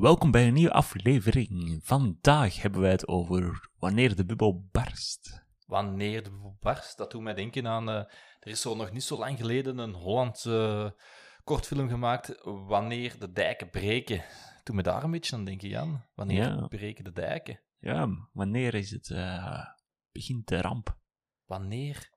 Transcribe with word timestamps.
Welkom 0.00 0.30
bij 0.30 0.46
een 0.46 0.54
nieuwe 0.54 0.72
aflevering. 0.72 1.80
Vandaag 1.82 2.62
hebben 2.62 2.80
wij 2.80 2.90
het 2.90 3.08
over 3.08 3.70
wanneer 3.78 4.16
de 4.16 4.24
bubbel 4.24 4.68
barst. 4.72 5.44
Wanneer 5.66 6.22
de 6.22 6.30
bubbel 6.30 6.56
barst, 6.60 6.96
dat 6.96 7.10
doet 7.10 7.22
mij 7.22 7.34
denken 7.34 7.66
aan... 7.66 7.88
eh, 7.88 7.94
er 8.40 8.50
is 8.50 8.60
zo 8.60 8.74
nog 8.74 8.92
niet 8.92 9.02
zo 9.02 9.18
lang 9.18 9.38
geleden 9.38 9.78
een 9.78 9.92
Hollandse 9.94 10.92
eh, 10.96 11.02
kortfilm 11.44 11.88
gemaakt, 11.88 12.40
Wanneer 12.44 13.18
de 13.18 13.32
dijken 13.32 13.70
breken. 13.70 14.24
Doe 14.62 14.74
me 14.76 14.82
daar 14.82 15.04
een 15.04 15.10
beetje 15.10 15.36
aan 15.36 15.44
denken, 15.44 15.68
Jan. 15.68 16.04
Wanneer 16.14 16.42
Ja. 16.44 16.66
breken 16.66 17.04
de 17.04 17.12
dijken? 17.12 17.60
Ja, 17.78 18.08
wanneer 18.32 18.74
is 18.74 18.90
het 18.90 19.10
eh, 19.10 19.66
begint 20.12 20.48
de 20.48 20.60
ramp? 20.60 20.98
Wanneer 21.44 22.10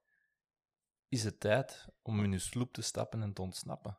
is 1.07 1.23
het 1.23 1.39
tijd 1.39 1.87
om 2.01 2.23
in 2.23 2.31
uw 2.31 2.39
sloep 2.39 2.73
te 2.73 2.81
stappen 2.81 3.21
en 3.21 3.33
te 3.33 3.41
ontsnappen? 3.41 3.97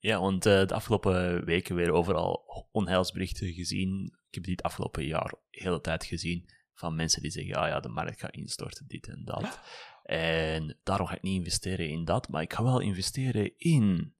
Ja, 0.00 0.20
want 0.20 0.46
eh, 0.46 0.66
de 0.66 0.74
afgelopen 0.74 1.44
weken 1.44 1.74
weer 1.74 1.90
overal 1.90 2.44
onheilsberichten 2.72 3.52
gezien. 3.52 4.04
Ik 4.28 4.34
heb 4.34 4.42
die 4.44 4.52
het 4.52 4.62
afgelopen 4.62 5.06
jaar 5.06 5.34
de 5.50 5.60
hele 5.62 5.80
tijd 5.80 6.04
gezien 6.04 6.50
van 6.74 6.94
mensen 6.94 7.22
die 7.22 7.30
zeggen, 7.30 7.54
ah 7.54 7.68
ja, 7.68 7.80
de 7.80 7.88
markt 7.88 8.20
gaat 8.20 8.34
instorten, 8.34 8.86
dit 8.88 9.08
en 9.08 9.24
dat. 9.24 9.60
En 10.02 10.78
daarom 10.82 11.06
ga 11.06 11.14
ik 11.14 11.22
niet 11.22 11.38
investeren 11.38 11.88
in 11.88 12.04
dat, 12.04 12.28
maar 12.28 12.42
ik 12.42 12.52
ga 12.52 12.62
wel 12.62 12.80
investeren 12.80 13.58
in 13.58 14.14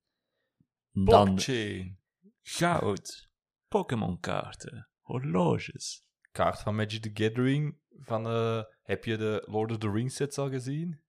dan 0.93 1.25
Blockchain. 1.25 1.99
goud, 2.43 3.31
Pokémon-kaarten, 3.69 4.89
horloges. 5.01 6.05
Kaart 6.33 6.61
van 6.61 6.75
Magic 6.75 7.03
the 7.03 7.11
Gathering. 7.25 7.79
Van, 7.99 8.27
eh, 8.27 8.63
heb 8.83 9.05
je 9.05 9.17
de 9.17 9.45
Lord 9.47 9.71
of 9.71 9.79
the 9.79 9.91
Rings 9.91 10.15
sets 10.15 10.39
al 10.39 10.49
gezien? 10.49 11.01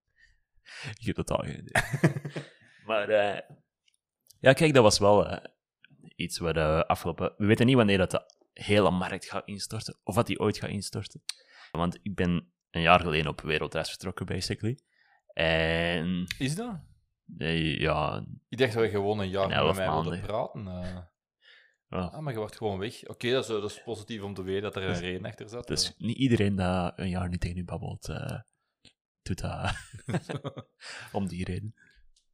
Ik 1.00 1.06
heb 1.06 1.16
totaal 1.16 1.44
geen 1.44 1.60
idee. 1.60 1.84
maar 2.86 3.10
eh, 3.10 3.50
ja, 4.42 4.54
kijk, 4.54 4.74
dat 4.74 4.84
was 4.84 5.00
wel 5.00 5.28
eh, 5.28 5.46
iets 6.16 6.38
waar 6.38 6.54
de 6.54 6.88
afgelopen... 6.88 7.34
We 7.38 7.46
weten 7.46 7.66
niet 7.66 7.76
wanneer 7.76 7.98
dat 7.98 8.12
de 8.12 8.24
hele 8.54 8.92
markt 8.92 9.26
gaat 9.26 9.48
instorten, 9.48 9.98
of 10.04 10.16
wat 10.16 10.28
die 10.28 10.40
ooit 10.40 10.58
gaat 10.58 10.70
instorten. 10.70 11.22
Want 11.72 12.00
ik 12.02 12.16
ben 12.16 12.52
een 12.72 12.82
jaar 12.82 13.00
geleden 13.00 13.32
op 13.32 13.42
wereldreis 13.42 13.90
vertrokken, 13.90 14.26
basically. 14.26 14.80
En 15.34 16.26
Is 16.38 16.56
dat? 16.56 16.80
eh, 17.38 17.80
ja, 17.80 18.26
Ik 18.50 18.58
dacht 18.58 18.74
dat 18.74 18.84
je 18.84 18.90
gewoon 18.90 19.20
een 19.20 19.30
jaar 19.30 19.48
met 19.66 19.76
mij 19.76 19.88
maanden. 19.88 20.22
praten. 20.22 20.68
eh. 20.68 20.98
ja, 21.90 21.98
Ah, 22.06 22.20
maar 22.20 22.34
je 22.34 22.40
wordt 22.40 22.58
gewoon 22.58 22.80
weg. 22.80 23.08
Oké, 23.08 23.32
dat, 23.32 23.42
is, 23.44 23.48
dat 23.50 23.72
is 23.72 23.82
positief 23.84 24.22
om 24.22 24.34
te 24.34 24.44
weten 24.44 24.62
dat 24.62 24.76
er 24.76 24.84
een 24.84 25.00
reden 25.00 25.26
achter 25.26 25.50
zat. 25.50 25.68
dus 25.68 25.94
niet 25.98 26.18
iedereen 26.18 26.56
dat 26.56 26.94
een 26.96 27.10
jaar 27.10 27.30
niet 27.30 27.40
tegen 27.42 27.58
u 27.58 27.64
babbelt, 27.64 28.10
eh, 28.10 28.40
doet 29.22 29.40
dat 29.42 29.72
om 31.12 31.28
die 31.28 31.46
reden. 31.46 31.76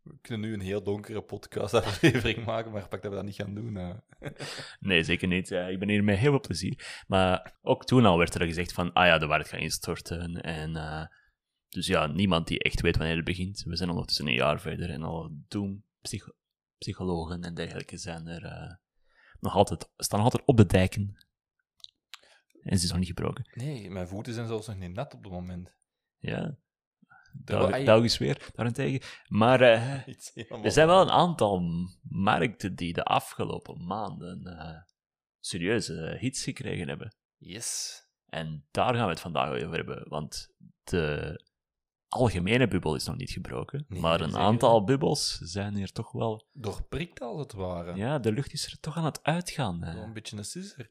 We 0.07 0.17
kunnen 0.21 0.47
nu 0.49 0.53
een 0.53 0.61
heel 0.61 0.83
donkere 0.83 1.21
podcast-aflevering 1.21 2.45
maken, 2.51 2.71
maar 2.71 2.87
pak 2.87 3.01
dat 3.01 3.11
we 3.11 3.17
dat 3.17 3.25
niet 3.25 3.35
gaan 3.35 3.53
doen. 3.53 3.77
Nee, 4.79 5.03
zeker 5.03 5.27
niet. 5.27 5.51
Eh, 5.51 5.69
ik 5.69 5.79
ben 5.79 5.89
hier 5.89 6.03
met 6.03 6.17
heel 6.17 6.29
veel 6.31 6.39
plezier. 6.39 7.03
Maar 7.07 7.57
ook 7.61 7.85
toen 7.85 8.05
al 8.05 8.17
werd 8.17 8.35
er 8.35 8.45
gezegd 8.45 8.73
van, 8.73 8.93
ah 8.93 9.05
ja, 9.05 9.17
de 9.17 9.25
markt 9.25 9.49
gaat 9.49 9.59
instorten. 9.59 10.41
En, 10.41 10.75
eh, 10.75 11.05
dus 11.69 11.87
ja, 11.87 12.07
niemand 12.07 12.47
die 12.47 12.59
echt 12.59 12.81
weet 12.81 12.97
wanneer 12.97 13.15
het 13.15 13.25
begint. 13.25 13.63
We 13.63 13.75
zijn 13.75 13.89
ondertussen 13.89 14.27
een 14.27 14.33
jaar 14.33 14.61
verder 14.61 14.89
en 14.89 15.03
al 15.03 15.31
doen 15.47 15.83
psycho- 16.01 16.35
psychologen 16.77 17.43
en 17.43 17.53
dergelijke 17.53 17.97
zijn 17.97 18.27
er 18.27 18.43
eh, 18.43 18.75
nog 19.39 19.55
altijd, 19.55 19.89
staan 19.97 20.19
altijd 20.19 20.45
op 20.45 20.57
de 20.57 20.65
dijken. 20.65 21.25
En 22.63 22.77
ze 22.77 22.83
is 22.83 22.89
nog 22.89 22.99
niet 22.99 23.07
gebroken. 23.07 23.49
Nee, 23.53 23.89
mijn 23.89 24.07
voeten 24.07 24.33
zijn 24.33 24.47
zelfs 24.47 24.67
nog 24.67 24.77
niet 24.77 24.93
nat 24.93 25.13
op 25.13 25.23
het 25.23 25.31
moment. 25.31 25.75
Ja. 26.17 26.57
België 27.43 27.83
Belgisch 27.83 28.17
weer, 28.17 28.49
daarentegen. 28.55 29.07
Maar 29.27 29.61
eh, 29.61 30.07
er 30.65 30.71
zijn 30.71 30.87
wel 30.87 31.01
een 31.01 31.09
aantal 31.09 31.61
markten 32.01 32.75
die 32.75 32.93
de 32.93 33.03
afgelopen 33.03 33.85
maanden 33.85 34.45
eh, 34.45 34.81
serieuze 35.39 36.17
hits 36.19 36.43
gekregen 36.43 36.87
hebben. 36.87 37.15
Yes. 37.37 38.01
En 38.25 38.67
daar 38.71 38.95
gaan 38.95 39.03
we 39.03 39.11
het 39.11 39.19
vandaag 39.19 39.49
over 39.49 39.75
hebben, 39.75 40.09
want 40.09 40.53
de 40.83 41.35
algemene 42.07 42.67
bubbel 42.67 42.95
is 42.95 43.05
nog 43.05 43.15
niet 43.15 43.31
gebroken, 43.31 43.85
Nee, 43.87 44.01
maar 44.01 44.21
een 44.21 44.37
aantal 44.37 44.83
bubbels 44.83 45.37
zijn 45.37 45.75
hier 45.75 45.91
toch 45.91 46.11
wel... 46.11 46.47
Doorprikt 46.53 47.21
als 47.21 47.39
het 47.39 47.53
ware. 47.53 47.95
Ja, 47.95 48.19
de 48.19 48.31
lucht 48.31 48.53
is 48.53 48.65
er 48.65 48.79
toch 48.79 48.97
aan 48.97 49.05
het 49.05 49.23
uitgaan. 49.23 49.83
Hè. 49.83 50.01
een 50.01 50.13
beetje 50.13 50.37
een 50.37 50.45
sisser. 50.45 50.89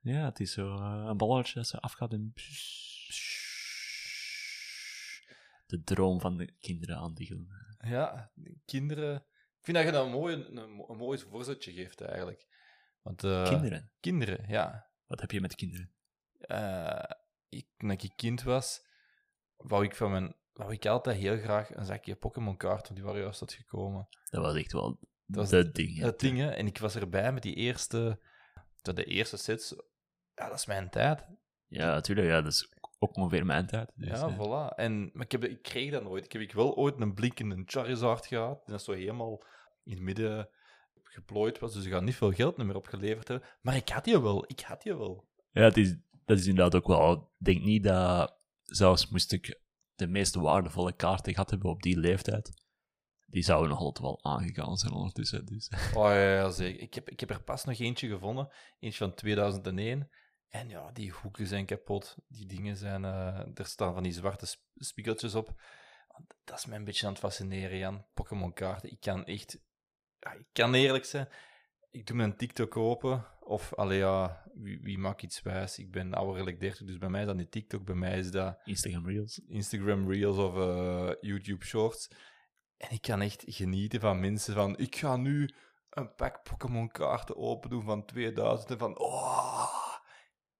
Ja, 0.00 0.24
het 0.24 0.40
is 0.40 0.52
zo 0.52 0.74
eh, 0.74 1.04
een 1.06 1.16
balletje 1.16 1.54
dat 1.54 1.66
ze 1.66 1.80
afgaat 1.80 2.12
en... 2.12 2.32
De 5.72 5.82
droom 5.82 6.20
van 6.20 6.36
de 6.36 6.52
kinderen 6.60 6.96
aandiggelen. 6.96 7.76
Ja, 7.78 8.32
kinderen... 8.64 9.14
Ik 9.58 9.68
vind 9.68 9.76
dat 9.76 9.86
je 9.86 9.92
dat 9.92 10.04
een 10.04 10.10
mooi, 10.10 10.34
een, 10.34 10.56
een 10.56 10.96
mooi 10.96 11.18
voorzetje 11.18 11.72
geeft, 11.72 12.00
eigenlijk. 12.00 12.46
Want, 13.02 13.24
eh, 13.24 13.48
kinderen? 13.48 13.90
Kinderen, 14.00 14.48
ja. 14.48 14.90
Wat 15.06 15.20
heb 15.20 15.30
je 15.30 15.40
met 15.40 15.54
kinderen? 15.54 15.92
eh, 16.40 17.10
ik, 17.48 17.66
toen 17.76 17.90
ik 17.90 18.12
kind 18.16 18.42
was, 18.42 18.86
wou 19.56 19.84
ik 19.84 19.96
van 19.96 20.10
mijn... 20.10 20.34
Wou 20.52 20.72
ik 20.72 20.86
altijd 20.86 21.16
heel 21.16 21.38
graag 21.38 21.74
een 21.74 21.84
zakje 21.84 22.16
Pokémon-kaarten, 22.16 22.84
want 22.84 22.94
die 22.94 23.04
waren 23.04 23.20
juist 23.20 23.40
uitgekomen. 23.40 24.08
Dat 24.30 24.42
was 24.42 24.54
echt 24.54 24.72
wel 24.72 24.98
Dat 25.26 25.50
was 25.50 25.72
ding. 25.72 26.00
Dat 26.00 26.20
ding, 26.20 26.38
hè. 26.38 26.50
En 26.50 26.66
ik 26.66 26.78
was 26.78 26.96
erbij 26.96 27.32
met 27.32 27.42
die 27.42 27.54
eerste... 27.54 28.20
De 28.82 29.04
eerste 29.04 29.36
sets. 29.36 29.74
Ja, 30.34 30.48
dat 30.48 30.58
is 30.58 30.66
mijn 30.66 30.90
tijd. 30.90 31.26
Ja, 31.66 31.86
natuurlijk. 31.86 32.28
Ja, 32.28 32.40
dat 32.40 32.52
is 32.52 32.68
ook 33.02 33.16
ongeveer 33.16 33.46
mijn 33.46 33.66
tijd. 33.66 33.92
Dus, 33.94 34.20
ja, 34.20 34.26
eh, 34.26 34.38
voilà. 34.38 34.74
En, 34.76 35.10
maar 35.12 35.24
ik, 35.24 35.32
heb, 35.32 35.44
ik 35.44 35.62
kreeg 35.62 35.90
dat 35.90 36.02
nooit. 36.02 36.24
Ik 36.24 36.32
heb 36.32 36.42
ik 36.42 36.52
wel 36.52 36.76
ooit 36.76 37.00
een 37.00 37.14
blinkende 37.14 37.62
Charizard 37.64 38.26
gehad. 38.26 38.64
Die 38.64 38.74
dat 38.74 38.82
zo 38.82 38.92
helemaal 38.92 39.44
in 39.84 39.92
het 39.92 40.02
midden 40.02 40.48
geplooid 41.02 41.58
was. 41.58 41.72
Dus 41.72 41.84
ik 41.84 41.92
had 41.92 42.02
niet 42.02 42.14
veel 42.14 42.32
geld 42.32 42.56
meer 42.56 42.76
opgeleverd 42.76 43.28
hebben. 43.28 43.48
Maar 43.60 43.76
ik 43.76 43.88
had 43.88 44.04
die 44.04 44.20
wel. 44.20 44.44
Ik 44.46 44.60
had 44.60 44.82
die 44.82 44.94
wel. 44.94 45.28
Ja, 45.50 45.62
het 45.62 45.76
is, 45.76 45.96
dat 46.24 46.38
is 46.38 46.46
inderdaad 46.46 46.74
ook 46.74 46.86
wel. 46.86 47.12
Ik 47.12 47.44
denk 47.44 47.62
niet 47.62 47.84
dat, 47.84 48.38
zelfs 48.62 49.08
moest 49.08 49.32
ik 49.32 49.60
de 49.94 50.06
meest 50.06 50.34
waardevolle 50.34 50.92
kaarten 50.92 51.32
gehad 51.32 51.50
hebben 51.50 51.70
op 51.70 51.82
die 51.82 51.98
leeftijd, 51.98 52.52
die 53.26 53.42
zouden 53.42 53.70
nog 53.70 53.78
altijd 53.78 54.06
wel 54.06 54.24
aangegaan 54.24 54.76
zijn 54.76 54.92
ondertussen. 54.92 55.46
Dus. 55.46 55.70
Oh 55.94 56.04
ja, 56.04 56.34
ja, 56.34 56.50
zeker. 56.50 56.82
Ik 56.82 56.94
heb, 56.94 57.10
ik 57.10 57.20
heb 57.20 57.30
er 57.30 57.42
pas 57.42 57.64
nog 57.64 57.78
eentje 57.78 58.08
gevonden. 58.08 58.48
Eentje 58.78 58.98
van 58.98 59.14
2001. 59.14 60.10
En 60.52 60.68
ja, 60.68 60.90
die 60.92 61.10
hoeken 61.10 61.46
zijn 61.46 61.66
kapot. 61.66 62.16
Die 62.28 62.46
dingen 62.46 62.76
zijn... 62.76 63.04
eh, 63.04 63.38
er 63.54 63.66
staan 63.66 63.94
van 63.94 64.02
die 64.02 64.12
zwarte 64.12 64.46
sp- 64.46 64.62
spiegeltjes 64.74 65.34
op. 65.34 65.60
Dat 66.44 66.58
is 66.58 66.66
mij 66.66 66.76
een 66.76 66.84
beetje 66.84 67.06
aan 67.06 67.12
het 67.12 67.20
fascineren, 67.20 67.78
Jan. 67.78 68.04
Pokémon-kaarten. 68.14 68.90
Ik 68.90 69.00
kan 69.00 69.24
echt... 69.24 69.58
Ja, 70.18 70.32
ik 70.32 70.46
kan 70.52 70.74
eerlijk 70.74 71.04
zijn. 71.04 71.28
Ik 71.90 72.06
doe 72.06 72.16
mijn 72.16 72.36
TikTok 72.36 72.76
open. 72.76 73.26
Of, 73.40 73.74
allee 73.74 73.98
ja, 73.98 74.44
wie, 74.54 74.80
wie 74.80 74.98
maakt 74.98 75.22
iets 75.22 75.42
wijs? 75.42 75.78
Ik 75.78 75.90
ben 75.90 76.14
ouderlijk 76.14 76.60
30, 76.60 76.86
dus 76.86 76.98
bij 76.98 77.08
mij 77.08 77.20
is 77.20 77.26
dat 77.26 77.36
niet 77.36 77.50
TikTok. 77.50 77.84
Bij 77.84 77.94
mij 77.94 78.18
is 78.18 78.30
dat 78.30 78.58
Instagram 78.64 79.06
Reels. 79.06 79.38
Instagram 79.48 80.10
Reels 80.10 80.36
of 80.36 80.56
eh, 80.56 81.10
YouTube 81.20 81.64
Shorts. 81.64 82.10
En 82.76 82.90
ik 82.90 83.02
kan 83.02 83.20
echt 83.20 83.44
genieten 83.46 84.00
van 84.00 84.20
mensen 84.20 84.54
van... 84.54 84.78
Ik 84.78 84.96
ga 84.96 85.16
nu 85.16 85.50
een 85.90 86.14
pak 86.14 86.42
Pokémon-kaarten 86.42 87.36
open 87.36 87.70
doen 87.70 87.82
van 87.84 88.04
2000 88.04 88.70
en 88.70 88.78
van... 88.78 88.98
Oh, 88.98 89.81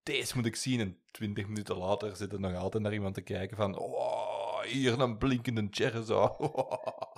deze 0.02 0.36
moet 0.36 0.46
ik 0.46 0.56
zien. 0.56 0.80
En 0.80 0.98
20 1.10 1.46
minuten 1.46 1.76
later 1.76 2.16
zit 2.16 2.32
er 2.32 2.40
nog 2.40 2.54
altijd 2.54 2.82
naar 2.82 2.92
iemand 2.92 3.14
te 3.14 3.20
kijken 3.22 3.56
van... 3.56 3.78
Oh, 3.78 4.60
hier 4.62 5.00
een 5.00 5.18
blinkende 5.18 5.66
Charizard. 5.70 6.34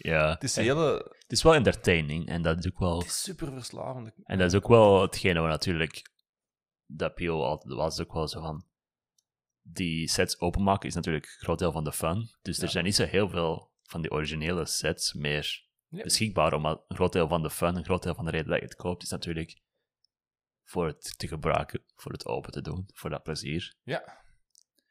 Ja, 0.00 0.30
Het 0.30 0.42
is, 0.44 0.56
hele, 0.56 1.12
het 1.18 1.32
is 1.32 1.42
wel 1.42 1.54
entertaining 1.54 2.26
en 2.28 2.42
dat 2.42 2.58
is 2.58 2.66
ook 2.66 2.78
wel. 2.78 2.98
het 2.98 3.06
is 3.08 3.22
super 3.22 3.52
verslavend. 3.52 4.12
En 4.24 4.38
dat 4.38 4.52
is 4.52 4.56
ook 4.58 4.68
wel 4.68 5.02
hetgene 5.02 5.40
waar 5.40 5.48
natuurlijk 5.48 6.10
de 6.86 7.04
appeal 7.04 7.44
altijd 7.46 7.74
was. 7.74 8.00
Ook 8.00 8.12
wel 8.12 8.28
zo 8.28 8.40
van. 8.40 8.64
Die 9.62 10.08
sets 10.08 10.40
openmaken 10.40 10.88
is 10.88 10.94
natuurlijk 10.94 11.24
een 11.24 11.44
groot 11.44 11.58
deel 11.58 11.72
van 11.72 11.84
de 11.84 11.92
fun. 11.92 12.30
Dus 12.42 12.58
er 12.62 12.68
zijn 12.68 12.84
niet 12.84 12.94
zo 12.94 13.04
heel 13.04 13.28
veel 13.28 13.70
van 13.82 14.00
die 14.02 14.10
originele 14.10 14.66
sets 14.66 15.12
meer 15.12 15.64
Ja. 15.88 16.02
beschikbaar. 16.02 16.52
Omdat 16.54 16.84
een 16.88 16.96
groot 16.96 17.12
deel 17.12 17.28
van 17.28 17.42
de 17.42 17.50
fun, 17.50 17.76
een 17.76 17.84
groot 17.84 18.02
deel 18.02 18.14
van 18.14 18.24
de 18.24 18.30
reden 18.30 18.48
dat 18.48 18.58
je 18.58 18.64
het 18.64 18.74
koopt, 18.76 19.02
is 19.02 19.10
natuurlijk 19.10 19.60
voor 20.68 20.86
het 20.86 21.18
te 21.18 21.28
gebruiken, 21.28 21.82
voor 21.96 22.12
het 22.12 22.26
open 22.26 22.52
te 22.52 22.60
doen, 22.62 22.88
voor 22.92 23.10
dat 23.10 23.22
plezier. 23.22 23.74
Ja, 23.82 24.24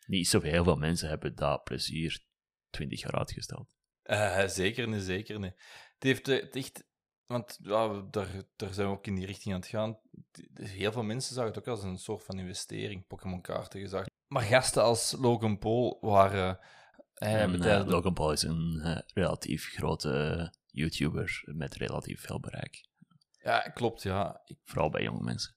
Niet 0.06 0.28
zoveel 0.28 0.52
heel 0.52 0.64
veel 0.64 0.76
mensen 0.76 1.10
hebben 1.10 1.36
dat 1.36 1.64
plezier 1.64 2.20
20 2.70 3.02
jaar 3.02 3.18
uitgesteld. 3.18 3.76
Eh, 4.04 4.48
zeker 4.48 4.88
niet, 4.88 5.02
zeker 5.04 5.40
niet. 5.40 5.54
Het 5.94 6.04
heeft 6.04 6.28
eh, 6.28 6.42
het 6.42 6.56
echt 6.56 6.86
Want 7.26 7.58
ja, 7.62 8.02
daar, 8.12 8.30
daar 8.56 8.74
zijn 8.74 8.88
we 8.88 8.94
ook 8.94 9.08
in 9.08 9.16
die 9.16 9.26
richting 9.26 9.54
aan 9.54 9.60
het 9.60 9.70
gaan. 9.70 10.00
Heel 10.54 10.92
veel 10.92 11.04
mensen 11.04 11.34
zagen 11.36 11.50
het 11.50 11.60
ook 11.60 11.68
als 11.68 11.84
een 11.84 11.98
soort 11.98 12.24
van 12.24 12.40
investering, 12.40 13.08
Pokémon-kaarten 13.08 13.80
gezegd. 13.80 14.10
Maar 14.28 14.44
gasten 14.44 14.84
als 14.84 15.12
Logan 15.20 15.58
Paul 15.58 15.98
waren... 16.02 16.60
eh, 17.14 17.42
En, 17.42 17.88
Logan 17.88 18.14
Paul 18.14 18.32
is 18.32 18.42
een 18.42 19.04
relatief 19.14 19.66
grote 19.74 20.54
YouTuber 20.66 21.42
met 21.46 21.76
relatief 21.76 22.22
veel 22.22 22.40
bereik. 22.40 22.88
Ja, 23.44 23.60
klopt, 23.60 24.04
ja. 24.04 24.42
Ik- 24.46 24.60
Vooral 24.64 24.90
bij 24.90 25.04
jonge 25.04 25.24
mensen. 25.24 25.56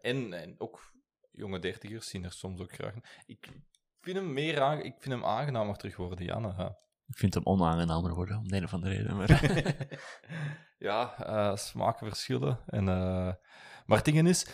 En, 0.00 0.32
en 0.32 0.54
ook 0.58 0.92
jonge 1.30 1.58
dertigers 1.58 2.08
zien 2.08 2.24
er 2.24 2.32
soms 2.32 2.60
ook 2.60 2.72
graag... 2.72 2.94
Ik 3.26 3.52
vind 4.00 4.16
hem 4.16 4.32
meer 4.32 4.60
aan, 4.60 4.78
ik 4.78 4.94
vind 4.98 5.14
hem 5.14 5.24
aangenamer 5.24 5.76
terug 5.76 5.96
worden, 5.96 6.24
Janne. 6.24 6.76
Ik 7.06 7.16
vind 7.16 7.34
hem 7.34 7.46
onaangenamer 7.46 8.14
worden, 8.14 8.38
om 8.38 8.48
de 8.48 8.56
een 8.56 8.64
of 8.64 8.72
andere 8.74 8.94
reden. 8.94 9.16
Maar... 9.16 9.98
ja, 10.88 11.18
eh, 11.18 11.56
smaken 11.56 12.06
verschillen. 12.06 12.60
En, 12.66 12.88
eh, 12.88 13.32
maar 13.86 13.96
het 13.96 14.04
ding 14.04 14.28
is, 14.28 14.44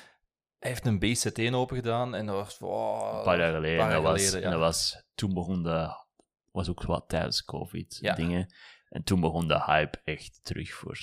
hij 0.58 0.70
heeft 0.70 0.86
een 0.86 1.00
BZ1 1.00 1.54
open 1.54 1.76
gedaan 1.76 2.14
en 2.14 2.26
dat 2.26 2.34
was... 2.34 2.60
Een 2.60 3.22
paar 3.22 3.38
jaar 3.38 3.54
geleden. 3.54 3.78
paar 3.78 3.90
jaar 3.90 4.02
was, 4.02 4.30
ja. 4.30 4.50
dat 4.50 4.58
was, 4.58 5.04
toen 5.14 5.34
begon 5.34 5.62
de... 5.62 6.04
was 6.50 6.68
ook 6.68 6.82
wat 6.82 7.08
tijdens 7.08 7.44
COVID 7.44 7.98
Ja. 8.00 8.14
dingen. 8.14 8.54
En 8.88 9.02
toen 9.02 9.20
begon 9.20 9.48
de 9.48 9.62
hype 9.64 10.00
echt 10.04 10.40
terug 10.42 10.72
voor 10.72 10.98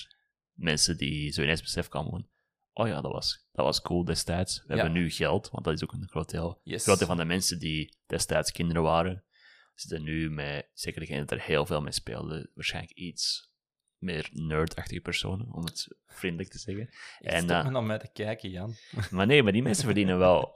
mensen 0.53 0.97
die 0.97 1.31
zo 1.31 1.41
ineens 1.41 1.61
besef 1.61 1.87
kwamen. 1.87 2.29
Oh 2.79 2.87
ja, 2.87 3.01
dat 3.01 3.11
was, 3.11 3.47
dat 3.51 3.65
was 3.65 3.81
cool 3.81 4.03
destijds. 4.05 4.57
We 4.67 4.73
Ja. 4.75 4.81
hebben 4.81 5.01
nu 5.01 5.09
geld, 5.11 5.49
want 5.49 5.65
dat 5.65 5.73
is 5.73 5.83
ook 5.83 5.93
een 5.93 6.07
groot 6.09 6.29
deel. 6.29 6.59
Yes. 6.63 6.83
Groot 6.83 6.97
deel 6.97 7.07
van 7.07 7.17
de 7.17 7.25
mensen 7.25 7.59
die 7.59 7.97
destijds 8.05 8.51
kinderen 8.51 8.81
waren, 8.83 9.23
zitten 9.75 10.03
nu 10.03 10.29
met... 10.29 10.69
Zeker 10.73 10.99
degene 10.99 11.19
dat 11.19 11.31
er 11.31 11.41
heel 11.45 11.65
veel 11.65 11.81
mee 11.81 11.91
speelden, 11.91 12.51
waarschijnlijk 12.53 12.93
iets 12.97 13.51
meer 13.97 14.29
nerdachtige 14.31 14.99
personen, 15.01 15.53
om 15.53 15.63
het 15.65 15.87
vriendelijk 16.07 16.49
te 16.49 16.57
zeggen. 16.59 16.89
en, 17.19 17.31
en, 17.33 17.41
Stop 17.43 17.55
eh, 17.55 17.63
me 17.63 17.69
naar 17.69 17.83
mij 17.83 17.97
te 17.97 18.11
kijken, 18.13 18.49
Jan. 18.49 18.75
Maar 19.11 19.25
nee, 19.27 19.43
maar 19.43 19.51
die 19.51 19.61
mensen 19.63 19.85
verdienen 19.91 20.17
wel. 20.17 20.53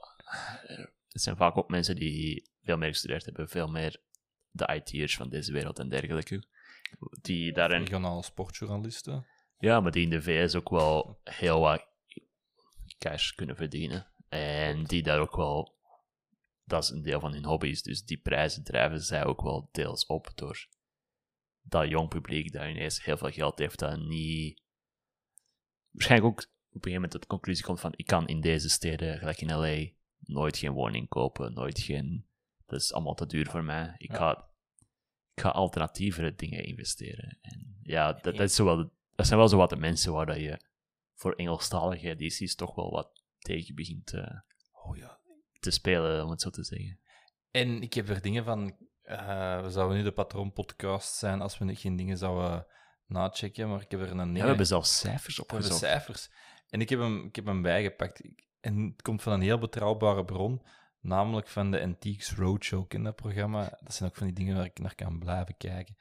eh, 0.66 0.78
Het 1.08 1.22
zijn 1.22 1.36
vaak 1.36 1.56
ook 1.56 1.68
mensen 1.68 1.96
die 1.96 2.50
veel 2.62 2.76
meer 2.76 2.88
gestudeerd 2.88 3.24
hebben, 3.24 3.48
veel 3.48 3.68
meer 3.68 4.00
de 4.50 4.80
IT'ers 4.84 5.16
van 5.16 5.28
deze 5.28 5.52
wereld 5.52 5.78
en 5.78 5.88
dergelijke. 5.88 6.42
Die 7.22 7.52
daarin, 7.52 7.78
Regionale 7.80 8.22
sportjournalisten. 8.22 9.26
ja, 9.58 9.80
maar 9.80 9.92
die 9.92 10.02
in 10.02 10.10
de 10.10 10.22
VS 10.22 10.54
ook 10.54 10.70
wel 10.70 11.20
heel 11.24 11.60
wat 11.60 11.90
cash 13.02 13.30
kunnen 13.30 13.56
verdienen. 13.56 14.12
En 14.28 14.84
die 14.84 15.02
daar 15.02 15.20
ook 15.20 15.36
wel, 15.36 15.78
dat 16.64 16.82
is 16.82 16.90
een 16.90 17.02
deel 17.02 17.20
van 17.20 17.32
hun 17.32 17.44
hobby's, 17.44 17.82
dus 17.82 18.04
die 18.04 18.18
prijzen 18.18 18.64
drijven 18.64 19.00
zij 19.00 19.24
ook 19.24 19.42
wel 19.42 19.68
deels 19.72 20.06
op 20.06 20.30
door 20.34 20.68
dat 21.62 21.88
jong 21.88 22.08
publiek 22.08 22.52
dat 22.52 22.68
ineens 22.68 23.04
heel 23.04 23.16
veel 23.16 23.30
geld 23.30 23.58
heeft, 23.58 23.78
dat 23.78 23.98
niet... 23.98 24.60
Waarschijnlijk 25.90 26.30
ook 26.30 26.40
op 26.40 26.44
een 26.44 26.70
gegeven 26.72 26.92
moment 26.92 27.10
tot 27.10 27.20
de 27.20 27.26
conclusie 27.26 27.64
komt 27.64 27.80
van 27.80 27.92
ik 27.96 28.06
kan 28.06 28.26
in 28.26 28.40
deze 28.40 28.68
steden, 28.68 29.18
gelijk 29.18 29.40
in 29.40 29.56
LA, 29.56 29.90
nooit 30.18 30.58
geen 30.58 30.72
woning 30.72 31.08
kopen, 31.08 31.52
nooit 31.54 31.80
geen... 31.80 32.26
Dat 32.66 32.80
is 32.80 32.92
allemaal 32.92 33.14
te 33.14 33.26
duur 33.26 33.46
voor 33.46 33.64
mij. 33.64 33.94
Ik, 33.98 34.10
Ja. 34.10 34.16
ga, 34.16 34.48
ik 35.34 35.42
ga 35.42 35.48
alternatievere 35.48 36.34
dingen 36.34 36.64
investeren. 36.64 37.38
En 37.40 37.78
ja, 37.82 38.12
dat, 38.12 38.36
dat, 38.36 38.40
is 38.48 38.54
zo 38.54 38.64
wel, 38.64 38.92
dat 39.14 39.26
zijn 39.26 39.38
wel 39.38 39.48
zo 39.48 39.56
wat 39.56 39.70
de 39.70 39.76
mensen 39.76 40.12
waar 40.12 40.26
dat 40.26 40.36
je 40.36 40.60
voor 41.22 41.32
Engelstalige 41.32 42.08
edities 42.08 42.54
toch 42.54 42.74
wel 42.74 42.90
wat 42.90 43.22
tegen 43.38 43.74
begint 43.74 44.06
te, 44.06 44.42
Oh 44.72 44.96
ja. 44.96 45.18
te 45.60 45.70
spelen, 45.70 46.24
om 46.24 46.30
het 46.30 46.40
zo 46.40 46.50
te 46.50 46.64
zeggen. 46.64 47.00
En 47.50 47.82
ik 47.82 47.94
heb 47.94 48.08
er 48.08 48.22
dingen 48.22 48.44
van... 48.44 48.76
eh, 49.02 49.62
we 49.62 49.70
zouden 49.70 49.96
nu 49.96 50.02
de 50.02 50.12
patroon-podcast 50.12 51.14
zijn 51.14 51.40
als 51.40 51.58
we 51.58 51.74
geen 51.74 51.96
dingen 51.96 52.18
zouden 52.18 52.66
nachecken, 53.06 53.68
maar 53.68 53.80
ik 53.80 53.90
heb 53.90 54.00
er 54.00 54.10
een... 54.10 54.16
Ja, 54.18 54.24
ene- 54.24 54.40
we 54.40 54.46
hebben 54.46 54.66
zelfs 54.66 54.98
cijfers 54.98 55.36
We 55.36 55.44
hebben 55.48 55.72
cijfers. 55.72 56.30
En 56.68 56.80
ik 56.80 56.88
heb 56.88 56.98
hem, 56.98 57.24
ik 57.26 57.36
heb 57.36 57.46
hem 57.46 57.62
bijgepakt. 57.62 58.22
En 58.60 58.82
het 58.82 59.02
komt 59.02 59.22
van 59.22 59.32
een 59.32 59.40
heel 59.40 59.58
betrouwbare 59.58 60.24
bron, 60.24 60.62
namelijk 61.00 61.48
van 61.48 61.70
de 61.70 61.82
Antiques 61.82 62.34
Roadshow 62.34 62.88
kinderprogramma. 62.88 63.78
Dat 63.80 63.94
zijn 63.94 64.08
ook 64.10 64.16
van 64.16 64.26
die 64.26 64.36
dingen 64.36 64.56
waar 64.56 64.64
ik 64.64 64.78
naar 64.78 64.94
kan 64.94 65.18
blijven 65.18 65.56
kijken. 65.56 65.96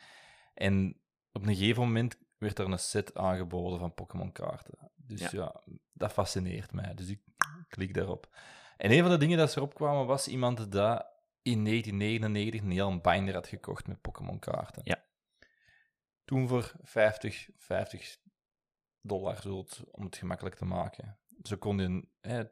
En 0.53 1.01
op 1.31 1.41
een 1.41 1.55
gegeven 1.55 1.81
moment 1.81 2.17
werd 2.37 2.59
er 2.59 2.65
een 2.71 2.79
set 2.79 3.15
aangeboden 3.15 3.79
van 3.79 3.93
Pokémon-kaarten. 3.93 4.90
Dus 5.03 5.19
Ja. 5.19 5.29
ja. 5.31 5.61
dat 5.93 6.11
fascineert 6.11 6.71
mij. 6.71 6.93
Dus 6.93 7.07
ik 7.09 7.21
klik 7.67 7.93
daarop. 7.93 8.35
En 8.77 8.91
een 8.91 9.01
van 9.01 9.09
de 9.11 9.17
dingen 9.17 9.37
dat 9.37 9.51
ze 9.51 9.57
erop 9.57 9.73
kwamen 9.73 10.05
was 10.05 10.27
iemand 10.27 10.71
dat 10.71 11.05
in 11.41 11.63
1999 11.63 12.61
een 12.61 12.71
heel 12.71 12.97
binder 13.01 13.33
had 13.33 13.47
gekocht 13.47 13.87
met 13.87 14.01
Pokémon-kaarten. 14.01 14.81
Ja. 14.85 15.03
Toen 16.25 16.47
voor 16.47 16.71
50, 16.81 17.49
50 17.57 18.17
dollar, 19.01 19.35
het- 19.35 19.83
om 19.91 20.03
het 20.05 20.15
gemakkelijk 20.15 20.55
te 20.55 20.65
maken. 20.65 21.19
Ze 21.43 21.55
konden, 21.55 22.09
hè, 22.21 22.43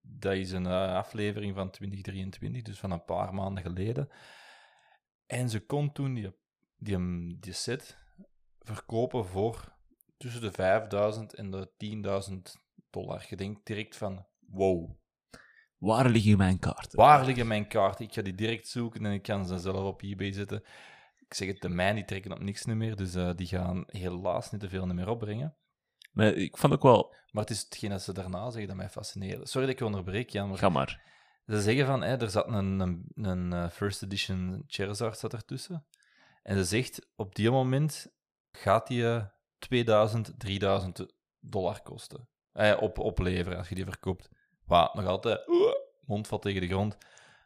dat 0.00 0.32
is 0.34 0.50
een 0.52 0.66
eh, 0.66 0.94
aflevering 0.94 1.54
van 1.54 1.70
2023, 1.70 2.62
dus 2.62 2.78
van 2.78 2.90
een 2.90 3.04
paar 3.04 3.34
maanden 3.34 3.62
geleden. 3.62 4.08
En 5.26 5.48
ze 5.48 5.60
kon 5.66 5.92
toen 5.92 6.14
die, 6.14 6.32
die, 6.76 7.38
die 7.38 7.52
set 7.52 7.98
verkopen 8.58 9.26
voor 9.26 9.76
tussen 10.18 10.40
de 10.40 10.52
5000 10.52 11.34
en 11.34 11.50
de 11.50 11.70
10.000 12.28 12.36
dollar. 12.90 13.26
Je 13.28 13.36
denkt 13.36 13.66
direct 13.66 13.96
van, 13.96 14.26
wow, 14.46 14.98
Waar 15.78 16.08
liggen 16.08 16.36
mijn 16.36 16.58
kaarten? 16.58 16.98
Waar 16.98 17.24
liggen 17.24 17.46
mijn 17.46 17.68
kaarten? 17.68 18.04
Ik 18.04 18.12
ga 18.12 18.22
die 18.22 18.34
direct 18.34 18.68
zoeken 18.68 19.06
en 19.06 19.12
ik 19.12 19.22
kan 19.22 19.46
ze 19.46 19.58
zelf 19.58 19.84
op 19.84 20.02
eBay 20.02 20.32
zetten. 20.32 20.64
Ik 21.18 21.34
zeg 21.34 21.48
het, 21.48 21.60
de 21.60 21.68
mijn 21.68 21.94
die 21.94 22.04
trekken 22.04 22.32
op 22.32 22.40
niks 22.40 22.64
meer, 22.64 22.96
dus 22.96 23.14
eh, 23.14 23.30
die 23.34 23.46
gaan 23.46 23.84
helaas 23.86 24.50
niet 24.50 24.60
te 24.60 24.68
veel 24.68 24.86
meer 24.86 25.08
opbrengen. 25.08 25.56
Maar 26.12 26.26
ik 26.26 26.56
vond 26.56 26.72
ook 26.72 26.82
wel... 26.82 27.14
Maar 27.30 27.42
het 27.42 27.52
is 27.52 27.60
hetgeen 27.60 27.90
dat 27.90 28.02
ze 28.02 28.12
daarna 28.12 28.50
zeggen 28.50 28.68
dat 28.68 28.76
mij 28.76 28.88
fascineert. 28.88 29.48
Sorry 29.48 29.66
dat 29.66 29.74
ik 29.74 29.78
je 29.78 29.84
onderbreek, 29.84 30.30
Jan, 30.30 30.48
maar 30.48 30.58
Ga 30.58 30.68
maar. 30.68 31.02
ze 31.46 31.60
zeggen 31.60 31.86
van, 31.86 32.02
hè, 32.02 32.20
er 32.20 32.30
zat 32.30 32.46
een, 32.46 32.80
een, 32.80 33.04
een 33.14 33.52
eh, 33.52 33.70
first 33.70 34.02
edition 34.02 34.64
Charizard 34.66 35.18
zat 35.18 35.32
ertussen. 35.32 35.86
En 36.42 36.56
ze 36.56 36.64
zegt, 36.64 37.08
op 37.16 37.34
die 37.34 37.50
moment 37.50 38.12
gaat 38.52 38.86
die 38.86 39.06
eh, 39.06 39.24
2000, 39.58 40.34
3000 40.38 41.06
dollar 41.40 41.82
kosten. 41.82 42.28
Eh, 42.52 42.76
op, 42.80 42.98
opleveren 42.98 43.58
als 43.58 43.68
je 43.68 43.74
die 43.74 43.84
verkoopt. 43.84 44.28
Wat 44.64 44.94
nog 44.94 45.06
altijd, 45.06 45.48
oeh, 45.48 45.72
mondvat 46.00 46.42
tegen 46.42 46.60
de 46.60 46.66
grond. 46.66 46.96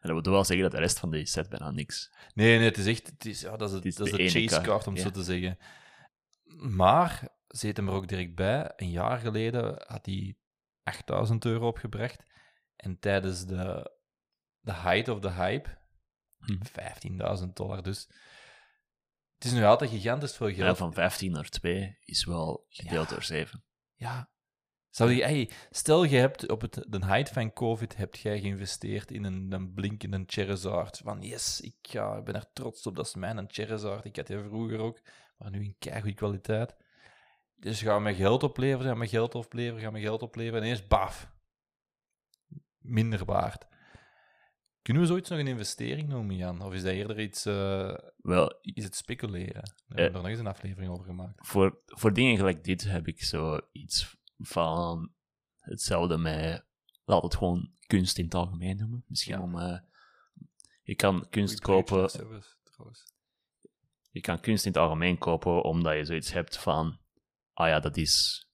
En 0.00 0.14
dat 0.14 0.25
wil 0.25 0.32
wel 0.32 0.44
zeggen 0.44 0.64
dat 0.64 0.75
de 0.75 0.81
rest 0.81 0.99
van 0.99 1.11
die 1.11 1.26
set 1.26 1.49
bijna 1.49 1.70
niks. 1.70 2.12
Nee, 2.35 2.59
nee, 2.59 2.69
het 2.69 2.79
is 2.79 2.86
echt... 2.86 3.06
Het 3.06 3.25
is, 3.25 3.41
ja, 3.41 3.56
dat 3.56 3.69
is, 3.69 3.75
het, 3.75 3.84
is 3.84 3.94
dat 3.94 4.06
is 4.06 4.13
de 4.13 4.19
de, 4.19 4.48
chase 4.48 4.60
card, 4.60 4.86
om 4.86 4.96
ja. 4.96 5.03
zo 5.03 5.10
te 5.10 5.22
zeggen. 5.22 5.58
Maar, 6.56 7.29
heeft 7.58 7.77
hem 7.77 7.89
er 7.89 7.94
ook 7.94 8.08
direct 8.08 8.34
bij. 8.34 8.72
Een 8.77 8.91
jaar 8.91 9.19
geleden 9.19 9.82
had 9.86 10.06
hij 10.06 10.36
8000 10.82 11.44
euro 11.44 11.67
opgebracht. 11.67 12.25
En 12.77 12.98
tijdens 12.98 13.46
de, 13.46 13.93
de 14.60 14.72
height 14.72 15.08
of 15.08 15.20
the 15.20 15.31
hype, 15.31 15.81
Hm. 16.44 16.56
15.000 17.43 17.53
dollar. 17.53 17.82
Dus 17.82 18.08
het 19.43 19.53
is 19.53 19.58
nu 19.58 19.65
altijd 19.65 19.91
gigantisch 19.91 20.37
veel 20.37 20.46
Ja, 20.49 20.55
geld. 20.55 20.77
van 20.77 20.93
15 20.93 21.32
naar 21.32 21.49
2 21.49 21.96
is 22.05 22.25
wel 22.25 22.67
gedeeld 22.69 23.08
Ja. 23.08 23.15
door 23.15 23.22
7. 23.22 23.65
Ja. 23.94 24.31
Zou 24.91 25.11
je, 25.11 25.22
hey, 25.22 25.51
stel, 25.70 26.05
je 26.05 26.17
hebt 26.17 26.51
op 26.51 26.61
het, 26.61 26.84
de 26.89 27.06
height 27.06 27.32
van 27.32 27.53
COVID 27.53 27.96
heb 27.96 28.15
jij 28.15 28.41
geïnvesteerd 28.41 29.11
in 29.11 29.25
een, 29.25 29.53
een 29.53 29.72
blinkende 29.72 30.22
Charizard. 30.27 30.99
Van 31.05 31.22
yes, 31.22 31.61
ik, 31.61 31.91
ben 32.25 32.34
er 32.34 32.53
trots 32.53 32.87
op, 32.87 32.96
dat 32.96 33.06
is 33.06 33.15
mijn 33.15 33.44
Charizard. 33.51 34.05
Ik 34.05 34.17
had 34.17 34.27
die 34.27 34.39
vroeger 34.39 34.79
ook, 34.79 35.01
maar 35.39 35.51
nu 35.51 35.65
in 35.65 35.77
keigoede 35.79 36.17
kwaliteit. 36.17 36.75
Dus 37.55 37.82
ga 37.82 37.99
mijn 37.99 38.15
geld 38.15 38.43
opleveren, 38.43 38.87
ga 38.91 38.94
mijn 38.94 39.11
geld 39.11 39.34
opleveren, 39.34 39.81
ga 39.82 39.91
mijn 39.91 40.05
geld 40.05 40.22
opleveren. 40.22 40.61
En 40.61 40.67
ineens, 40.67 40.87
baf. 40.87 41.31
Minder 42.79 43.25
waard. 43.25 43.67
Kunnen 44.82 45.03
we 45.03 45.08
zoiets 45.08 45.31
nog 45.31 45.39
een 45.39 45.46
investering 45.46 46.08
noemen, 46.08 46.36
Jan? 46.36 46.62
Of 46.62 46.72
is 46.74 46.82
dat 46.82 46.93
eerder 46.93 47.20
iets, 47.20 47.46
eh, 47.46 47.94
Wel, 48.17 48.58
is 48.60 48.84
het 48.84 48.96
speculeren? 48.96 49.62
We 49.86 49.94
Eh. 49.94 50.01
hebben 50.03 50.15
er 50.15 50.20
nog 50.20 50.27
eens 50.27 50.39
een 50.39 50.46
aflevering 50.46 50.93
over 50.93 51.05
gemaakt. 51.05 51.46
voor, 51.46 51.82
voor 51.86 52.12
dingen 52.12 52.36
gelijk 52.36 52.65
dit 52.65 52.84
heb 52.84 53.06
ik 53.08 53.24
zoiets 53.24 54.17
van 54.39 55.12
hetzelfde 55.58 56.17
met, 56.19 56.65
laat 57.05 57.22
het 57.22 57.34
gewoon 57.36 57.72
kunst 57.86 58.19
in 58.19 58.24
het 58.24 58.34
algemeen 58.34 58.77
noemen. 58.77 59.05
Misschien 59.06 59.34
Ja. 59.34 59.43
om, 59.43 59.58
eh, 59.58 59.79
je 60.82 60.94
kan 60.94 61.29
kunst 61.29 61.60
kopen, 61.60 62.10
je 64.10 64.20
kan 64.20 64.41
kunst 64.41 64.65
in 64.67 64.72
het 64.72 64.81
algemeen 64.81 65.19
kopen 65.19 65.62
omdat 65.65 65.96
je 65.96 66.05
zoiets 66.05 66.32
hebt 66.32 66.58
van, 66.58 66.98
ah 67.53 67.69
ja, 67.69 67.81
dat 67.81 67.96
is, 67.96 68.46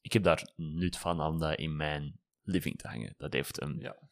ik 0.00 0.12
heb 0.12 0.22
daar 0.22 0.52
nut 0.56 0.96
van 0.98 1.20
om 1.20 1.38
dat 1.38 1.58
in 1.58 1.76
mijn 1.76 2.20
living 2.42 2.78
te 2.78 2.88
hangen. 2.88 3.14
Dat 3.16 3.32
heeft 3.32 3.60
een, 3.62 3.78
Ja. 3.80 4.07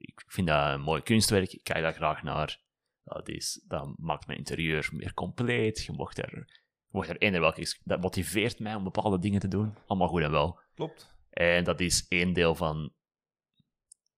Ik 0.00 0.24
vind 0.26 0.46
dat 0.46 0.72
een 0.72 0.80
mooi 0.80 1.02
kunstwerk, 1.02 1.52
ik 1.52 1.64
kijk 1.64 1.82
daar 1.82 1.94
graag 1.94 2.22
naar. 2.22 2.60
Dat, 3.04 3.28
is, 3.28 3.64
dat 3.66 3.98
maakt 3.98 4.26
mijn 4.26 4.38
interieur 4.38 4.88
meer 4.92 5.14
compleet. 5.14 5.84
Je 5.84 5.92
mocht 5.92 6.18
er, 6.18 6.60
mocht 6.88 7.08
er 7.08 7.16
eender 7.16 7.40
welke, 7.40 7.76
dat 7.84 8.00
motiveert 8.00 8.58
mij 8.58 8.74
om 8.74 8.84
bepaalde 8.84 9.18
dingen 9.18 9.40
te 9.40 9.48
doen. 9.48 9.74
Allemaal 9.86 10.08
goed 10.08 10.22
en 10.22 10.30
wel. 10.30 10.60
Klopt. 10.74 11.16
En 11.30 11.64
dat 11.64 11.80
is 11.80 12.08
één 12.08 12.32
deel 12.32 12.54
van 12.54 12.92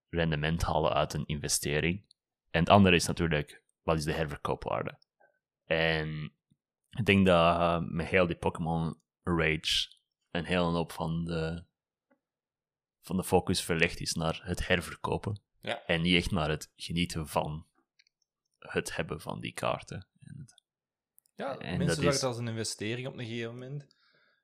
rendement 0.09 0.63
halen 0.63 0.93
uit 0.93 1.15
een 1.15 1.27
investering. 1.27 2.05
En 2.51 2.61
het 2.61 2.69
andere 2.69 2.97
is 2.97 3.07
natuurlijk, 3.07 3.63
wat 3.83 3.97
is 3.97 4.05
de 4.05 4.13
herverkoopwaarde? 4.13 4.99
En 5.65 6.33
ik 6.91 7.05
denk 7.05 7.27
dat 7.27 7.57
eh, 7.57 7.79
met 7.81 8.07
heel 8.07 8.27
die 8.27 8.37
Pokémon 8.37 9.01
Rage 9.23 9.99
een 10.31 10.45
hele 10.45 10.71
hoop 10.71 10.93
van 10.93 11.25
de, 11.25 11.65
van 13.01 13.17
de 13.17 13.25
focus 13.25 13.63
verlegd 13.63 14.01
is 14.01 14.13
naar 14.13 14.41
het 14.45 14.67
herverkopen. 14.67 15.43
Ja. 15.61 15.85
En 15.87 16.03
niet 16.03 16.15
echt 16.15 16.31
naar 16.31 16.49
het 16.49 16.73
genieten 16.77 17.29
van 17.29 17.67
het 18.59 18.97
hebben 18.97 19.21
van 19.21 19.41
die 19.41 19.53
kaarten. 19.53 20.07
Ja, 21.35 21.59
En 21.59 21.79
mensen 21.79 21.95
zagen 21.97 22.09
is- 22.11 22.15
het 22.15 22.25
als 22.25 22.39
een 22.39 22.49
investering 22.49 23.07
op 23.07 23.19
een 23.19 23.27
gegeven 23.27 23.53
moment. 23.53 23.97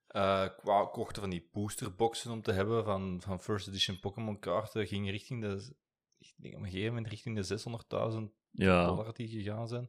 Eh, 0.06 0.48
qua 0.56 0.84
kochten 0.86 1.20
van 1.22 1.30
die 1.30 1.48
boosterboxen 1.52 2.30
om 2.30 2.42
te 2.42 2.52
hebben 2.52 2.84
van, 2.84 3.20
van 3.22 3.40
first 3.40 3.68
edition 3.68 4.00
Pokémon 4.00 4.38
kaarten 4.38 4.86
ging 4.86 5.10
richting 5.10 5.40
de, 5.42 5.74
ik 6.18 6.34
denk 6.36 6.54
op 6.54 6.60
een 6.62 6.66
gegeven 6.70 6.94
moment 6.94 7.08
richting 7.12 7.36
de 7.36 7.42
600.000 7.42 8.32
ja, 8.50 8.86
dollar 8.86 9.14
die 9.14 9.28
gegaan 9.28 9.68
zijn. 9.68 9.88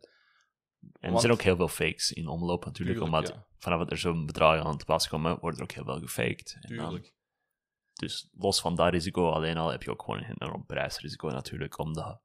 en 0.99 1.13
er 1.13 1.19
zijn 1.19 1.31
ook 1.31 1.41
heel 1.41 1.55
veel 1.55 1.67
fakes 1.67 2.11
in 2.11 2.27
omloop 2.27 2.65
natuurlijk, 2.65 2.97
Tuurlijk, 2.99 3.17
omdat 3.17 3.35
ja. 3.35 3.47
vanaf 3.57 3.79
dat 3.79 3.91
er 3.91 3.97
zo'n 3.97 4.25
bedragen 4.25 4.63
aan 4.65 4.73
het 4.75 4.85
pas 4.85 5.07
komen, 5.07 5.39
wordt 5.39 5.57
er 5.57 5.63
ook 5.63 5.71
heel 5.71 5.83
veel 5.83 5.99
gefaked. 5.99 6.57
En 6.61 6.75
dan-. 6.75 7.05
Dus 7.97 8.29
los 8.31 8.61
van 8.61 8.75
dat 8.75 8.91
risico 8.91 9.29
alleen 9.29 9.57
al 9.57 9.69
heb 9.69 9.83
je 9.83 9.91
ook 9.91 10.03
gewoon 10.03 10.23
een 10.23 10.35
enorm 10.41 10.65
prijsrisico 10.65 11.27
natuurlijk, 11.27 11.77
omdat... 11.77 12.21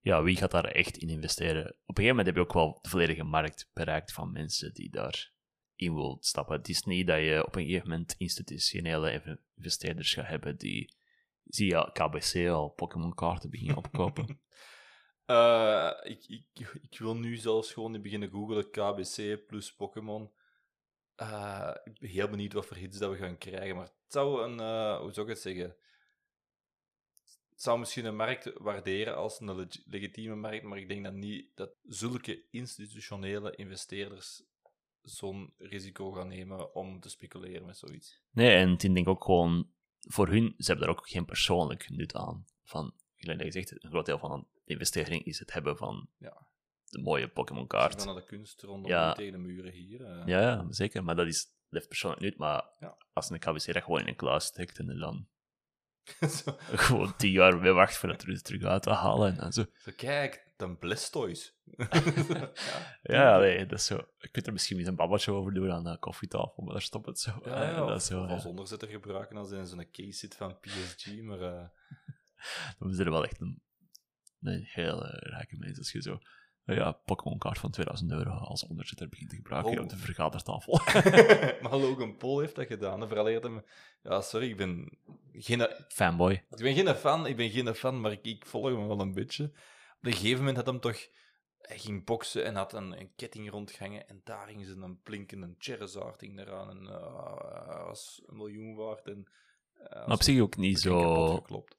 Ja, 0.00 0.22
wie 0.22 0.36
gaat 0.36 0.50
daar 0.50 0.64
echt 0.64 0.96
in 0.96 1.08
investeren? 1.08 1.64
Op 1.64 1.98
een 1.98 2.04
gegeven 2.04 2.08
moment 2.08 2.26
heb 2.26 2.34
je 2.34 2.42
ook 2.42 2.52
wel 2.52 2.78
de 2.82 2.88
volledige 2.88 3.24
markt 3.24 3.70
bereikt 3.72 4.12
van 4.12 4.32
mensen 4.32 4.74
die 4.74 4.90
daar 4.90 5.32
in 5.74 5.94
wil 5.94 6.16
stappen. 6.20 6.56
Het 6.56 6.68
is 6.68 6.82
niet 6.82 7.06
dat 7.06 7.18
je 7.18 7.46
op 7.46 7.56
een 7.56 7.64
gegeven 7.64 7.88
moment 7.88 8.14
institutionele 8.18 9.12
inve- 9.12 9.40
investeerders 9.56 10.12
gaat 10.12 10.26
hebben 10.26 10.56
die, 10.56 10.94
zie 11.44 11.68
je 11.68 11.90
KBC 11.92 12.48
al 12.48 12.68
Pokémon-kaarten 12.68 13.50
beginnen 13.50 13.76
opkopen. 13.76 14.40
Eh, 15.30 15.90
ik, 16.02 16.24
ik, 16.26 16.78
ik 16.90 16.98
wil 16.98 17.16
nu 17.16 17.36
zelfs 17.36 17.72
gewoon 17.72 17.92
niet 17.92 18.02
beginnen 18.02 18.30
googlen 18.30 18.70
KBC 18.70 19.46
plus 19.46 19.74
Pokémon. 19.74 20.30
Eh, 21.20 21.70
ik 21.84 21.98
ben 21.98 22.10
heel 22.10 22.28
benieuwd 22.28 22.52
wat 22.52 22.66
voor 22.66 22.76
hits 22.76 22.98
dat 22.98 23.10
we 23.10 23.16
gaan 23.16 23.38
krijgen. 23.38 23.76
Maar 23.76 23.84
het 23.84 24.12
zou 24.12 24.42
een, 24.42 24.60
eh, 24.60 25.00
hoe 25.00 25.12
zou 25.12 25.26
ik 25.26 25.32
het 25.32 25.42
zeggen? 25.42 25.76
Het 27.50 27.62
zou 27.62 27.78
misschien 27.78 28.04
een 28.04 28.16
markt 28.16 28.50
waarderen 28.58 29.16
als 29.16 29.40
een 29.40 29.54
leg- 29.56 29.82
legitieme 29.86 30.34
markt, 30.34 30.62
maar 30.62 30.78
ik 30.78 30.88
denk 30.88 31.04
dat 31.04 31.12
niet 31.12 31.46
dat 31.54 31.70
zulke 31.84 32.42
institutionele 32.50 33.56
investeerders 33.56 34.42
zo'n 35.02 35.54
risico 35.58 36.10
gaan 36.12 36.28
nemen 36.28 36.74
om 36.74 37.00
te 37.00 37.08
speculeren 37.10 37.66
met 37.66 37.76
zoiets. 37.76 38.20
Nee, 38.30 38.54
en 38.56 38.70
ik 38.72 38.94
denk 38.94 39.08
ook 39.08 39.24
gewoon, 39.24 39.70
voor 40.00 40.28
hun, 40.28 40.54
ze 40.58 40.66
hebben 40.70 40.86
daar 40.86 40.96
ook 40.96 41.08
geen 41.08 41.24
persoonlijk 41.24 41.90
nut 41.90 42.14
aan. 42.14 42.44
Van, 42.64 42.94
gelijk 43.16 43.38
dat 43.38 43.46
je 43.46 43.60
zegt, 43.60 43.84
een 43.84 43.90
groot 43.90 44.06
deel 44.06 44.18
van 44.18 44.46
de 44.64 44.72
investering 44.72 45.24
is 45.24 45.38
het 45.38 45.52
hebben 45.52 45.76
van 45.76 46.08
Ja. 46.18 46.48
De 46.90 47.00
mooie 47.00 47.28
Pokémon-kaart. 47.28 47.90
je 47.92 47.96
dan 47.98 48.06
naar 48.06 48.14
de 48.22 48.24
kunst 48.24 48.62
rondom 48.62 48.90
Ja. 48.90 49.12
tegen 49.12 49.32
de 49.32 49.38
muren 49.38 49.72
hier. 49.72 50.04
eh, 50.04 50.26
Ja, 50.26 50.40
ja, 50.40 50.66
zeker. 50.70 51.04
Maar 51.04 51.16
dat 51.16 51.26
is, 51.26 51.44
dat 51.44 51.54
heeft 51.70 51.88
persoonlijk 51.88 52.22
nut. 52.22 52.36
Maar 52.36 52.64
Ja. 52.80 52.96
als 53.12 53.30
een 53.30 53.38
KBC 53.38 53.72
dat 53.72 53.82
gewoon 53.82 54.00
in 54.00 54.08
een 54.08 54.16
kluis 54.16 54.44
steekt 54.44 54.78
en 54.78 54.88
er 54.88 54.98
dan 54.98 55.28
gewoon 56.74 57.16
tien 57.16 57.30
jaar 57.30 57.56
mee 57.58 57.72
wacht 57.72 57.96
voor 57.96 58.08
het 58.08 58.18
terug, 58.18 58.42
terug 58.42 58.62
uit 58.62 58.82
te 58.82 58.90
halen. 58.90 59.38
En 59.38 59.52
zo. 59.52 59.64
zo, 59.78 59.92
kijk, 59.96 60.48
dan 60.56 60.78
Blastoise. 60.78 61.50
ja. 62.34 62.52
Ja, 63.02 63.38
nee, 63.38 63.66
dat 63.66 63.78
is 63.78 63.84
zo. 63.86 63.98
Ik 64.18 64.32
kunt 64.32 64.46
er 64.46 64.52
misschien 64.52 64.78
eens 64.78 64.88
een 64.88 64.96
babbeltje 64.96 65.32
over 65.32 65.54
doen 65.54 65.70
aan 65.72 65.84
de 65.84 65.98
koffietafel, 65.98 66.62
maar 66.62 66.72
daar 66.72 66.82
stopt 66.82 67.06
het 67.06 67.18
zo. 67.20 67.30
Ja, 67.44 67.54
Eh, 67.62 67.70
ja, 67.70 67.86
dat 67.86 68.00
is 68.00 68.06
zo, 68.06 68.24
als 68.24 68.44
onderzetter 68.44 68.88
gebruiken 68.88 69.36
als 69.36 69.50
in 69.50 69.66
zo'n 69.66 69.90
case 69.90 70.12
zit 70.18 70.36
van 70.36 70.58
PSG, 70.60 71.22
maar 71.22 71.40
eh, 71.40 71.68
Dan 72.78 72.92
zijn 72.94 73.06
er 73.06 73.12
wel 73.12 73.24
echt 73.24 73.40
een, 73.40 73.62
een 74.40 74.62
hele 74.66 75.06
rijke 75.08 75.56
mensen. 75.56 75.78
Als 75.78 75.92
je 75.92 76.02
zo 76.02 76.18
ja, 76.74 76.92
Pokémon-kaart 76.92 77.58
van 77.58 77.70
2000 77.70 78.10
euro 78.12 78.30
als 78.30 78.66
onderzetter 78.66 79.08
begint 79.08 79.30
te 79.30 79.36
gebruiken 79.36 79.72
Oh. 79.76 79.82
op 79.82 79.88
de 79.88 79.96
vergadertafel. 79.96 80.80
maar 81.62 81.76
Logan 81.76 82.16
Paul 82.16 82.38
heeft 82.40 82.54
dat 82.54 82.66
gedaan. 82.66 83.02
En 83.02 83.08
verleerd 83.08 83.42
hem... 83.42 83.64
Ja, 84.02 84.20
sorry, 84.20 84.48
ik 84.48 84.56
ben 84.56 84.98
geen, 85.32 85.68
Fanboy. 85.88 86.32
ik 86.32 86.56
ben 86.62 86.74
geen 86.74 86.94
fan, 86.94 87.26
ik 87.26 87.36
ben 87.36 87.50
geen 87.50 87.74
fan, 87.74 88.00
maar 88.00 88.12
ik, 88.12 88.24
ik 88.24 88.46
volg 88.46 88.66
hem 88.68 88.88
wel 88.88 89.00
een 89.00 89.14
beetje. 89.14 89.44
Op 89.98 90.04
een 90.06 90.12
gegeven 90.12 90.38
moment 90.38 90.56
had 90.56 90.66
hem 90.66 90.80
toch... 90.80 90.98
Hij 91.60 91.78
ging 91.78 92.04
boksen 92.04 92.44
en 92.44 92.54
had 92.54 92.72
een, 92.72 93.00
een 93.00 93.12
ketting 93.16 93.50
rondgangen 93.50 94.08
en 94.08 94.20
daar 94.24 94.46
ging 94.46 94.64
ze 94.66 94.72
een 94.76 95.00
blinkende 95.02 95.54
Charizard 95.58 96.20
hing 96.20 96.38
eraan 96.40 96.70
en 96.70 96.86
eh, 96.86 97.84
was 97.86 98.22
een 98.26 98.36
miljoen 98.36 98.74
waard 98.74 99.06
en... 99.06 99.30
eh, 99.74 100.06
Maar 100.06 100.16
op 100.16 100.22
zich 100.22 100.40
ook 100.40 100.56
niet 100.56 100.80
zo, 100.80 101.34
geklopt. 101.34 101.76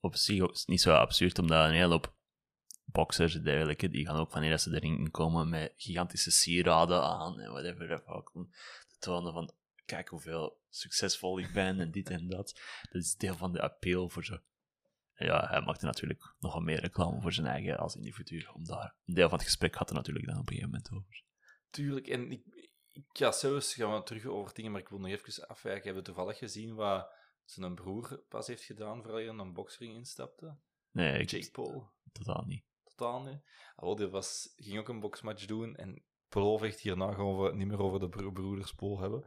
op 0.00 0.14
zich 0.16 0.40
ook 0.40 0.56
niet 0.66 0.80
zo 0.80 0.92
absurd, 0.92 1.38
omdat 1.38 1.64
een 1.66 1.74
hele 1.74 1.88
hoop 1.92 2.14
boxers 2.92 3.34
en 3.34 3.42
dergelijke, 3.42 3.88
die 3.88 4.06
gaan 4.06 4.16
ook 4.16 4.32
wanneer 4.32 4.58
ze 4.58 4.74
erin 4.74 5.10
komen 5.10 5.48
met 5.48 5.72
gigantische 5.76 6.30
sieraden 6.30 7.02
aan 7.02 7.40
en 7.40 7.50
whatever, 7.52 8.02
om 8.32 8.50
te 8.88 8.96
tonen 8.98 9.32
van, 9.32 9.52
kijk 9.84 10.08
hoeveel 10.08 10.60
succesvol 10.70 11.38
ik 11.38 11.52
ben 11.52 11.80
en 11.80 11.90
dit 11.90 12.10
en 12.10 12.28
dat. 12.28 12.60
Dat 12.90 13.02
is 13.02 13.16
deel 13.16 13.34
van 13.34 13.52
de 13.52 13.60
appeal 13.62 14.08
voor 14.08 14.24
zo. 14.24 14.38
En 15.14 15.26
Ja, 15.26 15.46
hij 15.48 15.60
maakte 15.60 15.84
natuurlijk 15.84 16.34
nog 16.38 16.52
wat 16.54 16.62
meer 16.62 16.80
reclame 16.80 17.20
voor 17.20 17.32
zijn 17.32 17.46
eigen 17.46 17.78
als 17.78 17.96
individu, 17.96 18.46
om 18.54 18.64
daar 18.64 18.94
een 19.06 19.14
deel 19.14 19.28
van 19.28 19.38
het 19.38 19.46
gesprek 19.46 19.74
had 19.74 19.88
er 19.88 19.94
natuurlijk 19.94 20.26
dan 20.26 20.38
op 20.38 20.48
een 20.48 20.54
gegeven 20.54 20.70
moment 20.70 20.90
over. 20.92 21.22
Tuurlijk, 21.70 22.08
en 22.08 22.30
ik, 22.30 22.42
ik 22.92 23.04
ga 23.12 23.32
zelfs 23.32 23.74
gaan 23.74 23.94
we 23.94 24.02
terug 24.02 24.24
over 24.24 24.54
dingen, 24.54 24.72
maar 24.72 24.80
ik 24.80 24.88
wil 24.88 24.98
nog 24.98 25.10
even 25.10 25.48
afwijken. 25.48 25.88
Ik 25.88 25.94
heb 25.94 26.04
toevallig 26.04 26.38
gezien 26.38 26.74
wat 26.74 27.08
zijn 27.44 27.74
broer 27.74 28.22
pas 28.28 28.46
heeft 28.46 28.64
gedaan 28.64 29.02
voordat 29.02 29.20
hij 29.20 29.24
in 29.24 29.38
een 29.38 29.52
boxring 29.52 29.94
instapte. 29.94 30.56
Nee, 30.90 31.18
ik 31.18 31.30
Jake 31.30 31.50
Paul. 31.50 31.90
totaal 32.12 32.44
niet. 32.46 32.64
Totaal 33.02 33.22
niet. 33.22 33.40
Ah, 33.76 33.96
die 33.96 34.06
was, 34.08 34.52
ging 34.56 34.78
ook 34.78 34.88
een 34.88 35.00
boxmatch 35.00 35.44
doen 35.44 35.76
en 35.76 36.02
beloof 36.28 36.62
echt 36.62 36.80
hierna 36.80 37.12
gaan 37.12 37.36
we 37.38 37.44
het 37.44 37.54
niet 37.54 37.66
meer 37.66 37.82
over 37.82 38.00
de 38.00 38.08
bro 38.08 38.30
broeders 38.30 38.74
Paul 38.74 39.00
hebben. 39.00 39.24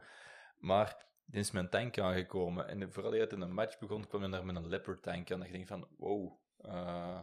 Maar 0.56 1.06
die 1.24 1.40
is 1.40 1.50
met 1.50 1.62
een 1.62 1.70
tank 1.70 1.98
aangekomen 1.98 2.68
en 2.68 2.92
vooral 2.92 3.12
hij 3.12 3.20
in 3.26 3.40
een 3.40 3.54
match 3.54 3.78
begon, 3.78 4.06
kwam 4.06 4.20
hij 4.20 4.30
daar 4.30 4.44
met 4.44 4.56
een 4.56 4.68
leopard 4.68 5.02
tank 5.02 5.30
aan. 5.30 5.40
En 5.40 5.46
ik 5.46 5.52
denk 5.52 5.66
van, 5.66 5.88
wow, 5.96 6.32
eh, 6.56 7.20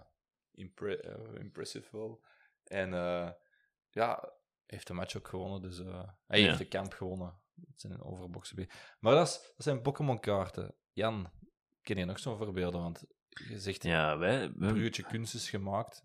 impre- 0.51 0.97
eh, 1.01 1.39
impressive 1.39 1.97
wel. 1.97 2.23
En 2.63 2.93
eh, 2.93 3.29
ja, 3.89 4.31
heeft 4.65 4.87
de 4.87 4.93
match 4.93 5.15
ook 5.17 5.27
gewonnen, 5.27 5.61
dus 5.61 5.77
hij 5.77 6.39
Ja. 6.39 6.45
heeft 6.47 6.57
de 6.57 6.67
kamp 6.67 6.93
gewonnen. 6.93 7.41
Het 7.65 7.79
zijn 7.81 7.93
een 7.93 8.03
overboxen. 8.03 8.55
bij. 8.55 8.69
Maar 8.99 9.13
dat, 9.15 9.27
is, 9.27 9.33
dat 9.41 9.65
zijn 9.65 9.81
Pokémon-kaarten. 9.81 10.75
Jan, 10.91 11.29
ken 11.81 11.97
je 11.97 12.05
nog 12.05 12.19
zo'n 12.19 12.37
voorbeelden? 12.37 12.81
Want 12.81 13.03
je 13.29 13.59
zegt, 13.59 13.83
Ja, 13.83 14.17
wij, 14.17 14.49
bruggetje 14.49 15.03
kunst 15.03 15.33
is 15.33 15.49
gemaakt. 15.49 16.03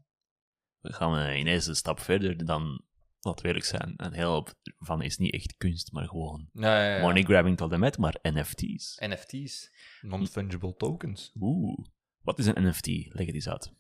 We 0.81 0.93
gaan 0.93 1.19
eh, 1.19 1.39
ineens 1.39 1.67
een 1.67 1.77
stap 1.77 2.01
verder 2.01 2.45
dan, 2.45 2.83
laten 3.21 3.43
we 3.43 3.49
eerlijk 3.49 3.67
zijn, 3.67 3.93
een 3.97 4.13
heel 4.13 4.31
hoop 4.33 4.55
van 4.79 5.03
is 5.03 5.17
niet 5.19 5.33
echt 5.33 5.57
kunst, 5.57 5.93
maar 5.93 6.09
gewoon 6.09 6.49
Ja, 6.53 6.83
ja, 6.85 6.97
ja. 6.97 7.01
money 7.01 7.23
grabbing 7.23 7.57
tot 7.57 7.73
en 7.73 7.81
met, 7.81 7.99
maar 7.99 8.19
NFT's. 8.23 8.97
NFT's, 9.07 9.71
non-fungible 10.01 10.75
tokens. 10.77 11.33
Oeh, 11.41 11.87
wat 12.23 12.39
is 12.39 12.47
een 12.47 12.67
NFT? 12.69 12.87
Leg 12.87 13.27
het 13.27 13.35
eens 13.35 13.49
uit. 13.49 13.73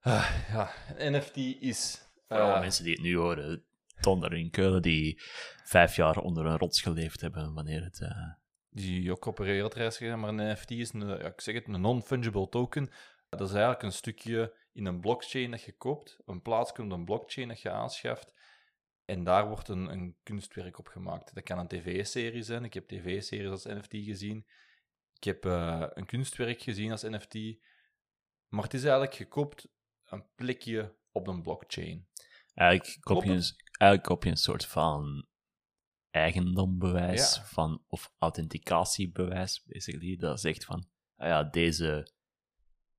Ah, 0.00 0.30
ja, 0.48 0.70
een 0.96 1.12
NFT 1.12 1.36
is. 1.60 2.08
Voor 2.28 2.40
alle 2.40 2.52
eh, 2.54 2.60
mensen 2.60 2.84
die 2.84 2.92
het 2.92 3.02
nu 3.02 3.16
horen, 3.16 3.64
Tonder 4.00 4.32
in 4.32 4.50
Keulen, 4.50 4.82
die 4.82 5.20
vijf 5.64 5.96
jaar 5.96 6.18
onder 6.18 6.46
een 6.46 6.58
rots 6.58 6.82
geleefd 6.82 7.20
hebben 7.20 7.54
wanneer 7.54 7.82
het... 7.84 8.00
eh, 8.00 8.32
die 8.70 9.10
ook 9.10 9.24
op 9.24 9.38
een 9.38 9.46
wereldreis 9.46 9.96
gegaan, 9.96 10.20
maar 10.20 10.28
een 10.28 10.52
NFT 10.52 10.70
is 10.70 10.92
een, 10.92 11.06
ja, 11.06 11.18
ik 11.18 11.40
zeg 11.40 11.54
het, 11.54 11.68
een 11.68 11.80
non-fungible 11.80 12.48
token. 12.48 12.90
Dat 13.28 13.40
is 13.40 13.50
eigenlijk 13.50 13.82
een 13.82 13.92
stukje 13.92 14.54
in 14.76 14.86
een 14.86 15.00
blockchain 15.00 15.50
dat 15.50 15.62
je 15.62 15.72
koopt, 15.72 16.18
een 16.24 16.42
plaats 16.42 16.72
komt 16.72 16.92
een 16.92 17.04
blockchain 17.04 17.48
dat 17.48 17.60
je 17.60 17.70
aanschaft, 17.70 18.32
en 19.04 19.24
daar 19.24 19.48
wordt 19.48 19.68
een, 19.68 19.88
een 19.92 20.16
kunstwerk 20.22 20.78
op 20.78 20.86
gemaakt. 20.88 21.34
Dat 21.34 21.44
kan 21.44 21.58
een 21.58 21.68
tv-serie 21.68 22.42
zijn. 22.42 22.64
Ik 22.64 22.74
heb 22.74 22.88
tv-series 22.88 23.50
als 23.50 23.64
NFT 23.64 23.92
gezien. 23.92 24.46
Ik 25.14 25.24
heb 25.24 25.44
eh, 25.44 25.86
een 25.88 26.06
kunstwerk 26.06 26.62
gezien 26.62 26.90
als 26.90 27.02
NFT. 27.02 27.34
Maar 28.48 28.62
het 28.62 28.74
is 28.74 28.82
eigenlijk 28.82 29.14
gekoopt 29.14 29.68
een 30.04 30.24
plekje 30.34 30.96
op 31.12 31.26
een 31.26 31.42
blockchain. 31.42 32.08
eigenlijk, 32.54 32.96
koop 33.00 33.22
je 33.24 33.30
Klopt 33.30 33.48
een, 33.48 33.56
eigenlijk 33.68 34.02
koop 34.02 34.24
je 34.24 34.30
een 34.30 34.36
soort 34.36 34.66
van 34.66 35.26
eigendombewijs 36.10 37.36
Ja. 37.36 37.44
van, 37.44 37.84
of 37.86 38.12
authenticatiebewijs, 38.18 39.62
basically, 39.66 40.16
dat 40.16 40.40
zegt 40.40 40.64
van, 40.64 40.88
ah 41.16 41.28
ja, 41.28 41.44
deze 41.44 42.12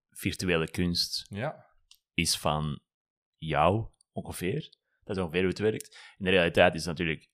virtuele 0.09 0.71
kunst 0.71 1.25
Ja. 1.29 1.66
Is 2.17 2.37
van 2.37 2.79
jou, 3.37 3.87
ongeveer. 4.11 4.75
Dat 5.03 5.15
is 5.15 5.21
ongeveer 5.21 5.41
hoe 5.41 5.49
het 5.49 5.59
werkt. 5.59 6.15
In 6.17 6.25
de 6.25 6.31
realiteit 6.31 6.73
is 6.73 6.85
het 6.85 6.97
natuurlijk, 6.97 7.29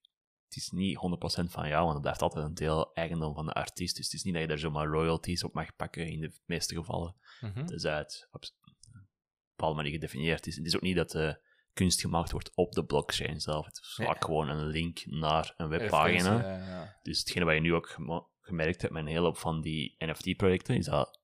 het 0.47 0.55
is 0.55 0.69
niet 0.69 0.97
100% 0.97 1.51
van 1.51 1.67
jou, 1.67 1.81
want 1.81 1.93
het 1.93 2.01
blijft 2.01 2.21
altijd 2.21 2.45
een 2.45 2.53
deel 2.53 2.93
eigendom 2.93 3.33
van 3.33 3.45
de 3.45 3.53
artiest. 3.53 3.95
Dus 3.95 4.05
het 4.05 4.13
is 4.13 4.23
niet 4.23 4.33
dat 4.33 4.41
je 4.41 4.47
daar 4.47 4.57
zomaar 4.57 4.87
royalties 4.87 5.43
op 5.43 5.53
mag 5.53 5.75
pakken 5.75 6.07
in 6.07 6.19
de 6.19 6.31
meeste 6.45 6.75
gevallen. 6.75 7.15
Mhm. 7.39 7.65
Tenzij 7.65 7.97
het 7.97 8.27
op 8.31 8.43
een 8.43 9.07
bepaalde 9.49 9.75
manier 9.75 9.91
gedefinieerd 9.91 10.47
is. 10.47 10.55
Het 10.55 10.65
is 10.65 10.75
ook 10.75 10.81
niet 10.81 10.95
dat 10.95 11.11
de 11.11 11.41
kunst 11.73 12.01
gemaakt 12.01 12.31
wordt 12.31 12.55
op 12.55 12.71
de 12.71 12.85
blockchain 12.85 13.41
zelf. 13.41 13.65
Het 13.65 13.77
is 13.77 13.93
vaak 14.05 14.23
gewoon 14.23 14.49
een 14.49 14.65
link 14.65 15.05
naar 15.05 15.53
een 15.57 15.67
webpagina. 15.67 16.35
Referentie, 16.35 16.67
ja, 16.67 16.81
ja. 16.81 16.99
Dus 17.01 17.19
hetgene 17.19 17.45
wat 17.45 17.53
je 17.53 17.61
nu 17.61 17.73
ook 17.73 17.97
gemerkt 18.39 18.81
hebt 18.81 18.93
met 18.93 19.03
een 19.03 19.09
hele 19.09 19.25
hoop 19.25 19.37
van 19.37 19.61
die 19.61 19.95
NFT-projecten, 19.97 20.75
is 20.75 20.85
dat 20.85 21.21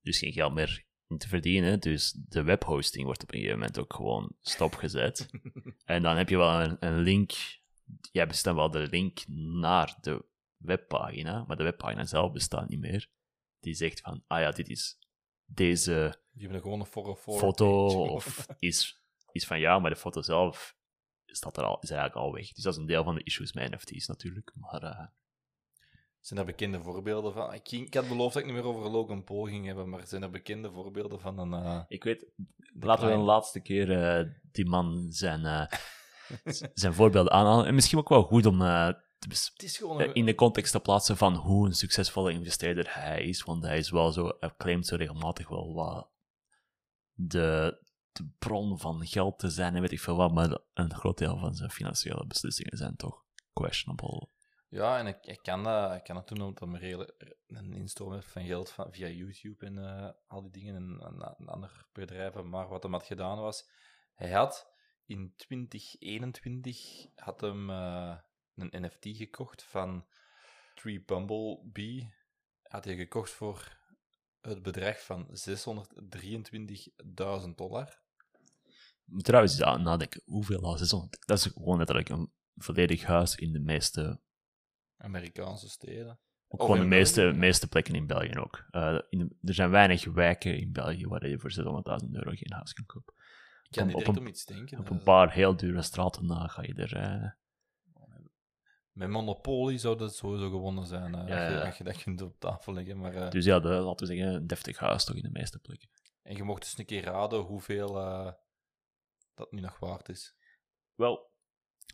dus 0.00 0.18
geen 0.18 0.32
geld 0.32 0.54
meer 0.54 0.86
te 1.06 1.28
verdienen. 1.28 1.80
Dus 1.80 2.12
de 2.12 2.42
webhosting 2.42 3.04
wordt 3.04 3.22
op 3.22 3.32
een 3.32 3.38
gegeven 3.38 3.58
moment 3.58 3.78
ook 3.78 3.94
gewoon 3.94 4.36
stopgezet. 4.40 5.28
en 5.84 6.02
dan 6.02 6.16
heb 6.16 6.28
je 6.28 6.36
wel 6.36 6.60
een, 6.60 6.76
een 6.80 6.98
link. 6.98 7.32
Jij 8.12 8.26
bestemt 8.26 8.56
wel 8.56 8.70
de 8.70 8.86
link 8.90 9.24
naar 9.62 9.96
de 10.00 10.24
webpagina, 10.56 11.44
maar 11.46 11.56
de 11.56 11.62
webpagina 11.62 12.04
zelf 12.04 12.32
bestaat 12.32 12.68
niet 12.68 12.80
meer. 12.80 13.08
Die 13.60 13.74
zegt 13.74 14.00
van, 14.00 14.24
ah 14.26 14.40
ja, 14.40 14.50
dit 14.50 14.68
is 14.68 14.98
deze 15.44 16.22
Die 16.32 16.42
hebben 16.42 16.60
gewoon 16.60 16.80
een 16.80 16.86
for 16.86 17.16
for 17.16 17.38
foto 17.38 17.86
of 18.16 18.46
is, 18.58 19.02
is 19.32 19.46
van 19.46 19.60
ja, 19.60 19.78
maar 19.78 19.90
de 19.90 19.96
foto 19.96 20.22
zelf 20.22 20.76
staat 21.24 21.56
er 21.56 21.64
al, 21.64 21.80
is 21.80 21.90
eigenlijk 21.90 22.20
al 22.20 22.32
weg. 22.32 22.52
Dus 22.52 22.64
dat 22.64 22.72
is 22.72 22.78
een 22.78 22.86
deel 22.86 23.04
van 23.04 23.14
de 23.14 23.22
issues 23.22 23.52
met 23.52 23.70
NFT's 23.70 24.06
natuurlijk. 24.06 24.52
Maar 24.54 24.82
eh, 24.82 25.06
Zijn 26.24 26.40
er 26.40 26.46
bekende 26.46 26.80
voorbeelden 26.82 27.32
van? 27.32 27.52
Ik, 27.54 27.68
ging- 27.68 27.86
ik 27.86 27.94
had 27.94 28.08
beloofd 28.08 28.34
dat 28.34 28.42
ik 28.42 28.48
niet 28.48 28.56
meer 28.58 28.66
over 28.66 28.90
Logan 28.90 29.24
Paul 29.24 29.44
ging 29.44 29.66
hebben, 29.66 29.88
maar 29.88 30.06
zijn 30.06 30.22
er 30.22 30.30
bekende 30.30 30.72
voorbeelden 30.72 31.20
van 31.20 31.38
een... 31.38 31.52
eh, 31.52 31.80
ik 31.88 32.04
weet, 32.04 32.26
laten 32.80 33.06
we 33.06 33.12
een 33.12 33.20
laatste 33.20 33.60
keer 33.60 34.02
eh, 34.02 34.30
die 34.52 34.66
man 34.66 35.06
zijn, 35.10 35.44
eh, 35.44 35.66
zijn 36.74 36.94
voorbeelden 36.94 37.32
aanhalen. 37.32 37.66
En 37.66 37.74
misschien 37.74 37.98
ook 37.98 38.08
wel 38.08 38.22
goed 38.22 38.46
om 38.46 38.58
te 38.58 38.94
Het 39.18 39.62
is 39.62 39.80
een... 39.80 40.14
in 40.14 40.24
de 40.24 40.34
context 40.34 40.72
te 40.72 40.80
plaatsen 40.80 41.16
van 41.16 41.34
hoe 41.34 41.66
een 41.66 41.74
succesvolle 41.74 42.32
investeerder 42.32 42.86
hij 42.88 43.24
is. 43.24 43.42
Want 43.42 43.62
hij 43.62 43.78
is 43.78 43.90
wel 43.90 44.12
zo, 44.12 44.36
hij 44.40 44.54
claimt 44.56 44.86
zo 44.86 44.96
regelmatig 44.96 45.48
wel 45.48 45.74
wat 45.74 46.10
de, 47.12 47.78
de 48.12 48.28
bron 48.38 48.78
van 48.78 49.06
geld 49.06 49.38
te 49.38 49.48
zijn 49.50 49.74
en 49.74 49.80
weet 49.80 49.92
ik 49.92 50.00
veel 50.00 50.16
wat. 50.16 50.32
Maar 50.32 50.58
een 50.74 50.94
groot 50.94 51.18
deel 51.18 51.38
van 51.38 51.54
zijn 51.54 51.70
financiële 51.70 52.26
beslissingen 52.26 52.76
zijn 52.76 52.96
toch 52.96 53.24
questionable. 53.52 54.28
Ja, 54.74 54.98
en 54.98 55.06
ik, 55.06 55.26
ik, 55.26 55.38
kan 55.42 55.62
dat, 55.62 55.94
ik 55.94 56.04
kan 56.04 56.14
dat 56.14 56.28
doen 56.28 56.40
omdat 56.40 56.80
redelijk- 56.80 57.36
een 57.46 57.72
instroom 57.72 58.12
heeft 58.12 58.30
van 58.30 58.44
geld 58.44 58.70
van, 58.70 58.92
via 58.92 59.08
YouTube 59.08 59.66
en 59.66 59.78
eh, 59.78 60.08
al 60.26 60.42
die 60.42 60.50
dingen 60.50 60.74
en, 60.74 61.00
en, 61.38 61.46
andere 61.46 61.72
bedrijven. 61.92 62.48
Maar 62.48 62.68
wat 62.68 62.82
hem 62.82 62.92
had 62.92 63.06
gedaan 63.06 63.38
was, 63.38 63.68
hij 64.14 64.30
had 64.30 64.72
in 65.06 65.34
2021 65.36 67.06
had 67.14 67.40
hem 67.40 67.70
eh, 67.70 68.16
een 68.54 68.82
NFT 68.82 69.16
gekocht 69.16 69.62
van 69.62 70.06
Tree 70.74 71.04
Bumblebee. 71.04 72.14
Had 72.62 72.84
hij 72.84 72.96
gekocht 72.96 73.30
voor 73.30 73.78
het 74.40 74.62
bedrag 74.62 75.04
van 75.04 75.26
623.000 75.26 75.34
dollar. 77.54 77.98
trouwens 79.16 79.62
aan 79.62 79.82
nadenken, 79.82 80.22
hoeveel? 80.24 80.60
Dat 80.60 80.80
is 81.38 81.42
gewoon 81.42 81.78
letterlijk 81.78 82.08
een 82.08 82.32
volledig 82.56 83.04
huis 83.04 83.34
in 83.34 83.52
de 83.52 83.60
meeste, 83.60 84.20
Amerikaanse 84.96 85.68
steden. 85.68 86.18
ook 86.48 86.60
gewoon 86.60 86.78
de 86.80 86.86
meeste, 86.86 87.32
meeste 87.36 87.68
plekken 87.68 87.94
in 87.94 88.06
België 88.06 88.38
ook. 88.38 88.64
Eh, 88.70 88.98
in 89.08 89.18
de- 89.18 89.48
er 89.48 89.54
zijn 89.54 89.70
weinig 89.70 90.04
wijken 90.04 90.58
in 90.58 90.72
België 90.72 91.06
waar 91.06 91.28
je 91.28 91.38
voor 91.38 91.50
600.000 91.52 92.14
euro 92.14 92.30
geen 92.34 92.52
huis 92.52 92.72
kan 92.72 92.86
kopen. 92.86 93.14
Ik 93.62 93.70
kan 93.70 93.86
niet 93.86 94.08
op 94.08 94.16
om 94.18 94.26
iets 94.26 94.44
denken. 94.44 94.78
Op 94.78 94.90
een 94.90 94.96
is- 94.96 95.02
paar 95.02 95.32
heel 95.32 95.56
dure 95.56 95.82
straten 95.82 96.26
na 96.26 96.46
ga 96.46 96.62
je 96.62 96.74
er... 96.74 96.96
eh, 96.96 97.30
Met 98.92 99.08
Monopoly 99.08 99.78
zou 99.78 99.96
dat 99.98 100.14
sowieso 100.14 100.50
gewonnen 100.50 100.86
zijn. 100.86 101.14
eh, 101.14 101.26
Ja, 101.28 101.34
als, 101.44 101.52
je, 101.52 101.58
ja. 101.58 101.64
als 101.66 101.76
je 101.78 101.84
dat 101.84 102.02
kunt 102.02 102.22
op 102.22 102.38
tafel 102.38 102.72
leggen. 102.72 102.98
Maar, 102.98 103.14
eh, 103.14 103.30
dus 103.30 103.44
ja, 103.44 103.60
de, 103.60 103.68
laten 103.68 104.06
we 104.06 104.14
zeggen, 104.14 104.34
een 104.34 104.46
deftig 104.46 104.78
huis 104.78 105.04
toch 105.04 105.16
in 105.16 105.22
de 105.22 105.30
meeste 105.30 105.58
plekken. 105.58 105.88
En 106.22 106.36
je 106.36 106.42
mocht 106.42 106.62
dus 106.62 106.78
een 106.78 106.84
keer 106.86 107.02
raden 107.04 107.40
hoeveel 107.40 108.00
eh, 108.00 108.32
dat 109.34 109.52
nu 109.52 109.60
nog 109.60 109.78
waard 109.78 110.08
is. 110.08 110.36
Wel, 110.94 111.32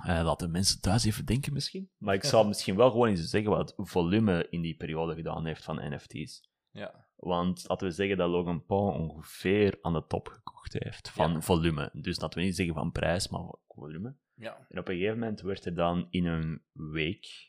eh, 0.07 0.25
laten 0.25 0.51
mensen 0.51 0.81
thuis 0.81 1.05
even 1.05 1.25
denken 1.27 1.53
misschien. 1.53 1.91
Maar 1.97 2.15
ik 2.15 2.25
zal 2.25 2.47
misschien 2.47 2.77
wel 2.77 2.91
gewoon 2.91 3.09
eens 3.09 3.31
zeggen 3.31 3.51
wat 3.51 3.75
het 3.77 3.89
volume 3.89 4.47
in 4.51 4.61
die 4.61 4.77
periode 4.77 5.15
gedaan 5.15 5.47
heeft 5.47 5.65
van 5.65 5.95
NFT's. 5.95 6.49
Ja. 6.71 7.09
Want 7.17 7.69
laten 7.69 7.87
we 7.87 7.93
zeggen 7.93 8.17
dat 8.17 8.29
Logan 8.31 8.65
Paul 8.65 8.93
ongeveer 8.93 9.79
aan 9.81 9.93
de 9.93 10.05
top 10.07 10.29
gekocht 10.29 10.73
heeft 10.73 11.11
van 11.11 11.33
Ja. 11.33 11.41
volume. 11.41 11.91
Dus 11.93 12.21
laten 12.21 12.39
we 12.39 12.45
niet 12.45 12.57
zeggen 12.57 12.75
van 12.75 12.93
prijs, 12.93 13.29
maar 13.29 13.55
volume. 13.69 14.17
ja. 14.35 14.67
En 14.69 14.79
op 14.79 14.89
een 14.89 14.95
gegeven 14.95 15.19
moment 15.19 15.41
werd 15.41 15.65
er 15.65 15.75
dan 15.75 16.07
in 16.11 16.27
een 16.27 16.63
week 16.73 17.49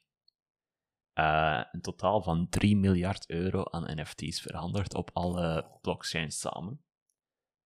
eh, 1.14 1.64
een 1.72 1.82
totaal 1.82 2.22
van 2.22 2.50
3 2.50 2.78
miljard 2.78 3.30
euro 3.30 3.64
aan 3.64 4.00
NFT's 4.02 4.42
verhandeld 4.42 4.94
op 4.94 5.10
alle 5.14 5.78
blockchains 5.82 6.40
samen. 6.40 6.84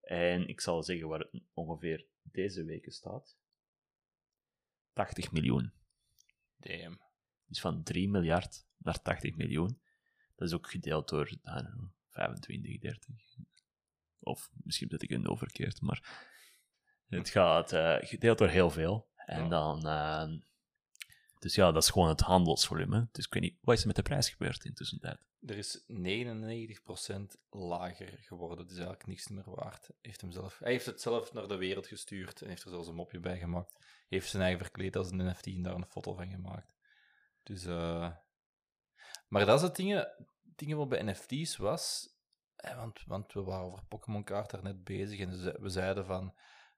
En 0.00 0.48
ik 0.48 0.60
zal 0.60 0.82
zeggen 0.82 1.08
waar 1.08 1.18
het 1.18 1.42
ongeveer 1.52 2.06
deze 2.22 2.64
weken 2.64 2.92
staat. 2.92 3.36
80 4.96 5.32
miljoen. 5.32 5.72
Damn. 6.56 7.00
Dus 7.46 7.60
van 7.60 7.82
3 7.82 8.08
miljard 8.08 8.66
naar 8.78 9.02
80 9.02 9.36
miljoen. 9.36 9.80
Dat 10.34 10.48
is 10.48 10.54
ook 10.54 10.70
gedeeld 10.70 11.08
door 11.08 11.28
I 11.30 11.38
don't 11.42 11.70
know, 11.70 11.90
25, 12.08 12.78
30. 12.78 13.14
Of 14.18 14.50
misschien 14.52 14.88
zet 14.90 15.02
ik 15.02 15.10
het 15.10 15.26
overkeerd, 15.26 15.80
maar 15.80 16.26
het 17.08 17.28
gaat 17.28 17.72
eh, 17.72 17.96
gedeeld 18.00 18.38
door 18.38 18.48
heel 18.48 18.70
veel. 18.70 19.08
En 19.16 19.42
Ja. 19.42 19.48
dan. 19.48 19.86
Dus 21.38 21.54
ja, 21.54 21.72
dat 21.72 21.82
is 21.82 21.90
gewoon 21.90 22.08
het 22.08 22.20
handelsvolume. 22.20 23.08
Dus 23.12 23.24
ik 23.24 23.32
weet 23.32 23.42
niet, 23.42 23.58
wat 23.60 23.74
is 23.74 23.80
er 23.80 23.86
met 23.86 23.96
de 23.96 24.02
prijs 24.02 24.28
gebeurd 24.28 24.64
in 24.64 24.74
tussentijd? 24.74 25.18
Er 25.40 25.56
is 25.56 25.84
99% 25.88 27.40
lager 27.50 28.18
geworden. 28.20 28.58
Het 28.58 28.70
is 28.70 28.76
eigenlijk 28.76 29.06
niks 29.06 29.28
meer 29.28 29.50
waard. 29.50 29.90
Heeft 30.00 30.20
hem 30.20 30.30
zelf, 30.30 30.58
hij 30.58 30.72
heeft 30.72 30.86
het 30.86 31.00
zelf 31.00 31.32
naar 31.32 31.48
de 31.48 31.56
wereld 31.56 31.86
gestuurd 31.86 32.42
en 32.42 32.48
heeft 32.48 32.62
er 32.62 32.70
zelfs 32.70 32.88
een 32.88 32.94
mopje 32.94 33.20
bij 33.20 33.38
gemaakt. 33.38 33.78
Heeft 34.08 34.30
zijn 34.30 34.42
eigen 34.42 34.60
verkleed 34.60 34.96
als 34.96 35.10
een 35.10 35.26
NFT 35.26 35.46
en 35.46 35.62
daar 35.62 35.74
een 35.74 35.86
foto 35.86 36.14
van 36.14 36.30
gemaakt. 36.30 36.74
Dus, 37.42 37.64
eh 37.64 38.10
Maar 39.28 39.46
dat 39.46 39.56
is 39.56 39.62
het 39.62 39.76
dingen, 39.76 40.26
dingen 40.42 40.76
wat 40.76 40.88
bij 40.88 41.02
NFT's 41.02 41.56
was. 41.56 42.14
want, 42.56 43.04
want 43.06 43.32
we 43.32 43.42
waren 43.42 43.64
over 43.64 43.84
Pokémon 43.84 44.24
kaart 44.24 44.50
daar 44.50 44.62
net 44.62 44.84
bezig 44.84 45.20
en 45.20 45.60
we 45.62 45.68
zeiden 45.68 46.06
van 46.06 46.34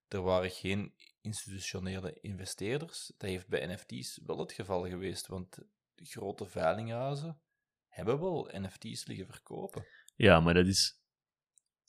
er 0.08 0.22
waren 0.22 0.50
geen 0.50 0.94
institutionele 1.20 2.20
investeerders. 2.20 3.12
Dat 3.16 3.28
heeft 3.30 3.48
bij 3.48 3.66
NFT's 3.66 4.20
wel 4.26 4.38
het 4.38 4.52
geval 4.52 4.88
geweest, 4.88 5.26
want 5.26 5.58
grote 5.96 6.46
veilinghuizen 6.46 7.40
hebben 7.88 8.20
wel 8.20 8.50
NFT's 8.52 9.06
liggen 9.06 9.26
verkopen. 9.26 9.86
Ja, 10.16 10.40
maar 10.40 10.54
dat 10.54 10.66
is. 10.66 10.96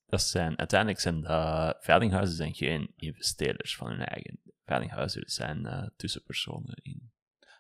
Dat 0.06 0.22
zijn, 0.22 0.58
uiteindelijk 0.58 1.00
zijn 1.00 1.26
dat, 1.26 1.76
veilinghuizen 1.80 2.36
zijn 2.36 2.56
geen 2.56 2.94
investeerders 2.96 3.76
van 3.76 3.88
hun 3.88 4.06
eigen. 4.06 4.42
Veilinghuizen 4.66 5.30
zijn 5.30 5.66
eh, 5.66 5.88
tussenpersonen 5.96 6.76
in. 6.82 7.12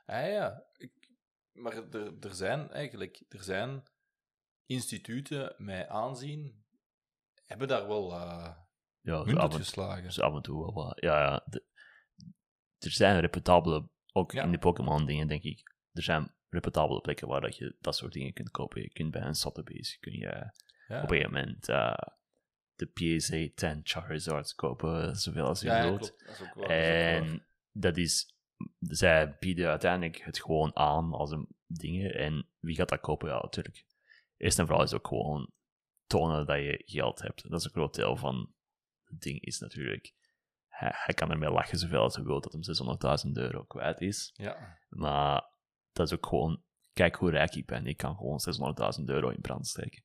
Ah 0.05 0.27
ja, 0.27 0.63
ik- 0.77 1.09
maar 1.51 1.73
er, 1.93 2.19
er 2.19 2.35
zijn 2.35 2.71
eigenlijk 2.71 3.23
er 3.29 3.43
zijn 3.43 3.83
instituten 4.65 5.55
met 5.57 5.87
aanzien, 5.87 6.65
hebben 7.45 7.67
daar 7.67 7.87
wel 7.87 8.11
eh 8.13 8.57
Ja, 9.01 9.23
zo 9.29 9.35
af, 9.37 9.51
en, 9.53 9.57
geslagen. 9.59 10.03
dus 10.03 10.19
af 10.19 10.33
en 10.35 10.41
toe 10.41 10.59
wel 10.59 10.73
wat. 10.73 11.01
Ja, 11.01 11.19
ja. 11.19 11.43
de- 11.45 11.65
er 12.77 12.91
zijn 12.91 13.19
reputabele, 13.19 13.89
ook 14.11 14.31
Ja. 14.31 14.43
in 14.43 14.51
de 14.51 14.57
Pokémon-dingen, 14.57 15.27
denk 15.27 15.43
ik. 15.43 15.75
Er 15.91 16.01
zijn 16.03 16.33
reputabele 16.49 17.01
plekken 17.01 17.27
waar 17.27 17.41
dat 17.41 17.57
je 17.57 17.75
dat 17.79 17.95
soort 17.95 18.13
dingen 18.13 18.33
kunt 18.33 18.51
kopen. 18.51 18.81
Je 18.81 18.89
kunt 18.89 19.11
bij 19.11 19.21
een 19.21 19.35
Sotheby's 19.35 19.97
kun 19.99 20.13
je 20.13 20.19
Ja. 20.87 21.01
op 21.03 21.09
een 21.11 21.17
gegeven 21.17 21.33
moment 21.33 21.69
eh, 21.69 21.93
de 22.75 22.85
PSA 22.85 23.47
10 23.55 23.79
Charizards 23.83 24.55
kopen, 24.55 25.15
zoveel 25.15 25.45
als 25.45 25.61
je 25.61 25.67
ja, 25.67 25.81
wilt. 25.83 26.13
Dat. 26.55 26.69
En 26.69 27.45
dat 27.71 27.97
is, 27.97 28.35
zij 28.79 29.37
bieden 29.39 29.69
uiteindelijk 29.69 30.21
het 30.23 30.41
gewoon 30.41 30.75
aan 30.75 31.13
als 31.13 31.31
een 31.31 31.47
dingen. 31.67 32.13
En 32.15 32.47
wie 32.59 32.75
gaat 32.75 32.89
dat 32.89 32.99
kopen? 32.99 33.29
Ja, 33.29 33.41
natuurlijk. 33.41 33.85
Eerst 34.37 34.59
en 34.59 34.65
vooral 34.65 34.83
is 34.83 34.93
ook 34.93 35.07
gewoon 35.07 35.51
tonen 36.05 36.45
dat 36.45 36.57
je 36.57 36.81
geld 36.85 37.21
hebt. 37.21 37.49
Dat 37.49 37.59
is 37.59 37.65
een 37.65 37.71
groot 37.71 37.95
deel 37.95 38.15
van 38.15 38.53
ding, 39.09 39.41
is 39.41 39.59
natuurlijk. 39.59 40.13
Hij, 40.67 40.91
hij 40.93 41.13
kan 41.13 41.31
ermee 41.31 41.49
lachen 41.51 41.77
zoveel 41.77 42.01
als 42.01 42.15
hij 42.15 42.23
wil 42.23 42.41
dat 42.41 42.51
hem 42.53 42.61
600.000 43.27 43.31
euro 43.33 43.63
kwijt 43.63 44.01
is. 44.01 44.31
Ja, 44.33 44.77
Maar 44.89 45.49
dat 45.91 46.07
is 46.07 46.13
ook 46.13 46.25
gewoon, 46.25 46.63
kijk 46.93 47.15
hoe 47.15 47.29
rijk 47.31 47.55
ik 47.55 47.65
ben. 47.65 47.87
Ik 47.87 47.97
kan 47.97 48.15
gewoon 48.15 48.39
600.000 48.99 49.03
euro 49.05 49.29
in 49.29 49.41
brand 49.41 49.67
steken. 49.67 50.03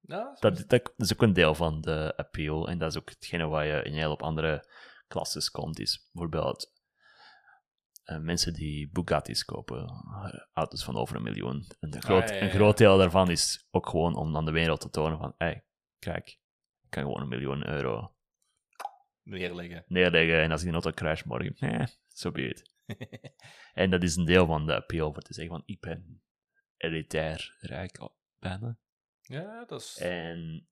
ja 0.00 0.36
Dat, 0.40 0.56
dat, 0.56 0.68
dat 0.68 0.92
is 0.96 1.12
ook 1.12 1.22
een 1.22 1.32
deel 1.32 1.54
van 1.54 1.80
de 1.80 2.12
appeal. 2.16 2.68
En 2.68 2.78
dat 2.78 2.90
is 2.90 2.98
ook 2.98 3.08
hetgene 3.08 3.46
waar 3.46 3.66
je 3.66 3.82
in 3.82 3.92
heel 3.92 4.12
op 4.12 4.22
andere 4.22 4.68
klasses 5.06 5.50
komt. 5.50 5.78
Is 5.78 6.08
bijvoorbeeld 6.12 6.72
eh, 8.04 8.18
mensen 8.18 8.52
die 8.52 8.90
Bugatti's 8.92 9.44
kopen. 9.44 9.78
eh, 9.78 10.40
Auto's 10.52 10.84
van 10.84 10.96
over 10.96 11.16
een 11.16 11.22
miljoen. 11.22 11.66
En 11.80 11.94
een 11.94 12.02
groot, 12.02 12.28
ja, 12.28 12.34
ja, 12.34 12.42
een 12.42 12.50
groot 12.50 12.78
deel 12.78 12.98
daarvan 12.98 13.30
is 13.30 13.66
ook 13.70 13.88
gewoon 13.88 14.16
om 14.16 14.36
aan 14.36 14.44
de 14.44 14.50
wereld 14.50 14.80
te 14.80 14.90
tonen 14.90 15.18
van... 15.18 15.34
Hey, 15.36 15.64
kijk, 15.98 16.26
ik 16.82 16.90
kan 16.90 17.02
gewoon 17.02 17.20
een 17.22 17.28
miljoen 17.28 17.66
euro 17.68 18.16
neerleggen. 19.28 19.84
neerleggen. 19.86 20.42
En 20.42 20.50
als 20.50 20.62
ik 20.62 20.68
een 20.68 20.72
auto 20.72 20.90
crash 20.90 21.22
morgen, 21.22 21.54
eh, 21.54 21.86
so 22.06 22.30
be 22.30 22.48
it. 22.48 22.76
En 23.74 23.90
dat 23.90 24.02
is 24.02 24.16
een 24.16 24.24
deel 24.24 24.46
van 24.46 24.66
de 24.66 24.74
appeal. 24.74 25.12
Voor 25.12 25.22
te 25.22 25.34
zeggen 25.34 25.54
van, 25.54 25.62
ik 25.66 25.80
ben 25.80 26.22
elitair 26.76 27.56
rijk, 27.60 28.00
oh, 28.00 28.14
bijna. 28.38 28.78
ja, 29.20 29.64
dat 29.64 29.80
is... 29.80 29.98
En 29.98 30.68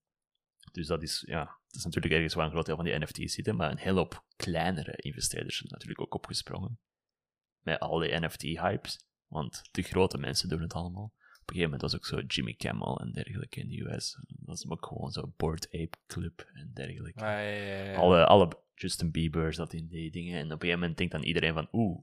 dus 0.73 0.87
dat 0.87 1.03
is, 1.03 1.25
ja, 1.27 1.45
dat 1.45 1.75
is 1.75 1.85
natuurlijk 1.85 2.15
ergens 2.15 2.35
waar 2.35 2.45
een 2.45 2.51
groot 2.51 2.67
deel 2.67 2.77
van 2.77 2.85
die 2.85 2.99
NFT's 2.99 3.35
zitten, 3.35 3.57
maar 3.57 3.71
een 3.71 3.79
hele 3.79 3.99
hoop 3.99 4.25
kleinere 4.37 4.97
investeerders 4.97 5.57
zijn 5.57 5.69
natuurlijk 5.71 6.01
ook 6.01 6.15
opgesprongen. 6.15 6.81
Met 7.61 7.81
al 7.81 7.99
die 7.99 8.21
NFT-hypes, 8.21 9.07
want 9.27 9.69
de 9.71 9.83
grote 9.83 10.19
mensen 10.19 10.49
doen 10.49 10.61
het 10.61 10.73
allemaal. 10.73 11.15
Op 11.47 11.53
een 11.53 11.59
gegeven 11.59 11.79
moment 11.79 11.93
was 11.93 11.95
ook 12.01 12.21
zo 12.21 12.27
Jimmy 12.27 12.55
Kimmel 12.55 13.01
en 13.01 13.13
dergelijke 13.13 13.61
in 13.61 13.69
de 13.69 13.81
US. 13.81 14.19
Dat 14.27 14.57
is 14.57 14.69
ook 14.69 14.87
gewoon 14.87 15.11
zo 15.11 15.33
Board 15.37 15.67
Ape 15.67 15.99
Club 16.07 16.51
en 16.53 16.71
dergelijke. 16.75 17.21
Ah, 17.21 17.27
ja, 17.27 17.41
ja, 17.41 17.83
ja. 17.83 17.95
Alle, 17.97 18.27
alle 18.27 18.49
Justin 18.75 19.11
Bieber 19.11 19.53
zat 19.55 19.73
in 19.73 19.87
die 19.87 20.11
dingen. 20.11 20.39
En 20.39 20.45
op 20.45 20.51
een 20.51 20.59
gegeven 20.59 20.79
moment 20.81 20.99
denkt 20.99 21.13
dan 21.13 21.23
iedereen 21.23 21.55
van, 21.55 21.69
oeh, 21.73 22.03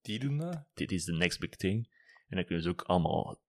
Die 0.00 0.18
doen 0.18 0.38
dat? 0.38 0.64
dit 0.74 0.92
is 0.92 1.04
de 1.04 1.12
next 1.12 1.40
big 1.40 1.50
thing. 1.50 1.88
En 2.28 2.36
dan 2.36 2.44
kunnen 2.44 2.64
ze 2.64 2.70
ook 2.70 2.82
allemaal... 2.82 3.40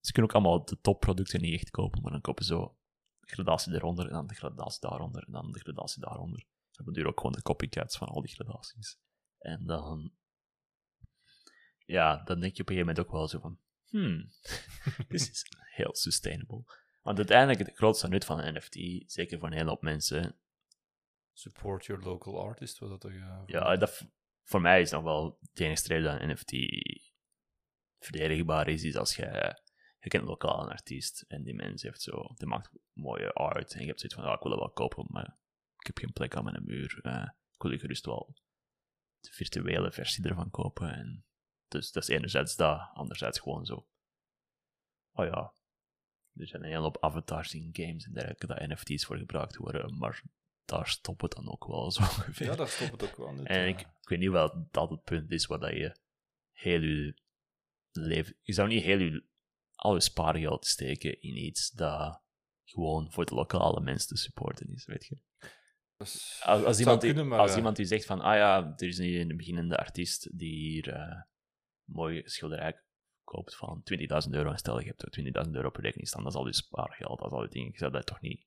Ze 0.00 0.12
kunnen 0.12 0.30
ook 0.30 0.36
allemaal 0.36 0.64
de 0.64 0.80
topproducten 0.80 1.40
niet 1.40 1.54
echt 1.60 1.70
kopen, 1.70 2.02
maar 2.02 2.12
dan 2.12 2.20
kopen 2.20 2.44
ze 2.44 2.52
zo 2.52 2.76
gradatie 3.20 3.74
eronder, 3.74 4.06
en 4.06 4.12
dan 4.12 4.26
de 4.26 4.34
gradatie 4.34 4.80
daaronder, 4.80 5.24
en 5.26 5.32
dan 5.32 5.52
de 5.52 5.58
gradatie 5.60 6.02
daaronder. 6.02 6.44
Dan 6.70 6.84
bedoel 6.84 7.06
ook 7.06 7.16
gewoon 7.16 7.32
de 7.32 7.42
copycats 7.42 7.96
van 7.96 8.08
al 8.08 8.20
die 8.20 8.34
gradaties. 8.34 8.98
En 9.38 9.66
dan... 9.66 10.12
Ja, 11.84 12.16
dan 12.24 12.40
denk 12.40 12.56
je 12.56 12.62
op 12.62 12.68
een 12.68 12.74
gegeven 12.74 12.86
moment 12.86 12.98
ook 12.98 13.12
wel 13.12 13.28
zo 13.28 13.38
van... 13.38 13.58
Hmm, 13.92 14.30
dit 15.08 15.20
is 15.20 15.46
heel 15.74 15.94
sustainable. 15.94 16.64
Want 17.02 17.18
uiteindelijk, 17.18 17.58
het 17.58 17.76
grootste 17.76 18.08
nut 18.08 18.24
van 18.24 18.38
een 18.40 18.54
NFT, 18.54 18.76
zeker 19.12 19.38
voor 19.38 19.48
een 19.48 19.56
hele 19.56 19.68
hoop 19.68 19.82
mensen, 19.82 20.36
Support 21.32 21.86
your 21.86 22.02
local 22.02 22.40
artist, 22.40 22.78
was 22.78 22.90
dat 22.90 23.00
toch? 23.00 23.12
Ja, 23.46 23.76
dat, 23.76 24.08
voor 24.42 24.60
mij 24.60 24.80
is 24.80 24.90
nog 24.90 25.02
wel 25.02 25.38
het 25.40 25.60
enige 25.60 25.88
reden 25.88 26.04
dat 26.04 26.20
een 26.20 26.30
NFT 26.30 26.52
verdedigbaar 27.98 28.68
is, 28.68 28.82
is 28.82 28.96
als 28.96 29.16
je, 29.16 29.56
je 30.00 30.08
kent 30.08 30.24
lokaal 30.24 30.62
een 30.62 30.70
artiest 30.70 31.24
en 31.28 31.42
die 31.42 31.54
mens 31.54 31.82
heeft 31.82 32.02
zo, 32.02 32.34
die 32.36 32.46
maakt 32.46 32.70
mooie 32.92 33.32
art 33.32 33.72
en 33.72 33.80
je 33.80 33.86
hebt 33.86 34.00
zoiets 34.00 34.18
van, 34.18 34.24
ah, 34.24 34.34
ik 34.34 34.42
wil 34.42 34.50
dat 34.50 34.60
wel 34.60 34.70
kopen, 34.70 35.06
maar 35.08 35.36
ik 35.78 35.86
heb 35.86 35.98
geen 35.98 36.12
plek 36.12 36.36
aan 36.36 36.44
mijn 36.44 36.64
muur. 36.64 36.98
eh, 37.02 37.28
ik 37.52 37.62
wil 37.62 37.78
gerust 37.78 38.06
wel 38.06 38.34
de 39.20 39.30
virtuele 39.30 39.92
versie 39.92 40.24
ervan 40.24 40.50
kopen. 40.50 40.94
En 40.94 41.24
dus 41.72 41.92
dat 41.92 42.02
is 42.02 42.08
enerzijds 42.08 42.56
dat, 42.56 42.90
anderzijds 42.94 43.38
gewoon 43.38 43.64
zo. 43.64 43.86
Oh 45.12 45.26
ja, 45.26 45.52
er 46.34 46.46
zijn 46.46 46.62
een 46.62 46.68
hele 46.68 46.82
hoop 46.82 47.02
avatars 47.04 47.54
in 47.54 47.68
games 47.72 48.04
en 48.04 48.12
dergelijke 48.12 48.46
dat 48.46 48.68
NFT's 48.68 49.04
voor 49.04 49.16
gebruikt 49.16 49.56
worden, 49.56 49.98
maar 49.98 50.22
daar 50.64 50.88
stopt 50.88 51.22
het 51.22 51.32
dan 51.32 51.50
ook 51.50 51.66
wel 51.66 51.90
zo 51.90 52.02
ongeveer. 52.16 52.46
Ja, 52.46 52.54
daar 52.54 52.68
stopt 52.68 52.90
het 52.90 53.02
ook 53.02 53.16
wel. 53.16 53.44
En 53.44 53.68
ik, 53.68 53.80
ik 53.80 54.08
weet 54.08 54.18
niet 54.18 54.30
wel 54.30 54.68
dat 54.70 54.90
het 54.90 55.04
punt 55.04 55.30
is 55.30 55.46
waar 55.46 55.60
dat 55.60 55.72
je 55.72 55.96
heel 56.52 56.80
je 56.80 57.16
leven... 57.90 58.36
Je 58.42 58.52
zou 58.52 58.68
niet 58.68 58.82
heel 58.82 58.98
je, 58.98 59.24
al 59.74 59.94
je 59.94 60.00
spaargeld 60.00 60.66
steken 60.66 61.20
in 61.20 61.36
iets 61.36 61.70
dat 61.70 62.22
gewoon 62.64 63.12
voor 63.12 63.24
de 63.24 63.34
lokale 63.34 63.80
mensen 63.80 64.08
te 64.08 64.16
supporten 64.16 64.72
is, 64.72 64.84
weet 64.84 65.06
je. 65.06 65.20
Dus, 65.96 66.40
Als, 66.44 66.64
als, 66.64 66.78
iemand, 66.78 67.00
kunnen, 67.00 67.28
maar, 67.28 67.38
als 67.38 67.50
eh, 67.50 67.56
iemand 67.56 67.76
die 67.76 67.86
zegt 67.86 68.04
van, 68.04 68.20
ah 68.20 68.36
ja, 68.36 68.74
er 68.76 68.88
is 68.88 68.98
nu 68.98 69.20
een 69.20 69.36
beginnende 69.36 69.76
artiest 69.76 70.38
die 70.38 70.54
hier 70.54 70.92
eh, 70.92 71.22
mooie 71.92 72.22
schilderij 72.24 72.80
koopt 73.24 73.56
van 73.56 73.82
20.000 74.24 74.30
euro 74.30 74.50
en 74.50 74.58
stel 74.58 74.80
je 74.80 74.86
hebt 74.86 75.16
er 75.16 75.44
20.000 75.46 75.50
euro 75.50 75.70
per 75.70 75.82
rekening 75.82 76.08
staan, 76.08 76.22
dat 76.22 76.32
is 76.32 76.38
al 76.38 76.46
je 76.46 76.54
spaargeld, 76.54 77.18
dat 77.18 77.30
is 77.30 77.36
al 77.36 77.42
je 77.42 77.48
dingen. 77.48 77.72
Je 77.72 77.78
zou 77.78 77.92
dat 77.92 78.06
toch 78.06 78.20
niet 78.20 78.46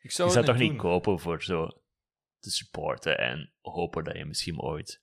ik 0.00 0.10
zou 0.10 0.30
je 0.30 0.36
het 0.36 0.44
zou 0.44 0.58
toch 0.58 0.68
niet 0.68 0.78
kopen 0.78 1.18
voor 1.18 1.42
zo 1.42 1.82
te 2.38 2.50
supporten 2.50 3.18
en 3.18 3.52
hopen 3.60 4.04
dat 4.04 4.16
je 4.16 4.24
misschien 4.24 4.60
ooit 4.60 5.02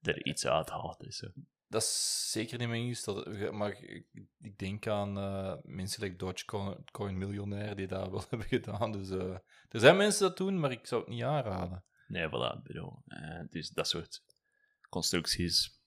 er 0.00 0.26
iets 0.26 0.46
uit 0.46 0.70
haalt. 0.70 1.00
Dus, 1.00 1.22
eh. 1.22 1.30
Dat 1.66 1.82
is 1.82 2.30
zeker 2.30 2.58
niet 2.58 2.68
mijn 2.68 2.82
ingesteld. 2.82 3.50
Maar 3.52 3.82
ik, 3.82 4.06
ik 4.40 4.58
denk 4.58 4.86
aan 4.86 5.18
eh, 5.18 5.54
mensen 5.62 6.02
like 6.02 6.16
Dogecoin 6.16 6.84
Coin 6.90 7.18
Miljonair 7.18 7.76
die 7.76 7.86
dat 7.86 8.10
wel 8.10 8.24
hebben 8.30 8.48
gedaan. 8.48 8.92
Dus 8.92 9.10
eh, 9.10 9.38
er 9.68 9.80
zijn 9.80 9.96
mensen 9.96 10.28
dat 10.28 10.36
doen, 10.36 10.60
maar 10.60 10.70
ik 10.70 10.86
zou 10.86 11.00
het 11.00 11.10
niet 11.10 11.22
aanraden. 11.22 11.84
Nee, 12.06 12.28
voilà, 12.28 12.62
bedoel. 12.62 13.02
Dus 13.50 13.70
dat 13.70 13.88
soort 13.88 14.22
constructies. 14.88 15.82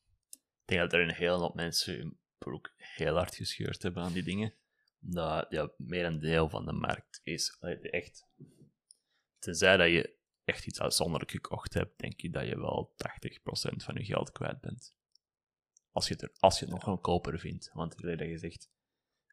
Ik 0.67 0.75
denk 0.75 0.89
dat 0.89 0.99
er 0.99 1.07
een 1.07 1.15
hele 1.15 1.37
hoop 1.37 1.55
mensen 1.55 1.97
hun 1.97 2.19
broek 2.37 2.73
heel 2.77 3.15
hard 3.15 3.35
gescheurd 3.35 3.81
hebben 3.81 4.03
aan 4.03 4.13
die 4.13 4.23
dingen. 4.23 4.53
Omdat 5.01 5.45
ja, 5.49 5.71
meer 5.77 6.05
een 6.05 6.19
deel 6.19 6.49
van 6.49 6.65
de 6.65 6.71
markt 6.71 7.19
is 7.23 7.57
echt. 7.81 8.27
Tenzij 9.39 9.77
dat 9.77 9.87
je 9.89 10.15
echt 10.43 10.67
iets 10.67 10.81
uitzonderlijk 10.81 11.31
gekocht 11.31 11.73
hebt, 11.73 11.99
denk 11.99 12.21
ik 12.21 12.33
dat 12.33 12.47
je 12.47 12.59
wel 12.59 12.93
80% 12.95 13.75
van 13.75 13.95
je 13.95 14.05
geld 14.05 14.31
kwijt 14.31 14.61
bent. 14.61 14.95
Als 15.91 16.07
je 16.07 16.13
het, 16.13 16.21
er, 16.21 16.31
als 16.39 16.59
je 16.59 16.65
het 16.65 16.73
nog 16.73 16.87
een 16.87 17.01
koper 17.01 17.39
vindt. 17.39 17.69
Want 17.73 17.93
ik 17.93 17.99
heb 17.99 18.19
dat 18.19 18.27
gezegd, 18.27 18.69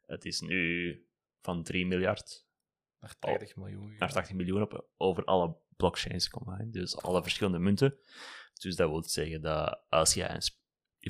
het 0.05 0.25
is 0.25 0.39
nu 0.39 1.07
van 1.41 1.63
3 1.63 1.85
miljard 1.85 2.47
Naar 2.99 3.19
80 3.19 3.55
miljoen. 3.55 3.95
naar 3.97 4.11
80 4.11 4.35
miljoen 4.35 4.61
op, 4.61 4.89
over 4.97 5.23
alle 5.25 5.57
blockchains 5.75 6.29
combined, 6.29 6.73
dus 6.73 6.97
alle 6.97 7.21
verschillende 7.21 7.59
munten. 7.59 7.99
Dus 8.53 8.75
dat 8.75 8.89
wil 8.89 9.03
zeggen 9.03 9.41
dat 9.41 9.85
als 9.89 10.13
jij 10.13 10.29
een 10.29 10.41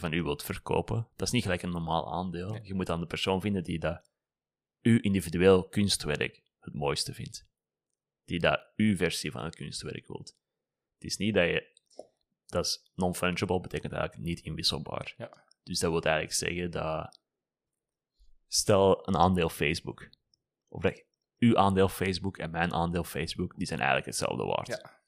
van 0.01 0.13
u 0.13 0.23
wilt 0.23 0.43
verkopen, 0.43 1.07
dat 1.15 1.27
is 1.27 1.33
niet 1.33 1.43
gelijk 1.43 1.61
een 1.61 1.71
normaal 1.71 2.13
aandeel. 2.13 2.49
Nee. 2.49 2.63
Je 2.63 2.73
moet 2.73 2.85
dan 2.85 2.99
de 2.99 3.05
persoon 3.05 3.41
vinden 3.41 3.63
die 3.63 3.79
dat 3.79 4.09
uw 4.81 4.99
individueel 4.99 5.67
kunstwerk 5.67 6.43
het 6.59 6.73
mooiste 6.73 7.13
vindt. 7.13 7.47
Die 8.23 8.39
dat 8.39 8.71
uw 8.75 8.95
versie 8.95 9.31
van 9.31 9.43
het 9.43 9.55
kunstwerk 9.55 10.07
wilt. 10.07 10.37
Het 10.93 11.03
is 11.03 11.17
niet 11.17 11.33
dat 11.33 11.45
je... 11.45 11.73
Dat 12.45 12.65
is 12.65 12.91
non-fungible, 12.95 13.59
betekent 13.59 13.93
eigenlijk 13.93 14.23
niet 14.23 14.39
inwisselbaar. 14.39 15.13
Ja. 15.17 15.43
Dus 15.63 15.79
dat 15.79 15.91
wil 15.91 16.01
eigenlijk 16.01 16.35
zeggen 16.35 16.71
dat... 16.71 17.19
Stel 18.47 19.07
een 19.07 19.17
aandeel 19.17 19.49
Facebook. 19.49 20.09
Of 20.67 20.81
dat 20.81 21.03
uw 21.37 21.57
aandeel 21.57 21.89
Facebook 21.89 22.37
en 22.37 22.51
mijn 22.51 22.73
aandeel 22.73 23.03
Facebook, 23.03 23.57
die 23.57 23.67
zijn 23.67 23.79
eigenlijk 23.79 24.09
hetzelfde 24.09 24.43
waard. 24.43 24.67
Ja. 24.67 25.03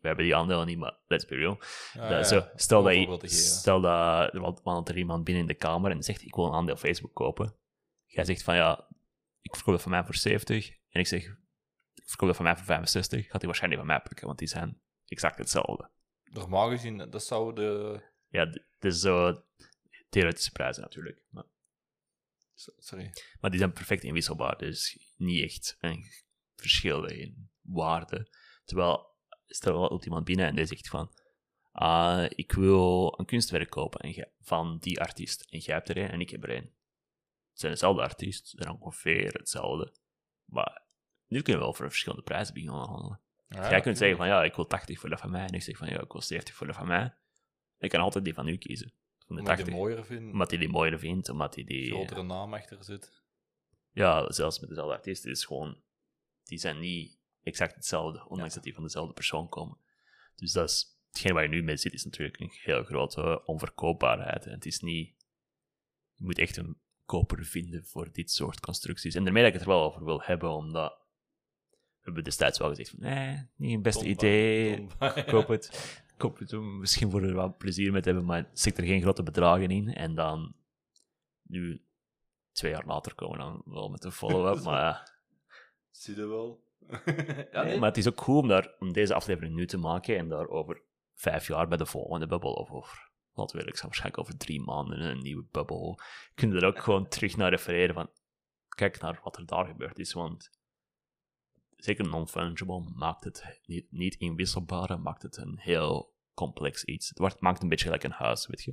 We 0.00 0.06
hebben 0.06 0.24
die 0.24 0.36
aandelen 0.36 0.66
niet, 0.66 0.78
maar 0.78 0.96
let's 1.06 1.24
be 1.26 1.34
real. 1.34 1.54
Dat- 1.56 1.68
ja, 1.94 2.22
zo, 2.24 2.46
stel, 2.54 2.82
dat 2.82 2.92
je, 2.94 3.00
stel 3.36 3.80
dat 3.80 4.34
er 4.34 4.40
er 4.88 4.96
iemand 4.98 5.24
binnen 5.24 5.42
in 5.42 5.48
de 5.48 5.54
kamer 5.54 5.90
en 5.90 6.02
zegt: 6.02 6.22
Ik 6.22 6.34
wil 6.34 6.46
een 6.46 6.52
aandeel 6.54 6.76
Facebook 6.76 7.14
kopen. 7.14 7.54
Jij 8.04 8.24
zegt 8.24 8.42
van 8.42 8.54
ja, 8.54 8.88
ik 9.40 9.54
verkoop 9.54 9.72
dat 9.74 9.82
van 9.82 9.90
mij 9.90 10.04
voor 10.04 10.14
70. 10.14 10.68
En 10.88 11.00
ik 11.00 11.06
zeg: 11.06 11.24
Ik 11.94 12.04
verkoop 12.08 12.26
dat 12.28 12.36
van 12.36 12.44
mij 12.44 12.56
voor 12.56 12.64
65. 12.64 13.22
Gaat 13.24 13.32
hij 13.32 13.46
waarschijnlijk 13.46 13.82
van 13.82 13.90
mij 13.92 14.00
pakken, 14.00 14.26
want 14.26 14.38
die 14.38 14.48
zijn 14.48 14.80
exact 15.06 15.38
hetzelfde. 15.38 15.90
Normaal 16.24 16.68
gezien, 16.70 17.10
dat 17.10 17.24
zou 17.24 17.54
de... 17.54 18.00
Ja, 18.28 18.50
d- 18.50 18.54
het 18.70 18.84
is 18.84 19.00
zo 19.00 19.42
theoretische 20.08 20.52
prijzen 20.52 20.82
natuurlijk. 20.82 21.22
Maar, 21.30 21.44
Sorry. 22.78 23.12
maar 23.40 23.50
die 23.50 23.58
zijn 23.58 23.72
perfect 23.72 24.02
inwisselbaar, 24.04 24.58
dus 24.58 24.98
niet 25.16 25.42
echt 25.42 25.76
een 25.80 26.04
verschil 26.56 27.04
in 27.04 27.50
waarde. 27.60 28.28
Terwijl, 28.64 29.15
stel 29.46 29.78
loopt 29.78 30.04
iemand 30.04 30.24
binnen 30.24 30.46
en 30.46 30.54
die 30.54 30.66
zegt 30.66 30.88
van, 30.88 31.12
ah, 31.72 32.24
ik 32.28 32.52
wil 32.52 33.14
een 33.18 33.26
kunstwerk 33.26 33.70
kopen 33.70 34.00
en 34.00 34.28
van 34.40 34.78
die 34.78 35.00
artiest. 35.00 35.46
En 35.50 35.58
jij 35.58 35.74
hebt 35.74 35.88
er 35.88 35.96
een 35.96 36.10
en 36.10 36.20
ik 36.20 36.30
heb 36.30 36.42
er 36.42 36.50
een. 36.50 36.74
Het 37.50 37.60
zijn 37.60 37.72
dezelfde 37.72 38.02
artiest, 38.02 38.48
ze 38.48 38.56
zijn 38.62 38.80
ongeveer 38.80 39.32
hetzelfde. 39.32 39.94
Maar 40.44 40.82
nu 41.26 41.42
kunnen 41.42 41.60
we 41.60 41.66
wel 41.66 41.76
voor 41.76 41.88
verschillende 41.88 42.24
prijzen 42.24 42.54
beginnen 42.54 42.78
handelen. 42.78 43.20
Ja, 43.48 43.70
jij 43.70 43.80
kunt 43.80 43.98
zeggen 43.98 44.16
van, 44.16 44.26
ja, 44.26 44.44
ik 44.44 44.54
wil 44.54 44.66
80 44.66 45.00
voor 45.00 45.08
dat 45.08 45.20
van 45.20 45.30
mij. 45.30 45.46
En 45.46 45.52
ik 45.52 45.62
zeg 45.62 45.76
van, 45.76 45.88
ja, 45.88 46.00
ik 46.00 46.12
wil 46.12 46.22
70 46.22 46.54
voor 46.54 46.66
dat 46.66 46.76
van 46.76 46.86
mij. 46.86 47.14
Ik 47.78 47.90
kan 47.90 48.00
altijd 48.00 48.24
die 48.24 48.34
van 48.34 48.48
u 48.48 48.56
kiezen. 48.56 48.92
Van 49.26 49.36
de 49.36 49.42
Omdat 49.42 49.58
ik 49.58 49.64
80. 49.64 49.66
het 49.66 49.74
mooier 49.74 50.04
vind, 50.04 50.32
Omdat 50.32 50.50
hij 50.50 50.58
die 50.58 50.68
mooier 50.68 50.98
vindt, 50.98 51.28
omdat 51.28 51.54
hij 51.54 51.64
die... 51.64 51.90
grotere 51.90 52.22
naam 52.22 52.54
achter 52.54 52.84
zit. 52.84 53.22
Ja, 53.92 54.32
zelfs 54.32 54.60
met 54.60 54.68
dezelfde 54.68 54.94
artiesten 54.94 55.30
is 55.30 55.44
gewoon... 55.44 55.82
Die 56.42 56.58
zijn 56.58 56.78
niet 56.78 57.15
exact 57.46 57.74
hetzelfde, 57.74 58.28
ondanks 58.28 58.54
dat 58.54 58.62
die 58.62 58.74
van 58.74 58.82
dezelfde 58.82 59.12
persoon 59.12 59.48
komen. 59.48 59.78
Dus 60.34 60.52
dat 60.52 60.68
is... 60.68 60.94
Hetgeen 61.10 61.34
waar 61.34 61.42
je 61.42 61.48
nu 61.48 61.62
mee 61.62 61.76
zit, 61.76 61.92
is 61.92 62.04
natuurlijk 62.04 62.40
een 62.40 62.50
heel 62.52 62.84
grote 62.84 63.44
onverkoopbaarheid. 63.44 64.46
En 64.46 64.52
het 64.52 64.66
is 64.66 64.80
niet... 64.80 65.14
Je 66.14 66.24
moet 66.24 66.38
echt 66.38 66.56
een 66.56 66.78
koper 67.04 67.44
vinden 67.44 67.84
voor 67.84 68.12
dit 68.12 68.30
soort 68.30 68.60
constructies. 68.60 69.14
En 69.14 69.24
daarmee 69.24 69.42
dat 69.42 69.52
ik 69.52 69.58
het 69.58 69.68
er 69.68 69.74
wel 69.74 69.84
over 69.84 70.04
wil 70.04 70.22
hebben, 70.22 70.50
omdat... 70.50 70.98
We 71.70 72.02
hebben 72.12 72.24
destijds 72.24 72.58
wel 72.58 72.68
gezegd 72.68 72.90
van, 72.90 72.98
nee, 73.00 73.46
niet 73.56 73.72
het 73.72 73.82
beste 73.82 74.04
Tomba- 74.04 74.14
idee. 74.14 74.76
Tomba- 74.76 75.22
Koop 75.32 75.48
het. 75.48 76.02
Koop 76.16 76.38
het 76.38 76.52
misschien 76.60 77.10
voor 77.10 77.22
er 77.22 77.34
wat 77.34 77.58
plezier 77.58 77.92
mee 77.92 78.00
te 78.02 78.08
hebben, 78.08 78.26
maar 78.26 78.50
stik 78.52 78.76
er 78.76 78.84
geen 78.84 79.02
grote 79.02 79.22
bedragen 79.22 79.70
in. 79.70 79.94
En 79.94 80.14
dan, 80.14 80.54
nu, 81.42 81.84
twee 82.52 82.70
jaar 82.72 82.86
later, 82.86 83.14
komen 83.14 83.38
we 83.38 83.44
dan 83.44 83.62
wel 83.64 83.88
met 83.88 84.04
een 84.04 84.12
follow-up. 84.12 84.64
maar 84.70 84.80
ja, 84.80 85.08
Zie 85.90 86.16
je 86.16 86.26
wel? 86.26 86.64
ja, 87.52 87.62
Nee, 87.62 87.78
maar 87.78 87.88
het 87.88 87.96
is 87.96 88.08
ook 88.08 88.16
cool 88.16 88.38
om, 88.38 88.48
daar, 88.48 88.74
om 88.78 88.92
deze 88.92 89.14
aflevering 89.14 89.54
nu 89.54 89.66
te 89.66 89.78
maken 89.78 90.16
en 90.16 90.28
daar 90.28 90.48
over 90.48 90.82
vijf 91.14 91.46
jaar 91.46 91.68
bij 91.68 91.76
de 91.76 91.86
volgende 91.86 92.26
bubbel 92.26 92.52
of 92.52 92.70
over, 92.70 93.10
we 93.32 93.42
eerlijk 93.42 93.76
zijn, 93.76 93.88
waarschijnlijk 93.88 94.18
over 94.18 94.36
drie 94.36 94.60
maanden 94.60 95.00
een 95.00 95.22
nieuwe 95.22 95.46
bubbel, 95.50 95.98
kun 96.34 96.50
je 96.50 96.56
er 96.56 96.66
ook 96.66 96.78
gewoon 96.78 97.08
terug 97.08 97.36
naar 97.36 97.50
refereren 97.50 97.94
van, 97.94 98.10
kijk 98.68 99.00
naar 99.00 99.20
wat 99.22 99.36
er 99.36 99.46
daar 99.46 99.66
gebeurd 99.66 99.98
is, 99.98 100.12
want 100.12 100.50
zeker 101.76 102.08
non-fungible 102.08 102.90
maakt 102.94 103.24
het 103.24 103.60
niet, 103.64 103.86
niet 103.90 104.14
inwisselbaar, 104.14 105.00
maakt 105.00 105.22
het 105.22 105.36
een 105.36 105.58
heel 105.58 106.14
complex 106.34 106.84
iets. 106.84 107.08
Het 107.08 107.18
wordt, 107.18 107.40
maakt 107.40 107.62
een 107.62 107.68
beetje 107.68 107.84
gelijk 107.84 108.04
een 108.04 108.10
huis, 108.10 108.46
weet 108.46 108.62
je. 108.62 108.70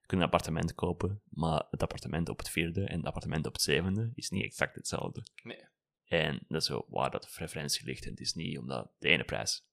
Je 0.00 0.06
kunt 0.06 0.20
een 0.20 0.26
appartement 0.26 0.74
kopen, 0.74 1.22
maar 1.28 1.66
het 1.70 1.82
appartement 1.82 2.28
op 2.28 2.38
het 2.38 2.50
vierde 2.50 2.84
en 2.84 2.96
het 2.96 3.06
appartement 3.06 3.46
op 3.46 3.52
het 3.52 3.62
zevende 3.62 4.10
is 4.14 4.30
niet 4.30 4.44
exact 4.44 4.74
hetzelfde. 4.74 5.22
Nee. 5.42 5.64
En 6.08 6.44
dat 6.48 6.62
is 6.62 6.68
waar 6.88 7.10
dat 7.10 7.22
de 7.22 7.28
referentie 7.34 7.84
ligt. 7.84 8.04
En 8.04 8.10
het 8.10 8.20
is 8.20 8.34
niet 8.34 8.58
omdat 8.58 8.92
de 8.98 9.08
ene 9.08 9.24
prijs, 9.24 9.66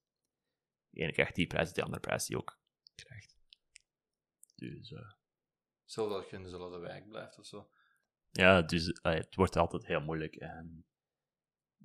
de 0.90 1.02
ene 1.02 1.12
krijgt 1.12 1.36
die 1.36 1.48
prijs, 1.48 1.74
de 1.74 1.84
andere 1.84 2.02
prijs 2.02 2.26
die 2.26 2.38
ook 2.38 2.60
krijgt. 2.96 3.38
Dus 4.56 4.92
eh, 4.92 5.12
Zelfs 5.86 6.14
als 6.14 6.30
je 6.30 6.36
in 6.36 6.44
dezelfde 6.44 6.78
wijk 6.80 7.08
blijft 7.08 7.40
of 7.40 7.46
zo. 7.46 7.70
ja, 8.32 8.62
dus 8.62 8.92
eh, 8.92 9.14
het 9.14 9.36
wordt 9.36 9.56
altijd 9.56 9.86
heel 9.86 10.02
moeilijk. 10.02 10.36
En 10.36 10.86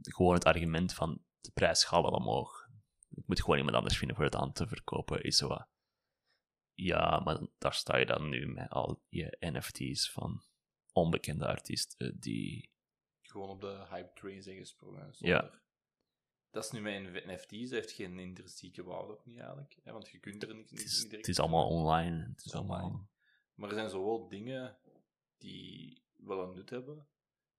gewoon 0.01 0.35
het 0.35 0.45
argument 0.45 0.95
van 0.95 1.25
de 1.41 1.51
prijs 1.51 1.85
gaat 1.85 2.03
wel 2.03 2.11
omhoog. 2.11 2.69
Ik 3.11 3.27
moet 3.27 3.41
gewoon 3.43 3.57
iemand 3.59 3.77
anders 3.77 3.99
vinden 3.99 4.17
voor 4.17 4.25
het 4.25 4.35
aan 4.35 4.53
te 4.53 4.67
verkopen, 4.69 5.23
is 5.23 5.37
zo 5.37 5.49
wat- 5.49 5.69
Ja, 6.73 7.21
maar 7.21 7.47
daar 7.59 7.75
sta 7.75 7.97
je 7.97 8.07
dan 8.07 8.29
nu 8.29 8.47
met 8.47 8.71
al 8.71 9.05
je 9.09 9.37
NFT's 9.41 10.11
van 10.13 10.43
onbekende 10.93 11.47
artiesten 11.47 12.21
die... 12.21 12.70
Gewoon 13.31 13.49
op 13.49 13.61
de 13.61 13.87
hype 13.91 14.13
train 14.15 14.43
zijn 14.43 14.57
gesprongen. 14.57 15.09
Ja. 15.19 15.61
Dat 16.51 16.65
is 16.65 16.71
nu 16.71 16.81
met 16.81 17.25
NFT's, 17.27 17.71
heeft 17.71 17.93
geen 17.93 18.19
intrinsieke 18.19 18.83
waarde 18.85 19.13
ook 19.13 19.25
niet 19.27 19.39
eigenlijk. 19.39 19.77
Hè? 19.83 19.93
Want 19.93 20.09
je 20.09 20.19
kunt 20.19 20.43
er 20.43 20.55
niet, 20.55 20.71
Het 20.71 20.79
niet, 20.79 20.87
is, 20.87 20.93
niet 20.93 21.01
het 21.01 21.11
direct 21.11 21.29
is 21.29 21.39
allemaal 21.41 21.69
online. 21.69 22.27
Het 22.29 22.39
is 22.39 22.45
is 22.45 22.55
online. 22.55 22.83
allemaal... 22.83 23.09
Maar 23.55 23.69
er 23.69 23.75
zijn 23.75 23.91
zowel 23.91 24.29
dingen 24.29 24.79
die 25.39 26.03
wel 26.17 26.43
een 26.43 26.55
nut 26.55 26.71
hebben. 26.71 27.09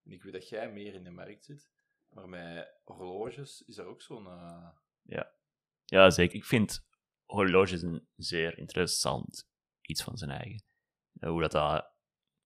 En 0.04 0.12
ik 0.12 0.24
weet 0.24 0.34
dat 0.34 0.50
jij 0.50 0.72
meer 0.72 0.94
in 0.94 1.04
de 1.04 1.12
markt 1.12 1.44
zit. 1.46 1.70
Maar 2.10 2.30
met 2.30 2.80
horloges 2.84 3.62
is 3.62 3.78
er 3.78 3.86
ook 3.86 4.02
zo'n... 4.02 4.28
eh, 4.28 4.70
Ja, 5.86 6.10
zeker. 6.10 6.36
Ik 6.36 6.46
vind 6.46 6.86
horloges 7.26 7.82
een 7.82 8.08
zeer 8.16 8.58
interessant 8.58 9.50
iets 9.82 10.04
van 10.04 10.18
zijn 10.18 10.32
eigen. 10.32 10.64
Eh, 11.20 11.30
hoe 11.30 11.42
dat, 11.42 11.52
dat 11.52 11.94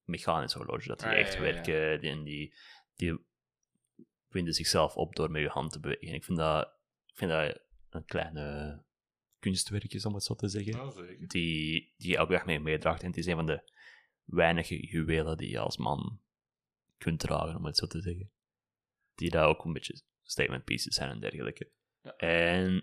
mechanisch 0.04 0.54
horloge, 0.54 0.88
dat 0.88 1.00
die 1.00 1.08
Ah, 1.08 1.14
ja, 1.14 1.20
echt 1.20 1.34
ja, 1.34 1.44
ja. 1.44 1.54
werken 1.54 2.00
die- 2.02 2.10
en 2.12 2.24
die, 2.24 2.56
die 2.95 3.25
winden 4.27 4.53
zichzelf 4.53 4.95
op 4.95 5.15
door 5.15 5.31
met 5.31 5.41
je 5.41 5.47
hand 5.47 5.71
te 5.71 5.79
bewegen. 5.79 6.13
Ik 6.13 6.23
vind 6.23 6.38
dat, 6.38 6.65
ik 7.05 7.17
vind 7.17 7.31
dat 7.31 7.60
een 7.89 8.05
kleine 8.05 8.84
kunstwerkje, 9.39 10.08
om 10.08 10.13
het 10.13 10.23
zo 10.23 10.36
te 10.36 10.47
zeggen, 10.47 10.93
die, 11.27 11.93
die 11.97 12.10
je 12.10 12.17
elke 12.17 12.31
dag 12.31 12.45
mee 12.45 12.60
meedraagt. 12.60 13.01
En 13.01 13.08
het 13.08 13.17
is 13.17 13.25
een 13.25 13.36
van 13.36 13.45
de 13.45 13.71
weinige 14.23 14.86
juwelen 14.88 15.38
die 15.38 15.49
je 15.49 15.60
als 15.60 15.77
man 15.77 16.21
kunt 16.97 17.19
dragen, 17.19 17.55
om 17.55 17.65
het 17.65 17.77
zo 17.77 17.88
te 17.88 18.01
zeggen. 18.01 18.31
Die 19.15 19.29
daar 19.29 19.47
ook 19.47 19.65
een 19.65 19.73
beetje 19.73 20.01
statement 20.21 20.63
pieces 20.63 20.95
zijn 20.95 21.10
en 21.10 21.19
dergelijke. 21.19 21.71
Ja. 22.01 22.15
En 22.15 22.73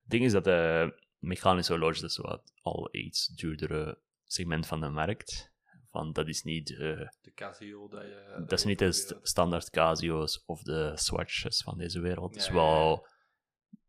het 0.00 0.10
ding 0.10 0.24
is 0.24 0.32
dat 0.32 0.44
de 0.44 0.92
mechanische 1.18 1.72
horloge, 1.72 2.00
dat 2.00 2.10
is 2.10 2.16
wat 2.16 2.52
al 2.62 2.88
iets 2.94 3.26
duurdere 3.26 4.02
segment 4.24 4.66
van 4.66 4.80
de 4.80 4.88
markt. 4.88 5.52
Van, 5.90 6.12
dat 6.12 6.28
is 6.28 6.42
niet, 6.42 6.70
eh, 6.70 7.08
De 7.20 7.32
Casio 7.34 7.88
dat 7.88 8.02
je... 8.02 8.34
dat 8.38 8.58
is 8.58 8.64
niet 8.64 8.78
de 8.78 8.92
st- 8.92 9.18
standaard 9.22 9.70
Casio's 9.70 10.42
of 10.46 10.62
de 10.62 10.92
Swatches 10.94 11.62
van 11.62 11.78
deze 11.78 12.00
wereld. 12.00 12.34
Het 12.34 12.42
is 12.42 12.48
wel, 12.48 13.06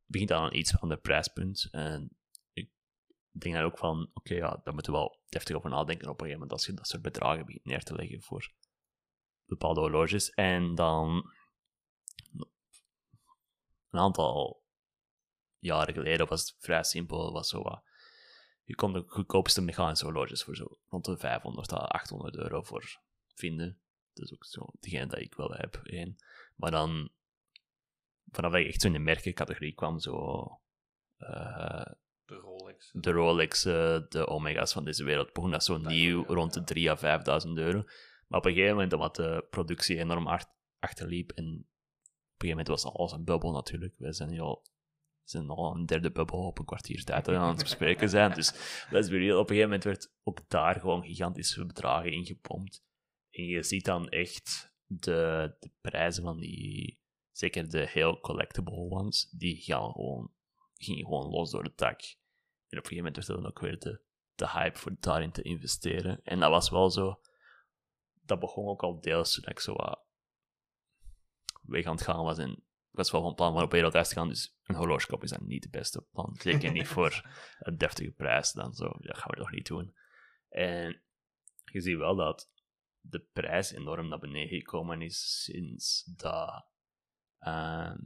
begint 0.06 0.32
aan 0.32 0.44
een 0.44 0.58
iets 0.58 0.80
ander 0.80 0.98
prijspunt. 0.98 1.68
En 1.72 2.18
ik 2.54 2.70
denk 3.32 3.56
dan 3.56 3.64
ook 3.64 3.78
van, 3.78 4.10
oké, 4.14 4.34
ja, 4.34 4.60
daar 4.64 4.74
moeten 4.74 4.92
we 4.92 4.98
wel 4.98 5.20
deftig 5.30 5.56
over 5.56 5.70
nadenken 5.70 6.10
op 6.10 6.14
een 6.14 6.26
gegeven 6.26 6.40
moment 6.40 6.52
als 6.52 6.66
je 6.66 6.74
dat 6.74 6.88
soort 6.88 7.02
bedragen 7.02 7.46
begint 7.46 7.66
neer 7.66 7.84
te 7.84 7.96
leggen 7.96 8.22
voor 8.22 8.52
bepaalde 9.46 9.80
horloges. 9.80 10.30
En 10.30 10.76
dan 10.76 11.32
een 13.90 14.00
aantal 14.00 14.64
jaren 15.60 15.94
geleden 15.94 16.28
was 16.28 16.40
het 16.40 16.56
vrij 16.60 16.84
simpel. 16.84 17.34
Was 17.34 17.50
zo 17.50 17.62
wat, 17.62 17.84
je 18.72 18.78
kon 18.78 18.94
de 18.94 19.04
goedkoopste 19.08 19.62
mechanische 19.62 20.06
horloges 20.06 20.44
voor 20.44 20.56
zo 20.56 20.78
rond 20.88 21.06
de 21.06 21.18
500 21.18 21.74
à 21.74 21.78
800 21.78 22.36
euro 22.36 22.62
voor 22.62 23.00
vinden. 23.34 23.80
Dat 24.14 24.26
is 24.26 24.34
ook 24.34 24.46
zo 24.46 24.70
degene 24.80 25.08
dat 25.08 25.20
ik 25.20 25.36
wel 25.36 25.52
heb, 25.52 25.76
één. 25.84 26.16
Maar 26.56 26.72
dan, 26.72 27.10
vanaf 28.32 28.52
dat 28.52 28.62
ik 28.62 28.68
echt 28.68 28.82
zo 28.82 28.88
in 28.88 28.94
de 28.94 29.00
merkencategorie 29.00 29.74
kwam, 29.74 30.00
zo 30.00 30.46
eh, 31.18 31.86
De 32.26 32.36
Rolex. 32.36 32.92
de 32.94 33.12
Rolex, 33.12 33.66
eh, 33.66 34.00
de 34.10 34.28
Omega's 34.28 34.74
van 34.74 34.86
deze 34.86 35.04
wereld, 35.04 35.34
begon 35.34 35.52
dat 35.52 35.64
zo 35.64 35.80
Dat 35.80 35.92
nieuw 35.92 36.22
ja, 36.28 36.34
rond 36.34 36.54
de 36.54 36.60
ja. 36.60 36.66
3 36.66 36.92
à 36.92 36.98
5000 36.98 37.58
euro. 37.58 37.84
Maar 38.28 38.40
op 38.40 38.46
een 38.46 38.54
gegeven 38.54 38.74
moment, 38.74 38.94
omdat 38.94 39.16
de 39.16 39.48
productie 39.50 39.98
enorm 39.98 40.28
achterliep, 40.80 41.32
en 41.32 41.46
op 41.46 41.52
een 41.52 42.48
gegeven 42.48 42.50
moment 42.50 42.68
was 42.68 42.86
alles 42.86 43.12
een 43.12 43.24
bubbel 43.24 43.52
natuurlijk. 43.52 43.94
We 43.98 44.14
zijn 44.14 44.30
nu 44.30 44.40
al, 44.40 44.66
zijn 45.32 45.50
al 45.50 45.76
een 45.76 45.86
derde 45.86 46.12
bubbel 46.12 46.46
op 46.46 46.60
een 46.60 46.66
kwartier 46.66 47.04
tijd 47.04 47.28
aan 47.28 47.50
het 47.50 47.64
bespreken 47.70 48.10
zijn. 48.10 48.34
Dus 48.34 48.54
let's 48.90 49.10
be 49.10 49.18
real, 49.18 49.40
op 49.40 49.50
een 49.50 49.56
gegeven 49.56 49.70
moment 49.70 49.84
werd 49.84 50.14
ook 50.24 50.50
daar 50.50 50.80
gewoon 50.80 51.04
gigantische 51.04 51.66
bedragen 51.66 52.12
ingepompt. 52.12 52.84
En 53.30 53.44
je 53.44 53.64
ziet 53.64 53.86
dan 53.86 54.10
echt 54.10 54.74
de, 54.86 55.56
de 55.60 55.72
prijzen 55.82 56.24
van 56.24 56.40
die, 56.40 57.02
zeker 57.32 57.70
de 57.70 57.88
heel 57.88 58.20
collectible 58.20 58.90
ones, 58.90 59.30
die 59.30 59.62
gaan 59.62 59.92
gewoon, 59.92 60.34
gingen 60.74 61.06
gewoon 61.06 61.30
los 61.30 61.52
door 61.52 61.64
de 61.64 61.74
tak. 61.74 62.02
En 62.68 62.78
op 62.78 62.84
een 62.84 62.90
gegeven 62.90 62.96
moment 62.96 63.16
werd 63.16 63.28
er 63.28 63.36
dan 63.36 63.46
ook 63.46 63.60
weer 63.60 63.80
de, 63.80 64.02
de 64.36 64.50
hype 64.50 64.78
voor 64.78 64.96
daarin 65.00 65.32
te 65.32 65.42
investeren. 65.42 66.20
En 66.24 66.40
dat 66.40 66.50
was 66.50 66.70
wel 66.70 66.90
zo, 66.90 67.22
dat 68.22 68.40
begon 68.40 68.68
ook 68.68 68.84
al 68.84 69.02
deels 69.02 69.34
toen 69.34 69.46
ik 69.46 69.60
zo 69.60 69.74
wat 69.74 70.06
weg 71.62 71.86
aan 71.86 71.96
het 71.96 72.04
gaan 72.04 72.24
was. 72.24 72.38
En 72.38 72.64
ik 72.92 72.98
was 72.98 73.12
wel 73.12 73.22
van 73.22 73.36
plan 73.36 73.56
om 73.56 73.62
op 73.62 73.72
wereldreis 73.72 74.08
te 74.10 74.16
gaan, 74.16 74.28
dus 74.28 74.58
een 74.64 74.76
horlogekop 74.76 75.24
is 75.24 75.30
dan 75.30 75.48
niet 75.48 75.64
het 75.64 75.72
beste 75.72 76.02
plan. 76.12 76.36
Zeker 76.40 76.72
niet 76.72 76.88
voor 76.98 77.30
een 77.60 77.78
deftige 77.78 78.12
prijs, 78.12 78.52
dan 78.52 78.74
zo, 78.74 78.90
dat 79.00 79.18
gaan 79.18 79.30
we 79.32 79.38
toch 79.38 79.52
niet 79.52 79.68
doen. 79.68 79.96
En 80.50 81.02
je 81.66 81.82
ziet 81.82 81.98
wel 81.98 82.16
dat 82.16 82.52
de 83.00 83.20
prijs 83.34 83.72
enorm 83.72 84.08
naar 84.08 84.20
beneden 84.20 84.58
gekomen 84.60 85.02
is 85.02 85.44
sinds 85.44 86.04
dat, 86.16 86.66
ehm, 87.40 87.98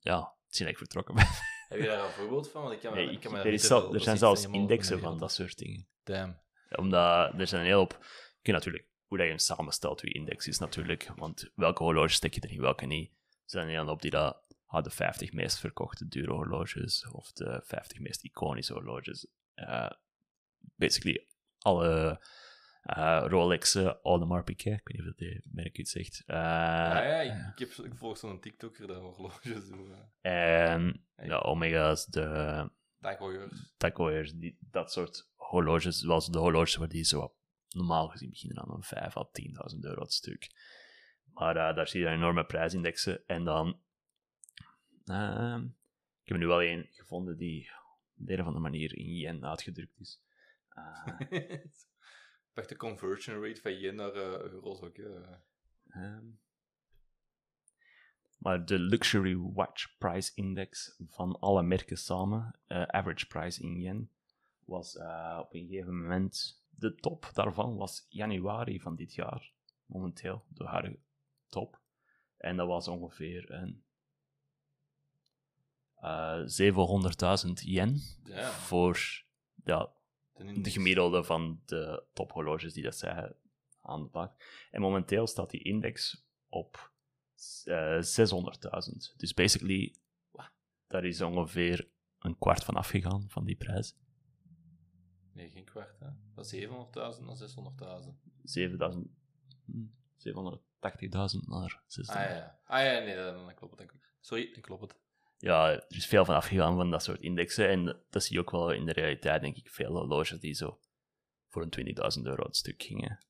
ja, 0.00 0.34
sinds 0.48 0.72
ik 0.72 0.78
vertrokken 0.78 1.14
ben. 1.14 1.26
Heb 1.68 1.80
je 1.80 1.86
daar 1.86 2.04
een 2.04 2.10
voorbeeld 2.10 2.50
van? 2.50 2.62
Want 2.62 2.74
ik 2.74 2.80
kan 2.80 2.94
Nee, 2.94 3.10
ik 3.10 3.20
kan 3.20 3.36
er, 3.36 3.46
is 3.46 3.66
zelf- 3.66 3.92
er 3.92 4.00
zijn 4.00 4.18
zelfs 4.18 4.46
indexen 4.46 5.00
van 5.00 5.18
dat 5.18 5.32
soort 5.32 5.58
dingen. 5.58 5.88
Damn. 6.04 6.40
Omdat 6.70 7.40
er 7.40 7.46
zijn 7.46 7.60
een 7.60 7.66
heel 7.66 7.80
op. 7.80 7.98
Je 8.40 8.52
natuurlijk, 8.52 8.86
hoe 9.06 9.16
dat 9.16 9.26
je 9.26 9.32
hem 9.32 9.42
samenstelt, 9.42 10.00
je 10.00 10.12
index 10.12 10.46
is 10.46 10.58
natuurlijk. 10.58 11.10
Want 11.16 11.50
welke 11.54 11.82
horloges 11.82 12.14
stek 12.14 12.34
je 12.34 12.40
erin, 12.44 12.60
welke 12.60 12.86
niet. 12.86 13.12
Zijn 13.52 13.66
een 13.66 13.72
heel 13.72 13.88
op 13.88 14.02
die 14.02 14.10
dat 14.10 14.42
ah, 14.66 14.84
de 14.84 14.90
50 14.90 15.32
meest 15.32 15.58
verkochte 15.58 16.08
dure 16.08 16.32
horloges 16.32 17.08
of 17.08 17.32
de 17.32 17.60
50 17.64 17.98
meest 18.00 18.24
iconische 18.24 18.72
horloges. 18.72 19.26
eh, 19.54 19.90
basically 20.76 21.26
alle 21.58 22.20
eh 22.82 23.24
Rolexen, 23.26 23.98
Audemars 24.02 24.44
Piguet, 24.44 24.78
ik 24.78 24.88
weet 24.88 24.96
niet 24.96 25.00
of 25.00 25.06
dat 25.06 25.18
die 25.18 25.42
merk 25.52 25.78
iets 25.78 25.90
zegt. 25.90 26.22
Eh, 26.26 26.36
ja, 26.36 27.02
ja, 27.04 27.20
ik, 27.20 27.58
heb, 27.58 27.70
ik 27.70 27.94
volg 27.94 28.18
zo'n 28.18 28.40
TikToker 28.40 28.86
dat 28.86 29.00
horloges 29.00 29.68
doet. 29.68 29.88
En 30.20 31.06
de 31.16 31.42
Omega's, 31.42 32.06
de 32.06 32.70
die, 34.38 34.58
dat 34.60 34.92
soort 34.92 35.30
horloges, 35.34 35.98
zoals 35.98 36.30
de 36.30 36.38
horloges 36.38 36.76
waar 36.76 36.88
die 36.88 37.04
zo 37.04 37.34
normaal 37.68 38.08
gezien 38.08 38.30
beginnen 38.30 38.62
aan 38.62 38.74
een 38.74 38.82
5 38.82 39.16
à 39.16 39.28
10.000 39.72 39.78
euro 39.80 40.00
het 40.00 40.12
stuk. 40.12 40.50
Maar 41.34 41.56
eh, 41.56 41.76
daar 41.76 41.88
zie 41.88 42.00
je 42.00 42.06
enorme 42.08 42.44
prijsindexen. 42.44 43.26
En 43.26 43.44
dan... 43.44 43.80
ehm, 45.04 45.64
ik 46.22 46.28
heb 46.28 46.38
nu 46.38 46.46
wel 46.46 46.60
één 46.60 46.86
gevonden 46.90 47.36
die 47.36 47.70
op 48.16 48.26
de 48.26 48.32
een 48.32 48.40
of 48.40 48.46
andere 48.46 48.62
manier 48.62 48.96
in 48.96 49.14
yen 49.16 49.44
uitgedrukt 49.44 50.00
is. 50.00 50.20
Pak 52.54 52.68
de 52.68 52.76
conversion 52.76 53.44
rate 53.44 53.60
van 53.60 53.78
yen 53.78 53.94
naar 53.94 54.12
eh, 54.14 54.40
euro's 54.40 54.82
ook. 54.82 54.96
eh. 54.96 55.32
Ehm, 55.88 56.26
maar 58.38 58.64
de 58.64 58.78
Luxury 58.78 59.36
Watch 59.36 59.98
Price 59.98 60.32
Index 60.34 61.00
van 61.06 61.38
alle 61.40 61.62
merken 61.62 61.96
samen, 61.96 62.58
average 62.66 63.26
price 63.26 63.62
in 63.62 63.80
yen, 63.80 64.10
was 64.64 64.96
op 65.38 65.54
een 65.54 65.66
gegeven 65.66 66.00
moment. 66.00 66.64
De 66.68 66.94
top 66.94 67.30
daarvan 67.32 67.76
was 67.76 68.06
januari 68.08 68.80
van 68.80 68.96
dit 68.96 69.14
jaar, 69.14 69.52
momenteel, 69.86 70.44
de 70.48 70.64
huidige 70.64 70.98
top. 71.52 71.80
En 72.36 72.56
dat 72.56 72.66
was 72.66 72.88
ongeveer 72.88 73.50
een. 73.50 73.84
eh 75.94 76.40
700.000 77.46 77.52
yen 77.64 78.00
Ja, 78.24 78.50
voor 78.50 79.24
ja, 79.64 79.92
de 80.34 80.70
gemiddelde 80.70 81.24
van 81.24 81.62
de 81.64 82.04
tophorloges 82.12 82.72
die 82.72 82.82
dat 82.82 82.96
zij 82.96 83.32
aanpakt. 83.80 84.44
En 84.70 84.80
momenteel 84.80 85.26
staat 85.26 85.50
die 85.50 85.62
index 85.62 86.26
op 86.48 86.92
eh 87.64 88.00
600.000. 88.00 89.16
Dus 89.16 89.34
basically, 89.34 89.96
daar 90.86 91.04
is 91.04 91.20
ongeveer 91.20 91.90
een 92.18 92.38
kwart 92.38 92.64
van 92.64 92.74
afgegaan 92.74 93.24
van 93.28 93.44
die 93.44 93.56
prijs. 93.56 93.96
Nee, 95.32 95.50
geen 95.50 95.64
kwart, 95.64 95.98
hè. 96.00 96.08
Van 96.34 96.44
700.000 96.44 97.24
naar 97.24 97.36
600.000. 97.36 98.20
7000, 98.42 99.08
hm, 99.64 99.84
780.000 100.82 101.40
naar 101.46 101.82
600.000. 101.86 102.06
Ah 102.06 102.14
ja. 102.14 102.58
Ah 102.64 102.84
ja, 102.84 102.98
nee, 102.98 103.16
dan, 103.16 103.54
klopt 103.54 103.78
het. 103.78 103.92
Sorry, 104.20 104.50
dan 104.52 104.60
klopt 104.60 104.82
het. 104.82 104.96
ja, 105.38 105.70
er 105.70 105.84
is 105.88 106.06
veel 106.06 106.24
van 106.24 106.34
afgegaan 106.34 106.76
van 106.76 106.90
dat 106.90 107.02
soort 107.02 107.20
indexen. 107.20 107.68
En 107.68 108.02
dat 108.10 108.24
zie 108.24 108.34
je 108.36 108.40
ook 108.40 108.50
wel 108.50 108.70
in 108.70 108.86
de 108.86 108.92
realiteit, 108.92 109.40
denk 109.40 109.56
ik. 109.56 109.70
Veel 109.70 109.92
horloges 109.92 110.40
die 110.40 110.54
zo 110.54 110.80
voor 111.48 111.62
een 111.62 111.96
20.000 112.18 112.22
euro 112.22 112.44
het 112.44 112.56
stuk 112.56 112.82
gingen. 112.82 113.24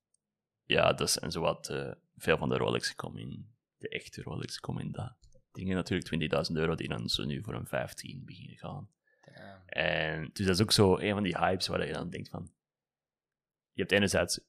Ja, 0.65 0.93
dat 0.93 1.11
zijn 1.11 1.31
zowat 1.31 1.71
uh, 1.71 1.93
veel 2.17 2.39
van 2.39 2.49
de 2.49 2.57
Rolex 2.57 2.95
komen 2.95 3.21
in, 3.21 3.55
de 3.77 3.89
echte 3.89 4.23
Rolex 4.23 4.61
komen 4.61 4.83
in 4.83 4.93
dat. 4.93 5.17
Dingen 5.53 5.77
natuurlijk 5.77 6.33
20.000 6.51 6.57
euro 6.57 6.75
die 6.75 6.89
dan 6.89 7.09
zo 7.09 7.25
nu 7.25 7.43
voor 7.43 7.55
een 7.55 7.67
15 7.67 8.25
beginnen 8.25 8.57
gaan. 8.57 8.91
Damn. 9.21 9.63
En 9.67 10.31
dus 10.33 10.47
dat 10.47 10.55
is 10.55 10.63
ook 10.63 10.73
zo 10.73 10.99
een 10.99 11.13
van 11.13 11.23
die 11.23 11.39
hypes 11.39 11.67
waar 11.67 11.87
je 11.87 11.93
dan 11.93 12.11
denkt 12.11 12.29
van... 12.29 12.51
Je 13.73 13.81
hebt 13.81 13.93
enerzijds 13.93 14.41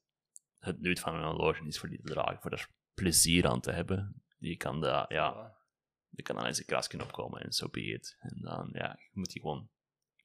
het 0.59 0.81
nut 0.81 0.99
van 0.99 1.15
een 1.15 1.23
horloge 1.23 1.67
is 1.67 1.79
voor 1.79 1.89
die 1.89 2.01
te 2.01 2.11
dragen, 2.11 2.41
voor 2.41 2.51
er 2.51 2.69
plezier 2.93 3.47
aan 3.47 3.61
te 3.61 3.71
hebben. 3.71 4.23
Je 4.37 4.55
kan 4.55 4.81
dat, 4.81 5.05
ja, 5.09 5.55
er 6.15 6.23
kan 6.23 6.35
dan 6.35 6.45
eens 6.45 6.59
een 6.59 6.65
krasje 6.65 7.01
opkomen 7.01 7.41
en 7.41 7.53
zo 7.53 7.65
so 7.65 7.71
be 7.71 7.81
it. 7.81 8.17
En 8.19 8.37
dan, 8.41 8.69
ja, 8.73 8.99
je 8.99 9.19
moet 9.19 9.31
die 9.31 9.41
gewoon 9.41 9.69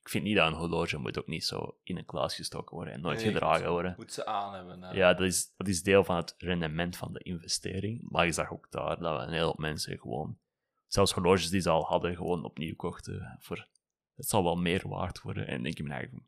ik 0.08 0.14
vind 0.14 0.26
niet 0.26 0.36
dat 0.36 0.46
een 0.46 0.58
horloge 0.58 0.98
moet 0.98 1.18
ook 1.18 1.26
niet 1.26 1.44
zo 1.44 1.78
in 1.82 1.96
een 1.96 2.04
kluis 2.04 2.34
gestoken 2.34 2.74
worden 2.74 2.94
en 2.94 3.00
nooit 3.00 3.22
Nee, 3.22 3.32
gedragen 3.32 3.70
worden. 3.70 3.94
Moet 3.96 4.12
ze 4.12 4.26
aan 4.26 4.54
hebben. 4.54 4.94
Ja, 4.96 5.14
dat 5.14 5.26
is, 5.26 5.54
dat 5.56 5.68
is 5.68 5.82
deel 5.82 6.04
van 6.04 6.16
het 6.16 6.34
rendement 6.38 6.96
van 6.96 7.12
de 7.12 7.18
investering. 7.18 8.10
Maar 8.10 8.24
je 8.24 8.32
zag 8.32 8.52
ook 8.52 8.70
daar 8.70 8.98
dat 8.98 9.20
een 9.20 9.32
hele 9.32 9.44
hoop 9.44 9.58
mensen 9.58 9.98
gewoon, 9.98 10.38
zelfs 10.86 11.12
horloges 11.12 11.50
die 11.50 11.60
ze 11.60 11.70
al 11.70 11.84
hadden, 11.84 12.16
gewoon 12.16 12.44
opnieuw 12.44 12.74
kochten. 12.74 13.36
Voor, 13.40 13.68
het 14.14 14.28
zal 14.28 14.44
wel 14.44 14.56
meer 14.56 14.88
waard 14.88 15.20
worden. 15.20 15.46
En 15.46 15.62
denk 15.62 15.76
je 15.76 15.82
me 15.82 15.90
eigenlijk, 15.90 16.24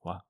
wat? 0.00 0.24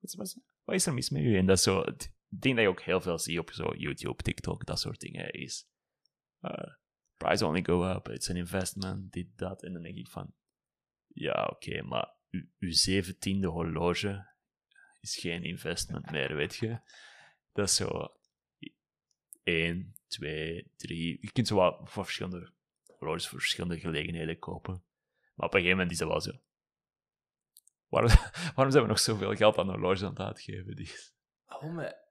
Wat, 0.00 0.14
wat, 0.16 0.38
wat 0.64 0.74
is 0.74 0.86
er 0.86 0.94
mis 0.94 1.10
met 1.10 1.22
u? 1.22 1.36
En 1.36 1.46
dat 1.46 1.56
is 1.56 1.62
zo, 1.62 1.80
het 1.80 2.12
ding 2.28 2.54
dat 2.54 2.64
je 2.64 2.70
ook 2.70 2.82
heel 2.82 3.00
veel 3.00 3.18
ziet 3.18 3.38
op 3.38 3.50
zo 3.50 3.74
YouTube, 3.74 4.22
TikTok, 4.22 4.66
dat 4.66 4.80
soort 4.80 5.00
dingen, 5.00 5.32
is 5.32 5.68
eh, 6.40 6.72
price 7.16 7.46
only 7.46 7.64
go 7.64 7.90
up, 7.90 8.08
it's 8.08 8.30
an 8.30 8.36
investment, 8.36 9.12
dit, 9.12 9.38
dat. 9.38 9.62
En 9.62 9.72
dan 9.72 9.82
denk 9.82 9.96
ik 9.96 10.08
van, 10.08 10.34
ja, 11.06 11.44
oké, 11.44 11.82
maar 11.82 12.12
uw, 12.30 12.72
zeventiende 12.72 13.46
horloge 13.46 14.26
is 15.00 15.16
geen 15.16 15.44
investment 15.44 16.10
meer, 16.10 16.34
weet 16.34 16.56
je. 16.56 16.80
Dat 17.52 17.68
is 17.68 17.74
zo 17.74 18.18
1, 19.42 19.94
2, 20.06 20.72
3. 20.76 21.18
Je 21.20 21.32
kunt 21.32 21.46
zo 21.46 21.54
wat 21.54 21.80
voor 21.84 22.04
verschillende 22.04 22.52
horloges 22.86 23.28
voor 23.28 23.38
verschillende 23.38 23.80
gelegenheden 23.80 24.38
kopen. 24.38 24.82
Maar 25.34 25.46
op 25.46 25.54
een 25.54 25.60
gegeven 25.60 25.76
moment 25.76 25.90
is 25.90 25.98
dat 25.98 26.08
wel 26.08 26.20
zo. 26.20 26.32
Waarom, 27.88 28.10
waarom 28.54 28.70
zijn 28.70 28.82
we 28.82 28.88
nog 28.88 28.98
zoveel 28.98 29.34
geld 29.34 29.58
aan 29.58 29.68
horloges 29.68 30.02
aan 30.02 30.10
het 30.10 30.20
uitgeven? 30.20 30.76
Die, 30.76 30.90
Oh, 31.48 31.74
met 31.74 32.07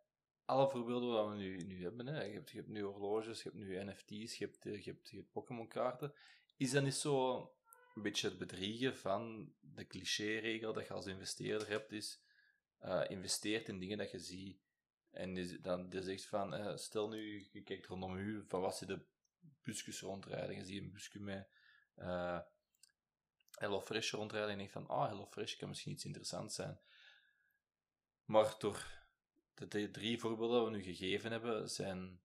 alle 0.47 0.69
voorbeelden 0.69 1.09
wat 1.09 1.29
we 1.29 1.35
nu, 1.35 1.57
nu 1.57 1.83
hebben, 1.83 2.07
hè. 2.07 2.23
Je, 2.23 2.33
hebt, 2.33 2.49
je 2.49 2.57
hebt 2.57 2.69
nu 2.69 2.81
horloges, 2.81 3.43
je 3.43 3.49
hebt 3.49 3.61
nu 3.61 3.83
NFT's, 3.83 4.37
je 4.37 4.45
hebt, 4.45 4.65
eh, 4.65 4.83
je 4.83 4.91
hebt, 4.91 5.09
je 5.09 5.17
hebt 5.17 5.31
Pokémon-kaarten. 5.31 6.13
Is 6.57 6.71
dat 6.71 6.83
niet 6.83 6.95
zo 6.95 7.37
een 7.95 8.01
beetje 8.01 8.27
het 8.27 8.37
bedriegen 8.37 8.97
van 8.97 9.53
de 9.59 9.87
cliché-regel 9.87 10.73
dat 10.73 10.87
je 10.87 10.93
als 10.93 11.05
investeerder 11.05 11.67
hebt, 11.67 11.91
is 11.91 12.21
eh 12.77 13.03
investeert 13.07 13.67
in 13.67 13.79
dingen 13.79 13.97
dat 13.97 14.11
je 14.11 14.19
ziet. 14.19 14.59
En 15.11 15.35
je, 15.35 15.61
dan 15.61 15.87
je 15.89 16.01
zegt 16.01 16.25
van, 16.25 16.53
eh, 16.53 16.77
stel 16.77 17.09
nu, 17.09 17.47
je 17.51 17.61
kijkt 17.61 17.85
rondom 17.85 18.15
u, 18.15 18.45
van 18.47 18.61
wat 18.61 18.77
zit 18.77 18.87
de 18.87 19.05
busjes 19.63 19.99
rondrijden. 19.99 20.55
Je 20.55 20.65
ziet 20.65 20.81
een 20.81 20.91
busje 20.91 21.19
met 21.19 21.49
eh 21.95 22.39
HelloFresh 23.51 24.11
rondrijden 24.11 24.49
en 24.49 24.55
je 24.55 24.57
denkt 24.57 24.73
van, 24.73 24.87
ah, 24.87 25.07
HelloFresh 25.07 25.55
kan 25.55 25.67
misschien 25.67 25.91
iets 25.91 26.05
interessants 26.05 26.55
zijn. 26.55 26.79
Maar 28.25 28.55
door 28.57 28.96
de, 29.65 29.91
drie 29.91 30.19
voorbeelden 30.19 30.59
die 30.59 30.71
we 30.71 30.77
nu 30.77 30.83
gegeven 30.95 31.31
hebben, 31.31 31.69
zijn 31.69 32.21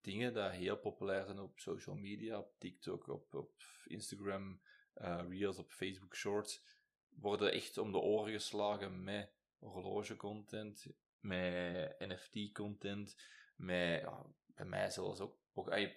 dingen 0.00 0.32
die 0.32 0.42
heel 0.42 0.76
populair 0.76 1.24
zijn 1.24 1.38
op 1.38 1.58
social 1.58 1.96
media, 1.96 2.38
op 2.38 2.54
TikTok, 2.58 3.08
op, 3.08 3.34
op 3.34 3.52
Instagram, 3.84 4.60
eh, 4.94 5.20
Reels, 5.28 5.58
op 5.58 5.72
Facebook 5.72 6.16
Shorts, 6.16 6.62
worden 7.08 7.52
echt 7.52 7.78
om 7.78 7.92
de 7.92 7.98
oren 7.98 8.32
geslagen 8.32 9.04
met 9.04 9.30
horloge-content, 9.58 10.86
met 11.20 11.94
NFT-content, 11.98 13.16
met, 13.56 14.00
ja, 14.00 14.26
bij 14.46 14.66
mij 14.66 14.90
zelfs 14.90 15.20
ook, 15.20 15.36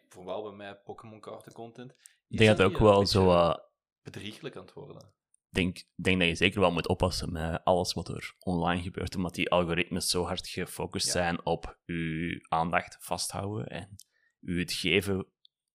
vooral 0.07 0.43
bij 0.43 0.51
mij 0.51 0.77
Pokémon-kaarten-content. 0.77 1.91
ik 2.27 2.37
denk 2.37 2.49
dat 2.49 2.57
het 2.57 2.67
ook 2.67 2.81
wel 2.81 3.05
zo... 3.05 3.31
eh, 3.31 3.55
bedrieglijk 4.01 4.55
aan 4.55 4.65
het 4.65 4.73
worden. 4.73 5.13
Denk, 5.49 5.83
denk 5.95 6.19
dat 6.19 6.27
je 6.27 6.35
zeker 6.35 6.59
wel 6.59 6.71
moet 6.71 6.87
oppassen 6.87 7.31
met 7.31 7.63
alles 7.63 7.93
wat 7.93 8.09
er 8.09 8.35
online 8.39 8.81
gebeurt, 8.81 9.15
omdat 9.15 9.35
die 9.35 9.49
algoritmes 9.49 10.09
zo 10.09 10.23
hard 10.23 10.47
gefocust 10.47 11.05
Ja. 11.05 11.11
zijn 11.11 11.45
op 11.45 11.79
je 11.85 12.45
aandacht 12.49 12.97
vasthouden 12.99 13.67
en 13.67 13.95
u 14.39 14.59
het 14.59 14.73
geven. 14.73 15.25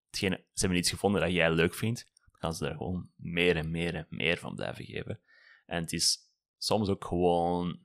Hetgene, 0.07 0.37
ze 0.37 0.61
hebben 0.61 0.79
iets 0.79 0.91
gevonden 0.91 1.21
dat 1.21 1.33
jij 1.33 1.51
leuk 1.51 1.75
vindt, 1.75 2.11
dan 2.15 2.41
gaan 2.41 2.55
ze 2.55 2.67
er 2.69 2.77
gewoon 2.77 3.11
meer 3.17 3.57
en 3.57 3.71
meer 3.71 3.95
en 3.95 4.07
meer 4.09 4.39
van 4.39 4.55
blijven 4.55 4.85
geven. 4.85 5.21
En 5.67 5.83
het 5.83 5.93
is 5.93 6.19
soms 6.59 6.89
ook 6.89 7.05
gewoon 7.05 7.83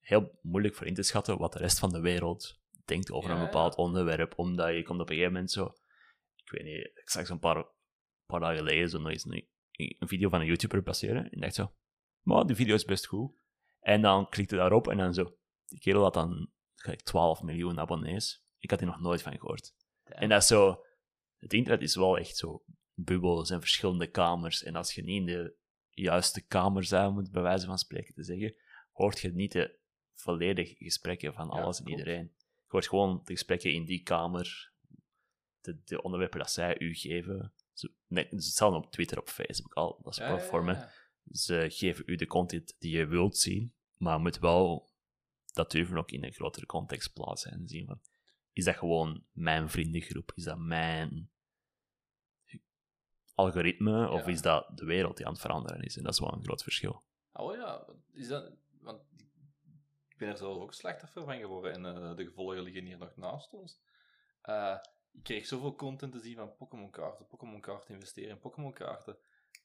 heel 0.00 0.38
moeilijk 0.42 0.74
voor 0.74 0.86
in 0.86 0.94
te 0.94 1.02
schatten 1.02 1.38
wat 1.38 1.52
de 1.52 1.58
rest 1.58 1.78
van 1.78 1.90
de 1.92 2.00
wereld 2.00 2.60
denkt 2.84 3.10
over 3.12 3.30
Ja, 3.30 3.36
een 3.36 3.44
bepaald 3.44 3.74
onderwerp, 3.74 4.38
omdat 4.38 4.74
je 4.74 4.82
komt 4.82 5.00
op 5.00 5.08
een 5.08 5.14
gegeven 5.14 5.32
moment 5.32 5.50
zo... 5.50 5.74
Ik 6.44 6.50
weet 6.50 6.64
niet, 6.64 6.90
ik 6.94 7.10
zag 7.10 7.26
zo'n 7.26 7.38
paar, 7.38 7.66
paar 8.26 8.40
dagen 8.40 8.56
geleden 8.56 8.88
zo 8.88 8.98
nog 8.98 9.10
eens 9.10 9.24
een, 9.24 9.48
een 9.72 10.08
video 10.08 10.28
van 10.28 10.40
een 10.40 10.46
YouTuber 10.46 10.82
passeren 10.82 11.30
en 11.30 11.40
dacht 11.40 11.54
zo, 11.54 11.72
maar 12.20 12.46
die 12.46 12.56
video 12.56 12.74
is 12.74 12.84
best 12.84 13.06
goed. 13.06 13.32
En 13.80 14.02
dan 14.02 14.28
klikte 14.28 14.56
daarop 14.56 14.88
en 14.88 14.96
dan 14.96 15.14
zo, 15.14 15.36
die 15.66 15.78
kerel 15.78 16.02
had 16.02 16.14
dan 16.14 16.50
gelijk 16.74 17.02
12 17.02 17.42
miljoen 17.42 17.80
abonnees. 17.80 18.44
Ik 18.58 18.70
had 18.70 18.80
er 18.80 18.86
nog 18.86 19.00
nooit 19.00 19.22
van 19.22 19.38
gehoord. 19.38 19.74
En 20.04 20.28
dat 20.28 20.42
is 20.42 20.48
zo, 20.48 20.84
het 21.38 21.52
internet 21.52 21.82
is 21.82 21.94
wel 21.94 22.18
echt 22.18 22.36
zo 22.36 22.64
bubbels 22.94 23.50
en 23.50 23.60
verschillende 23.60 24.10
kamers. 24.10 24.62
En 24.62 24.76
als 24.76 24.94
je 24.94 25.02
niet 25.02 25.20
in 25.20 25.26
de 25.26 25.56
juiste 25.90 26.46
kamer 26.46 27.06
om 27.06 27.16
het 27.16 27.30
bij 27.30 27.42
wijze 27.42 27.66
van 27.66 27.78
spreken 27.78 28.14
te 28.14 28.22
zeggen, 28.22 28.54
hoort 28.92 29.20
je 29.20 29.32
niet 29.32 29.52
de 29.52 29.78
volledige 30.14 30.74
gesprekken 30.74 31.34
van 31.34 31.46
Ja, 31.46 31.52
alles 31.52 31.80
en 31.80 31.88
iedereen. 31.88 32.32
Je 32.36 32.78
hoort 32.78 32.88
gewoon 32.88 33.20
de 33.24 33.32
gesprekken 33.32 33.72
in 33.72 33.84
die 33.84 34.02
kamer, 34.02 34.72
de, 35.60 35.80
de 35.84 36.02
onderwerpen 36.02 36.38
dat 36.38 36.50
zij 36.50 36.78
u 36.78 36.94
geven. 36.94 37.54
Is 38.16 38.46
hetzelfde 38.46 38.78
op 38.78 38.90
Twitter, 38.90 39.18
op 39.18 39.28
Facebook, 39.28 39.74
al 39.74 40.00
dat 40.02 40.14
soort 40.14 40.28
ja, 40.28 40.34
platformen. 40.34 40.74
ja. 40.74 40.90
Ze 41.30 41.66
geven 41.68 42.04
u 42.06 42.16
de 42.16 42.26
content 42.26 42.76
die 42.78 42.96
je 42.96 43.06
wilt 43.06 43.36
zien, 43.36 43.74
maar 43.96 44.20
moet 44.20 44.38
wel 44.38 44.90
dat 45.52 45.70
durven 45.70 45.98
ook 45.98 46.10
in 46.10 46.24
een 46.24 46.32
grotere 46.32 46.66
context 46.66 47.12
plaatsen 47.12 47.52
en 47.52 47.68
zien 47.68 47.86
van, 47.86 48.00
is 48.52 48.64
dat 48.64 48.76
gewoon 48.76 49.24
mijn 49.32 49.68
vriendengroep? 49.68 50.32
Is 50.34 50.44
dat 50.44 50.58
mijn 50.58 51.30
algoritme? 53.34 54.10
Of 54.10 54.26
is 54.26 54.42
dat 54.42 54.78
de 54.78 54.84
wereld 54.84 55.16
die 55.16 55.26
aan 55.26 55.32
het 55.32 55.40
veranderen 55.40 55.82
is? 55.82 55.96
En 55.96 56.02
dat 56.02 56.12
is 56.12 56.20
wel 56.20 56.32
een 56.32 56.44
groot 56.44 56.62
verschil. 56.62 57.02
Oh 57.32 57.54
ja, 57.54 57.86
is 58.12 58.28
dat... 58.28 58.52
Want 58.80 59.02
ik 60.08 60.18
ben 60.18 60.28
er 60.28 60.36
zelf 60.36 60.58
ook 60.58 60.74
slachtoffer 60.74 61.24
van 61.24 61.38
geworden 61.38 61.72
en 61.72 61.84
eh, 61.84 62.16
de 62.16 62.24
gevolgen 62.24 62.62
liggen 62.62 62.84
hier 62.84 62.98
nog 62.98 63.16
naast 63.16 63.52
ons. 63.52 63.80
Eh, 64.42 64.78
ik 65.12 65.22
kreeg 65.22 65.46
zoveel 65.46 65.74
content 65.74 66.12
te 66.12 66.20
zien 66.20 66.36
van 66.36 66.56
Pokémon-kaarten, 66.56 67.26
Pokémon-kaarten 67.26 67.94
investeren 67.94 68.30
in 68.30 68.38
Pokémon-kaarten, 68.38 69.18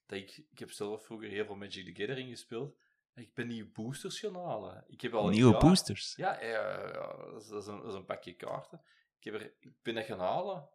dat 0.06 0.18
ik... 0.18 0.44
Ik 0.52 0.60
heb 0.60 0.72
zelf 0.72 1.06
vroeger 1.06 1.30
heel 1.30 1.46
veel 1.46 1.56
Magic 1.56 1.86
the 1.86 2.02
Gathering 2.02 2.30
gespeeld. 2.30 2.78
en 3.14 3.22
Ik 3.22 3.34
ben 3.34 3.48
nieuwe 3.48 3.70
boosters 3.70 4.20
gaan 4.20 4.36
halen. 4.36 4.86
Ik 4.88 5.02
heb 5.02 5.14
al 5.14 5.30
Nieuwe 5.30 5.58
boosters. 5.58 6.16
Ja, 6.16 6.44
ja, 6.44 6.88
dat, 7.32 7.42
is, 7.42 7.48
dat, 7.48 7.62
is 7.62 7.68
een, 7.68 7.78
dat 7.78 7.88
is 7.88 7.94
een 7.94 8.06
pakje 8.06 8.34
kaarten. 8.34 8.82
Ik, 9.18 9.24
heb 9.24 9.34
er, 9.34 9.54
ik 9.60 9.74
ben 9.82 9.96
dat 9.96 10.06
gaan 10.06 10.20
halen. 10.20 10.70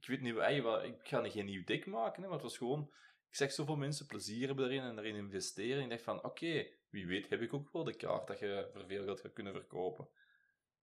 Ik 0.00 0.06
weet 0.06 0.20
niet, 0.20 0.36
ik 0.84 1.08
ga 1.08 1.20
niet 1.20 1.32
geen 1.32 1.44
nieuw 1.44 1.64
deck 1.64 1.86
maken, 1.86 2.22
hè, 2.22 2.28
maar 2.28 2.36
het 2.38 2.46
was 2.46 2.58
gewoon... 2.58 2.92
Ik 3.28 3.36
zeg 3.36 3.52
zoveel 3.52 3.76
mensen 3.76 4.06
plezier 4.06 4.46
hebben 4.46 4.64
erin 4.64 4.82
en 4.82 4.98
erin 4.98 5.14
investeren. 5.14 5.76
En 5.76 5.82
ik 5.82 5.90
dacht 5.90 6.02
van, 6.02 6.24
oké, 6.24 6.66
wie 6.90 7.06
weet 7.06 7.28
heb 7.28 7.40
ik 7.40 7.54
ook 7.54 7.72
wel 7.72 7.84
de 7.84 7.96
kaart 7.96 8.26
dat 8.26 8.38
je 8.38 8.68
voor 8.72 8.86
veel 8.86 9.04
geld 9.04 9.20
gaat 9.20 9.32
kunnen 9.32 9.52
verkopen. 9.52 10.08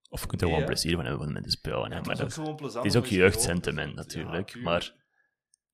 Of 0.09 0.21
je 0.21 0.27
kunt 0.27 0.41
er 0.41 0.47
gewoon 0.47 0.65
plezier 0.65 0.95
van 0.95 1.05
hebben 1.05 1.33
met 1.33 1.43
de 1.43 1.49
spelen. 1.51 1.89
Ja, 1.89 1.95
het 1.97 2.05
maar 2.05 2.21
ook 2.21 2.85
is 2.85 2.95
ook 2.95 3.05
jeugdsentiment 3.05 3.95
natuurlijk. 3.95 4.49
Ja, 4.49 4.61
maar, 4.61 4.93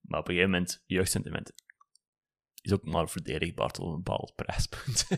maar 0.00 0.20
op 0.20 0.28
een 0.28 0.34
gegeven 0.34 0.50
moment, 0.52 0.82
jeugdsentiment 0.86 1.52
is 2.62 2.72
ook 2.72 2.84
maar 2.84 3.08
verdedigbaar 3.08 3.70
tot 3.70 3.86
een 3.86 4.02
bepaald 4.02 4.32
prijspunt. 4.36 5.08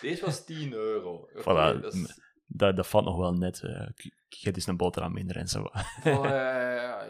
Deze 0.00 0.24
was 0.24 0.44
10 0.44 0.72
euro. 0.72 1.28
Voilà, 1.42 1.80
dat 1.80 1.94
is- 1.94 2.20
dat, 2.46 2.76
dat 2.76 2.86
valt 2.86 3.04
nog 3.04 3.16
wel 3.16 3.32
net. 3.34 3.60
k- 4.28 4.40
het 4.42 4.56
is 4.56 4.66
een 4.66 4.76
boterham 4.76 5.12
minder 5.12 5.36
en 5.36 5.48
zo. 5.48 5.62
Oh, 5.62 5.74
ja, 6.04 7.00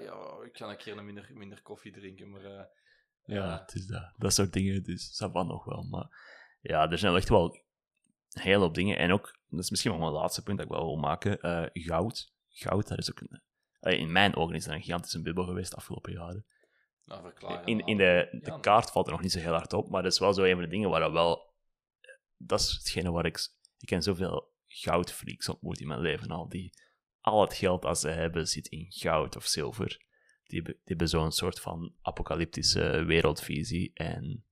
ik 0.44 0.56
ga 0.56 0.68
een 0.70 0.76
keer 0.76 0.96
een 0.98 1.04
minder, 1.04 1.30
minder 1.34 1.62
koffie 1.62 1.92
drinken, 1.92 2.30
maar... 2.30 2.44
eh, 2.44 2.64
Ja, 3.24 3.60
het 3.60 3.74
is 3.74 3.86
dat. 3.86 4.12
Dat 4.16 4.34
soort 4.34 4.52
dingen, 4.52 4.82
dus 4.82 5.16
dat 5.16 5.32
van 5.32 5.46
nog 5.46 5.64
wel. 5.64 5.82
Maar 5.82 6.08
ja, 6.60 6.90
er 6.90 6.98
zijn 6.98 7.14
echt 7.16 7.28
wel 7.28 7.60
hele 8.32 8.58
hoop 8.58 8.74
dingen. 8.74 8.98
En 8.98 9.12
ook, 9.12 9.36
dat 9.56 9.64
is 9.64 9.70
misschien 9.70 9.90
wel 9.90 10.00
mijn 10.00 10.12
laatste 10.12 10.42
punt 10.42 10.56
dat 10.58 10.66
ik 10.66 10.72
wel 10.72 10.84
wil 10.84 10.96
maken, 10.96 11.40
eh, 11.40 11.66
goud. 11.72 12.32
Goud, 12.48 12.88
dat 12.88 12.98
is 12.98 13.10
ook 13.10 13.20
een... 13.20 13.42
eh, 13.80 13.98
In 14.00 14.12
mijn 14.12 14.36
ogen 14.36 14.54
is 14.54 14.64
dat 14.64 14.74
een 14.74 14.82
gigantische 14.82 15.22
bubbel 15.22 15.44
geweest 15.44 15.70
de 15.70 15.76
afgelopen 15.76 16.12
jaren. 16.12 16.46
nou, 17.04 17.22
verklaar 17.22 17.66
In, 17.68 17.86
in 17.86 17.96
de, 17.96 18.28
de 18.42 18.60
kaart 18.60 18.90
valt 18.90 19.06
er 19.06 19.12
nog 19.12 19.22
niet 19.22 19.32
zo 19.32 19.38
heel 19.38 19.52
hard 19.52 19.72
op, 19.72 19.88
maar 19.90 20.02
dat 20.02 20.12
is 20.12 20.18
wel 20.18 20.34
zo 20.34 20.42
een 20.42 20.52
van 20.54 20.62
de 20.62 20.68
dingen 20.68 20.90
waar 20.90 21.00
dat 21.00 21.12
wel... 21.12 21.54
Dat 22.36 22.60
is 22.60 22.70
hetgene 22.72 23.10
waar 23.10 23.26
ik... 23.26 23.48
Ik 23.78 23.88
ken 23.88 24.02
zoveel 24.02 24.50
goudfreaks 24.66 25.48
ontmoet 25.48 25.80
in 25.80 25.86
mijn 25.88 26.00
leven 26.00 26.28
al, 26.28 26.48
die 26.48 26.72
al 27.20 27.40
het 27.40 27.54
geld 27.54 27.82
dat 27.82 28.00
ze 28.00 28.08
hebben 28.08 28.46
zit 28.48 28.66
in 28.66 28.86
goud 28.88 29.36
of 29.36 29.46
zilver. 29.46 29.88
Die, 30.44 30.56
hebben- 30.56 30.72
die 30.74 30.82
hebben 30.84 31.08
zo'n 31.08 31.32
soort 31.32 31.60
van 31.60 31.94
apocalyptische 32.00 33.04
wereldvisie 33.04 33.90
en 33.94 34.44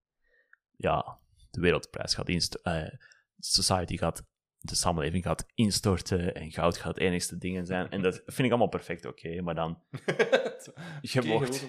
ja, 0.77 1.19
de 1.51 1.61
wereldprijs 1.61 2.15
gaat 2.15 2.29
instorten, 2.29 3.01
society 3.39 3.97
gaat, 3.97 4.27
de 4.61 4.75
samenleving 4.75 5.25
gaat 5.25 5.47
instorten 5.55 6.35
en 6.35 6.51
goud 6.53 6.77
gaat 6.77 6.95
het 6.95 6.99
enigste 7.05 7.39
dingen 7.39 7.67
zijn. 7.67 7.91
En 7.91 8.03
dat 8.03 8.15
vind 8.25 8.39
ik 8.39 8.49
allemaal 8.49 8.69
perfect 8.69 9.05
oké, 9.05 9.41
maar 9.43 9.55
dan... 9.55 9.83
Je 11.01 11.11
mocht- 11.41 11.61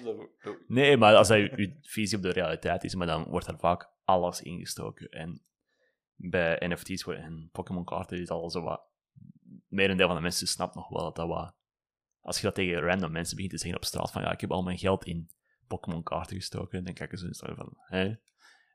Nee, 0.68 0.96
maar 0.96 1.14
als 1.16 1.28
dat 1.28 1.36
je, 1.38 1.52
je 1.56 1.76
visie 1.82 2.16
op 2.16 2.22
de 2.22 2.32
realiteit 2.32 2.84
is, 2.84 2.94
maar 2.94 3.06
dan 3.06 3.24
wordt 3.24 3.46
er 3.46 3.58
vaak 3.58 3.90
alles 4.04 4.42
ingestoken. 4.42 5.08
En 5.10 5.42
bij 6.14 6.56
NFT's 6.68 7.06
en 7.06 7.48
Pokémon-kaarten 7.52 8.20
is 8.20 8.28
al 8.28 8.50
zo 8.50 8.62
wat... 8.62 8.82
Merendeel 9.68 10.06
van 10.06 10.16
de 10.16 10.22
mensen 10.22 10.46
snapt 10.46 10.74
nog 10.74 10.88
wel 10.88 11.02
dat 11.02 11.16
dat 11.16 11.28
wat... 11.28 11.54
Als 12.20 12.36
je 12.36 12.42
dat 12.42 12.54
tegen 12.54 12.80
random 12.80 13.12
mensen 13.12 13.34
begint 13.36 13.52
te 13.52 13.58
zeggen 13.58 13.78
op 13.78 13.84
straat, 13.84 14.10
van 14.12 14.22
ja, 14.22 14.32
ik 14.32 14.40
heb 14.40 14.50
al 14.50 14.62
mijn 14.62 14.78
geld 14.78 15.04
in 15.04 15.30
Pokémon-kaarten 15.66 16.36
gestoken, 16.36 16.84
dan 16.84 16.94
kijken 16.94 17.18
ze 17.18 17.34
zo 17.34 17.54
van, 17.54 17.76
hè? 17.76 18.14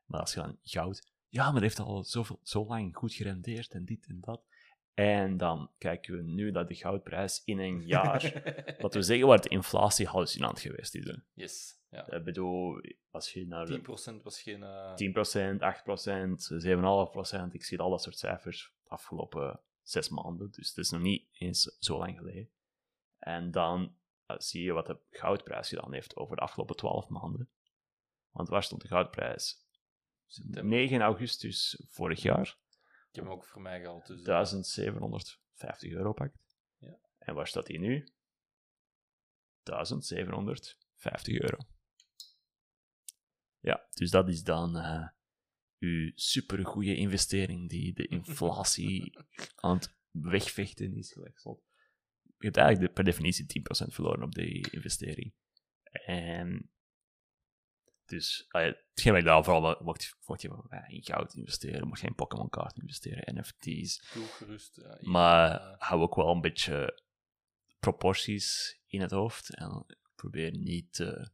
Maar 0.06 0.20
als 0.20 0.34
je 0.34 0.40
dan 0.40 0.58
goud... 0.62 1.16
Ja, 1.28 1.42
maar 1.44 1.52
dat 1.52 1.62
heeft 1.62 1.78
al 1.78 2.04
zoveel, 2.04 2.40
zo 2.42 2.66
lang 2.66 2.96
goed 2.96 3.14
gerendeerd 3.14 3.72
en 3.72 3.84
dit 3.84 4.06
en 4.06 4.20
dat. 4.20 4.42
En 4.94 5.36
dan 5.36 5.70
kijken 5.78 6.16
we 6.16 6.22
nu 6.22 6.50
naar 6.50 6.66
de 6.66 6.74
goudprijs 6.74 7.42
in 7.44 7.58
een 7.58 7.86
jaar. 7.86 8.42
Wat 8.80 8.94
we 8.94 9.02
zeggen, 9.02 9.26
waar 9.26 9.40
de 9.40 9.48
inflatie 9.48 10.06
hallucinant 10.06 10.60
geweest 10.60 10.94
is. 10.94 11.04
hè. 11.06 11.14
Yes. 11.34 11.76
Ja. 11.90 12.10
Ik 12.12 12.24
bedoel, 12.24 12.80
als 13.10 13.32
je 13.32 13.46
naar 13.46 13.66
10% 13.80 14.22
was 14.22 14.42
geen... 14.42 14.62
eh, 14.62 14.94
10%, 14.94 15.58
8%, 15.58 17.46
7,5%. 17.46 17.52
Ik 17.52 17.64
zie 17.64 17.78
al 17.78 17.90
dat 17.90 18.02
soort 18.02 18.18
cijfers 18.18 18.72
de 18.82 18.88
afgelopen 18.90 19.60
zes 19.82 20.08
maanden. 20.08 20.50
Dus 20.50 20.68
het 20.68 20.76
is 20.78 20.90
nog 20.90 21.00
niet 21.00 21.26
eens 21.32 21.76
zo 21.78 21.98
lang 21.98 22.18
geleden. 22.18 22.48
En 23.18 23.50
dan 23.50 23.94
eh, 24.26 24.36
zie 24.38 24.62
je 24.62 24.72
wat 24.72 24.86
de 24.86 24.98
goudprijs 25.10 25.68
gedaan 25.68 25.92
heeft 25.92 26.16
over 26.16 26.36
de 26.36 26.42
afgelopen 26.42 26.76
12 26.76 27.08
maanden. 27.08 27.48
Want 28.30 28.48
waar 28.48 28.62
stond 28.62 28.82
de 28.82 28.88
goudprijs? 28.88 29.66
September. 30.28 30.64
9 30.64 31.00
augustus 31.00 31.82
vorig 31.88 32.22
jaar. 32.22 32.58
Ik 33.08 33.14
heb 33.14 33.24
hem 33.24 33.32
ook 33.32 33.44
voor 33.44 33.62
mij 33.62 33.80
gehaald. 33.80 34.06
Dus, 34.06 34.18
eh, 34.18 34.24
1750 34.24 35.92
euro 35.92 36.12
pakt. 36.12 36.38
Ja. 36.78 36.98
En 37.18 37.34
waar 37.34 37.46
staat 37.46 37.68
hij 37.68 37.78
nu? 37.78 38.08
1750 39.62 41.38
euro. 41.40 41.58
Ja, 43.60 43.86
dus 43.90 44.10
dat 44.10 44.28
is 44.28 44.42
dan 44.42 44.76
eh 44.76 45.08
uw 45.78 46.12
supergoeie 46.14 46.96
investering 46.96 47.68
die 47.68 47.92
de 47.94 48.06
inflatie 48.18 49.18
aan 49.54 49.76
het 49.76 49.96
wegvechten 50.10 50.96
is. 50.96 51.12
Je 51.14 51.24
hebt 52.38 52.56
eigenlijk 52.56 52.86
de- 52.86 52.92
per 52.94 53.04
definitie 53.04 53.46
10% 53.46 53.94
verloren 53.94 54.22
op 54.22 54.34
die 54.34 54.70
investering. 54.70 55.34
En 56.06 56.70
dus 58.08 58.46
ja, 58.50 58.60
hetgeen 58.60 59.12
wat 59.12 59.20
ik 59.20 59.26
daar 59.26 59.44
vooral 59.44 59.76
mocht, 59.82 60.16
mocht 60.26 60.42
je 60.42 60.64
eh, 60.68 60.94
in 60.94 61.02
goud 61.04 61.34
investeren, 61.34 61.88
mocht 61.88 62.00
je 62.00 62.06
in 62.06 62.14
Pokémon 62.14 62.48
kaart 62.48 62.76
investeren, 62.78 63.34
NFT's, 63.38 64.00
gerust. 64.36 64.80
maar 65.00 65.50
eh, 65.60 65.74
hou 65.78 66.02
ook 66.02 66.14
wel 66.14 66.30
een 66.30 66.40
beetje 66.40 67.02
proporties 67.80 68.78
in 68.86 69.00
het 69.00 69.10
hoofd. 69.10 69.54
En 69.54 69.86
probeer 70.14 70.56
niet, 70.56 70.92
te- 70.92 71.30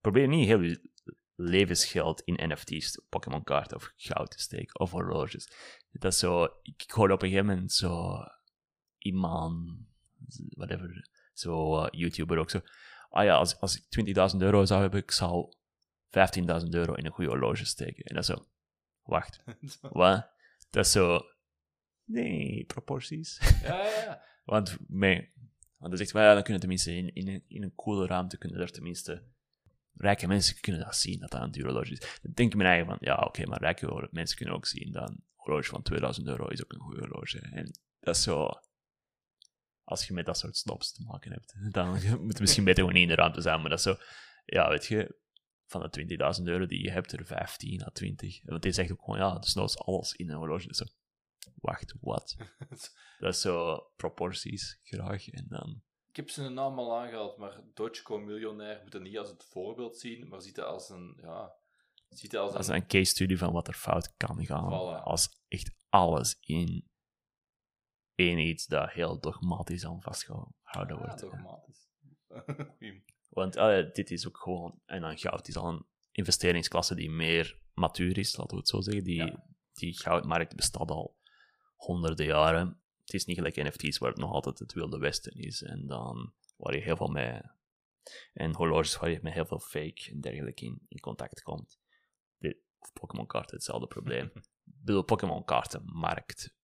probeer 0.00 0.28
niet 0.28 0.46
heel 0.46 0.60
je 0.60 0.88
levensgeld 1.34 2.20
in 2.20 2.50
NFT's, 2.52 3.00
Pokémon 3.08 3.44
kaarten 3.44 3.76
of 3.76 3.92
goud 3.96 4.30
te 4.30 4.40
steken, 4.40 4.80
of 4.80 4.90
horloges. 4.90 5.50
Dat 5.90 6.12
is 6.12 6.18
zo, 6.18 6.48
ik 6.62 6.90
hoorde 6.90 7.14
op 7.14 7.22
een 7.22 7.28
gegeven 7.28 7.50
moment 7.50 7.72
zo 7.72 8.16
iemand, 8.98 9.70
whatever, 10.48 11.08
zo 11.32 11.76
eh, 11.78 11.88
YouTuber 11.90 12.38
ook 12.38 12.50
zo. 12.50 12.60
Ah 13.08 13.24
ja, 13.24 13.34
als, 13.36 13.60
als 13.60 13.76
ik 13.76 14.06
20.000 14.32 14.36
euro 14.38 14.64
zou 14.64 14.80
hebben, 14.80 15.00
ik 15.00 15.10
zou 15.10 15.52
15.000 16.62 16.68
euro 16.70 16.94
in 16.94 17.06
een 17.06 17.12
goede 17.12 17.30
horloge 17.30 17.64
steken. 17.64 18.04
En 18.04 18.14
dat 18.14 18.24
zo, 18.24 18.46
wacht, 19.02 19.42
wat? 19.80 20.30
Dat 20.70 20.84
is 20.84 20.92
zo, 20.92 21.22
nee, 22.04 22.64
proporties. 22.64 23.58
ja, 23.62 23.84
ja, 23.84 24.02
ja. 24.04 24.22
Want, 24.44 24.76
want 24.88 25.90
dan 25.90 25.96
zegt 25.96 26.10
ja, 26.10 26.34
dan 26.34 26.42
kunnen 26.42 26.60
tenminste 26.60 26.96
in, 26.96 27.14
in, 27.14 27.28
een, 27.28 27.44
in 27.48 27.62
een 27.62 27.74
coole 27.74 28.06
ruimte 28.06 28.38
kunnen 28.38 28.60
er 28.60 28.72
tenminste 28.72 29.22
rijke 29.94 30.26
mensen 30.26 30.60
kunnen 30.60 30.80
dat 30.80 30.96
zien 30.96 31.20
dat 31.20 31.30
dat 31.30 31.42
een 31.42 31.50
duur 31.50 31.64
horloge 31.64 31.92
is. 31.92 32.18
Dan 32.22 32.32
denk 32.32 32.52
ik 32.52 32.58
me 32.58 32.64
eigen 32.64 32.86
van, 32.86 32.96
ja, 33.00 33.16
oké, 33.16 33.46
maar 33.46 33.60
rijke 33.60 34.08
mensen 34.10 34.36
kunnen 34.36 34.54
ook 34.54 34.66
zien 34.66 34.92
dat 34.92 35.08
een 35.08 35.24
horloge 35.34 35.68
van 35.68 35.82
2000 35.82 36.26
euro 36.26 36.46
is 36.48 36.64
ook 36.64 36.72
een 36.72 36.80
goede 36.80 37.00
horloge. 37.00 37.38
En 37.38 37.70
dat 38.00 38.16
is 38.16 38.22
zo, 38.22 38.48
als 39.84 40.06
je 40.06 40.12
met 40.12 40.26
dat 40.26 40.38
soort 40.38 40.56
snobs 40.56 40.92
te 40.92 41.02
maken 41.02 41.32
hebt, 41.32 41.54
dan 41.74 41.88
moet 41.90 42.02
je 42.02 42.40
misschien 42.40 42.64
beter 42.64 42.80
gewoon 42.80 42.94
niet 42.94 43.08
in 43.08 43.14
de 43.14 43.20
ruimte 43.20 43.40
zijn, 43.40 43.60
maar 43.60 43.70
dat 43.70 43.78
is 43.78 43.84
zo, 43.84 43.96
ja, 44.44 44.68
weet 44.68 44.86
je, 44.86 45.18
van 45.70 45.90
de 45.90 46.36
20.000 46.38 46.42
euro 46.44 46.66
die 46.66 46.82
je 46.82 46.90
hebt, 46.90 47.12
er 47.12 47.26
15 47.26 47.82
à 47.84 47.90
20. 47.90 48.40
Want 48.44 48.62
die 48.62 48.72
zegt 48.72 48.92
ook 48.92 49.00
gewoon, 49.04 49.18
ja, 49.18 49.38
dus 49.38 49.54
nou 49.54 49.66
is 49.66 49.78
alles 49.78 50.12
in 50.12 50.30
een 50.30 50.36
horloge. 50.36 50.66
Dus 50.66 50.76
zo, 50.76 50.84
wacht, 51.54 51.94
wat? 52.00 52.36
Dat 53.18 53.34
is 53.34 53.40
zo 53.40 53.78
proporties 53.96 54.80
graag. 54.82 55.28
En 55.28 55.46
dan. 55.48 55.82
Ik 56.08 56.16
heb 56.16 56.30
zijn 56.30 56.54
naam 56.54 56.78
al 56.78 56.98
aangehaald, 56.98 57.36
maar 57.36 57.60
Dogecoin 57.74 58.24
miljonair 58.24 58.80
moet 58.82 58.92
het 58.92 59.02
niet 59.02 59.18
als 59.18 59.28
het 59.28 59.44
voorbeeld 59.44 59.98
zien, 59.98 60.28
maar 60.28 60.40
ziet 60.40 60.56
het 60.56 60.64
als 60.64 60.88
een, 60.88 61.18
ja, 61.22 61.52
ziet 62.08 62.32
het 62.32 62.40
als 62.40 62.52
Dat 62.52 62.60
is 62.60 62.68
een, 62.68 62.74
een 62.74 62.86
case 62.86 63.10
study 63.10 63.36
van 63.36 63.52
wat 63.52 63.68
er 63.68 63.74
fout 63.74 64.14
kan 64.16 64.46
gaan. 64.46 64.66
Voilà. 64.70 65.02
Als 65.02 65.42
echt 65.48 65.70
alles 65.88 66.36
in 66.40 66.88
één 68.14 68.38
iets 68.38 68.66
dat 68.66 68.90
heel 68.90 69.20
dogmatisch 69.20 69.86
aan 69.86 70.02
vastgehouden 70.02 70.96
Ah, 70.96 70.98
wordt. 70.98 71.20
dogmatisch. 71.20 71.88
Want 73.40 73.56
ah, 73.56 73.92
dit 73.92 74.10
is 74.10 74.28
ook 74.28 74.38
gewoon. 74.38 74.80
En 74.86 75.00
dan 75.00 75.18
goud 75.18 75.48
is 75.48 75.56
al 75.56 75.68
een 75.68 75.86
investeringsklasse 76.12 76.94
die 76.94 77.10
meer 77.10 77.58
matuur 77.74 78.18
is, 78.18 78.36
laten 78.36 78.52
we 78.52 78.60
het 78.60 78.68
zo 78.68 78.80
zeggen. 78.80 79.04
Die, 79.04 79.16
Ja. 79.24 79.44
die 79.72 79.98
goudmarkt 79.98 80.56
bestaat 80.56 80.90
al 80.90 81.16
honderden 81.76 82.26
jaren. 82.26 82.80
Het 83.00 83.14
is 83.14 83.24
niet 83.24 83.36
gelijk 83.36 83.56
NFT's 83.56 83.98
waar 83.98 84.10
het 84.10 84.18
nog 84.18 84.32
altijd 84.32 84.58
het 84.58 84.72
wilde 84.72 84.98
westen 84.98 85.32
is. 85.32 85.62
En 85.62 85.86
dan 85.86 86.32
waar 86.56 86.74
je 86.74 86.80
heel 86.80 86.96
veel 86.96 87.08
mee. 87.08 87.40
En 88.32 88.54
horloges 88.54 88.96
waar 88.96 89.10
je 89.10 89.18
met 89.22 89.32
heel 89.32 89.46
veel 89.46 89.60
fake 89.60 90.10
en 90.10 90.20
dergelijke 90.20 90.64
in, 90.64 90.84
in 90.88 91.00
contact 91.00 91.42
komt. 91.42 91.78
Dit, 92.38 92.56
of 92.78 92.92
Pokémon 92.92 93.26
kaarten, 93.26 93.54
hetzelfde 93.54 93.86
probleem. 93.86 94.30
Ik 94.64 94.86
bedoel, 94.86 95.02
Pokémon 95.02 95.44
kaartenmarkt 95.44 96.54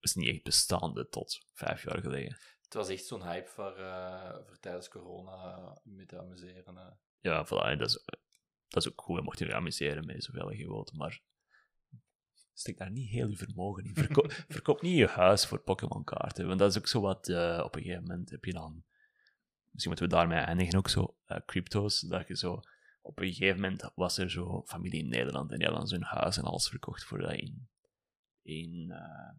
is 0.00 0.14
niet 0.14 0.28
echt 0.28 0.42
bestaande 0.42 1.08
tot 1.08 1.40
vijf 1.52 1.82
jaar 1.82 2.00
geleden. 2.00 2.38
Het 2.72 2.80
was 2.80 2.90
echt 2.90 3.04
zo'n 3.04 3.22
hype 3.22 3.48
voor, 3.48 3.76
eh, 3.76 4.38
voor 4.46 4.58
tijdens 4.60 4.88
corona 4.88 5.80
met 5.84 6.08
te 6.08 6.18
amuseren. 6.18 6.76
eh. 6.76 6.92
Ja, 7.20 7.46
voilà, 7.46 7.78
dat 7.78 7.88
is, 7.88 8.04
dat 8.68 8.84
is 8.84 8.92
ook 8.92 9.00
goed. 9.00 9.16
Je 9.16 9.22
mocht 9.22 9.38
je 9.38 9.54
amuseren 9.54 10.06
met 10.06 10.24
zoveel 10.24 10.50
je 10.50 10.66
wilt, 10.66 10.92
maar 10.92 11.22
steek 12.52 12.78
daar 12.78 12.90
niet 12.90 13.08
heel 13.08 13.28
je 13.28 13.36
vermogen 13.36 13.84
in. 13.84 13.94
Verko 13.94 14.22
verkoop 14.48 14.82
niet 14.82 14.96
je 14.96 15.06
huis 15.06 15.46
voor 15.46 15.58
Pokémon-kaarten, 15.58 16.46
want 16.46 16.58
dat 16.58 16.70
is 16.70 16.78
ook 16.78 16.86
zo 16.86 17.00
wat, 17.00 17.28
eh, 17.28 17.62
op 17.64 17.74
een 17.74 17.82
gegeven 17.82 18.02
moment 18.02 18.30
heb 18.30 18.44
je 18.44 18.52
dan, 18.52 18.84
misschien 19.70 19.92
moeten 19.92 20.08
we 20.08 20.14
daarmee 20.14 20.38
eindigen 20.38 20.78
ook 20.78 20.88
zo, 20.88 21.16
eh, 21.24 21.38
crypto's, 21.46 22.00
dat 22.00 22.28
je 22.28 22.36
zo, 22.36 22.60
op 23.02 23.18
een 23.18 23.32
gegeven 23.32 23.60
moment 23.60 23.90
was 23.94 24.18
er 24.18 24.30
zo 24.30 24.62
familie 24.66 25.02
in 25.02 25.08
Nederland 25.08 25.50
en 25.52 25.58
die 25.58 25.66
hadden 25.66 25.88
dan 25.88 25.98
zo'n 25.98 26.18
huis 26.18 26.36
en 26.36 26.44
alles 26.44 26.68
verkocht 26.68 27.04
voor 27.04 27.18
dat 27.18 27.32
in, 27.32 27.68
in 28.42 28.90
eh, 28.90 29.34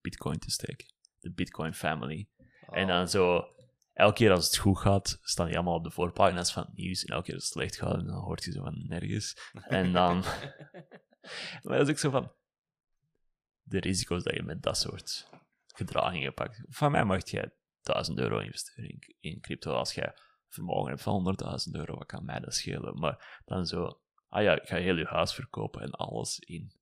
bitcoin 0.00 0.38
te 0.38 0.50
steken. 0.50 0.94
De 1.26 1.32
bitcoin 1.32 1.74
family. 1.74 2.28
En 2.70 2.82
Oh. 2.82 2.88
dan 2.88 3.08
zo, 3.08 3.44
elke 3.92 4.14
keer 4.14 4.30
als 4.30 4.46
het 4.46 4.56
goed 4.56 4.78
gaat, 4.78 5.18
staan 5.22 5.46
die 5.46 5.54
allemaal 5.54 5.74
op 5.74 5.84
de 5.84 5.90
voorpagina's 5.90 6.52
van 6.52 6.62
het 6.62 6.76
nieuws. 6.76 7.04
En 7.04 7.14
elke 7.14 7.24
keer 7.24 7.34
als 7.34 7.44
het 7.44 7.52
slecht 7.52 7.76
gaat, 7.76 8.06
dan 8.06 8.10
hoort 8.10 8.44
je 8.44 8.52
zo 8.52 8.62
van 8.62 8.86
nergens. 8.86 9.50
En 9.52 9.92
dan, 9.92 10.16
maar 11.62 11.78
dat 11.78 11.80
is 11.80 11.90
ook 11.90 11.98
zo 11.98 12.10
van, 12.10 12.32
de 13.62 13.80
risico's 13.80 14.22
dat 14.22 14.34
je 14.34 14.42
met 14.42 14.62
dat 14.62 14.78
soort 14.78 15.30
gedragingen 15.66 16.34
pakt. 16.34 16.62
Van 16.68 16.90
mij 16.90 17.04
mag 17.04 17.30
jij 17.30 17.50
1000 17.80 18.18
euro 18.18 18.38
investeren 18.38 18.90
in, 18.90 19.14
in 19.20 19.40
crypto. 19.40 19.72
Als 19.72 19.94
jij 19.94 20.14
vermogen 20.48 20.88
hebt 20.88 21.02
van 21.02 21.36
100.000 21.68 21.72
euro, 21.72 21.96
wat 21.96 22.06
kan 22.06 22.24
mij 22.24 22.40
dat 22.40 22.54
schelen? 22.54 22.98
Maar 22.98 23.42
dan 23.44 23.66
zo, 23.66 24.00
ah 24.28 24.42
ja, 24.42 24.60
ik 24.60 24.68
ga 24.68 24.76
heel 24.76 24.96
je 24.96 25.04
huis 25.04 25.34
verkopen 25.34 25.82
en 25.82 25.90
alles 25.90 26.38
in 26.38 26.72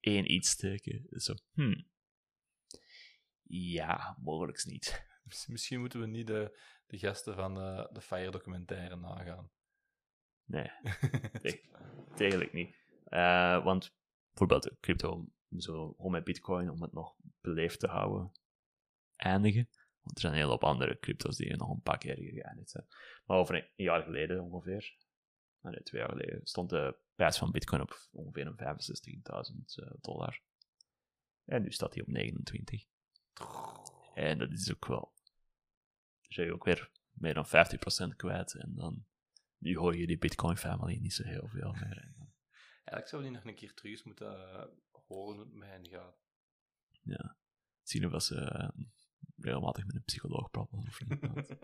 één 0.00 0.32
iets 0.32 0.50
steken. 0.50 1.06
Zo, 1.10 1.34
hmm. 1.52 1.90
Ja, 3.54 4.16
mogelijk 4.20 4.64
niet. 4.64 5.06
Miss- 5.24 5.46
Misschien 5.46 5.80
moeten 5.80 6.00
we 6.00 6.06
niet 6.06 6.26
de, 6.26 6.58
de 6.86 6.98
gasten 6.98 7.34
van 7.34 7.54
de, 7.54 7.88
de 7.92 8.00
Fire 8.00 8.30
documentaire 8.30 8.96
nagaan. 8.96 9.50
Nee, 10.44 10.70
eigenlijk 12.16 12.52
niet. 12.52 12.76
Eh, 13.04 13.64
want 13.64 13.94
bijvoorbeeld 14.28 14.80
crypto, 14.80 15.26
zo 15.56 15.92
gewoon 15.92 16.10
met 16.10 16.24
bitcoin, 16.24 16.70
om 16.70 16.82
het 16.82 16.92
nog 16.92 17.16
beleefd 17.40 17.80
te 17.80 17.86
houden, 17.86 18.32
eindigen. 19.16 19.68
Want 20.00 20.14
er 20.14 20.20
zijn 20.20 20.32
een 20.32 20.38
hele 20.38 20.50
hoop 20.50 20.64
andere 20.64 20.98
crypto's 20.98 21.36
die 21.36 21.56
nog 21.56 21.70
een 21.70 21.82
paar 21.82 21.98
keer 21.98 22.16
geëindigd 22.16 22.70
zijn. 22.70 22.86
Maar 23.24 23.36
over 23.38 23.54
een 23.54 23.84
jaar 23.84 24.02
geleden 24.02 24.40
ongeveer, 24.40 24.96
nee, 25.60 25.82
twee 25.82 26.00
jaar 26.00 26.10
geleden, 26.10 26.46
stond 26.46 26.70
de 26.70 26.96
prijs 27.14 27.38
van 27.38 27.50
bitcoin 27.50 27.82
op 27.82 28.08
ongeveer 28.12 28.46
een 28.46 28.58
65.000 28.58 29.84
eh, 29.84 29.90
dollar. 30.00 30.42
En 31.44 31.62
nu 31.62 31.70
staat 31.72 31.94
hij 31.94 32.02
op 32.02 32.08
29. 32.08 32.90
En 34.14 34.38
dat 34.38 34.52
is 34.52 34.72
ook 34.72 34.86
wel... 34.86 35.12
Dan 36.20 36.36
ben 36.36 36.44
je 36.44 36.52
ook 36.52 36.64
weer 36.64 36.90
meer 37.12 37.34
dan 37.34 37.46
50% 37.46 38.16
kwijt. 38.16 38.54
En 38.54 38.74
dan 38.74 39.04
nu 39.58 39.76
hoor 39.76 39.96
je 39.96 40.06
die 40.06 40.18
Bitcoin 40.18 40.56
family 40.56 40.98
niet 40.98 41.12
zo 41.12 41.24
heel 41.24 41.48
veel 41.48 41.72
meer. 41.72 42.14
Eigenlijk 42.84 43.08
zouden 43.08 43.18
we 43.18 43.22
die 43.22 43.30
nog 43.30 43.44
een 43.44 43.54
keer 43.54 43.74
terug 43.74 44.04
moeten 44.04 44.50
eh, 44.52 44.66
horen 45.06 45.36
hoe 45.36 45.44
het 45.44 45.54
met 45.54 45.68
hen 45.68 45.88
gaat. 45.88 46.16
ja, 47.02 47.36
zien 47.82 48.14
of 48.14 48.22
ze 48.22 48.40
eh, 48.40 48.68
regelmatig 49.36 49.86
met 49.86 49.94
een 49.94 50.04
psycholoog 50.04 50.50
praten 50.50 50.78
of 50.78 51.00
niet. 51.08 51.20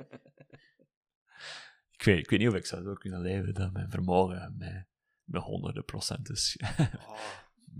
Ik, 1.90 2.04
weet, 2.04 2.18
ik 2.18 2.30
weet 2.30 2.38
niet 2.38 2.48
of 2.48 2.54
ik 2.54 2.66
zou 2.66 2.82
zo 2.82 2.94
kunnen 2.94 3.20
leven 3.20 3.54
dat 3.54 3.72
mijn 3.72 3.90
vermogen 3.90 4.54
met, 4.58 4.86
met 5.24 5.42
honderden 5.42 5.84
procent 5.84 6.30
is. 6.30 6.58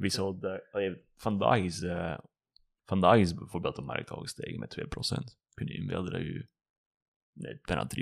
Oh, 0.01 0.41
de, 0.41 0.69
allee, 0.73 1.05
vandaag, 1.17 1.59
is 1.59 1.79
de, 1.79 2.21
vandaag 2.89 3.19
is 3.19 3.35
bijvoorbeeld 3.35 3.77
de 3.77 3.83
markt 3.83 4.11
al 4.11 4.21
gestegen 4.21 4.59
met 4.59 4.77
2%. 4.81 4.85
Kun 5.55 5.67
je 5.67 5.75
inbeelden 5.75 6.13
dat 6.13 6.21
je... 6.21 6.49
Nee, 7.33 7.59
bijna 7.63 7.87
3%. 7.97 7.99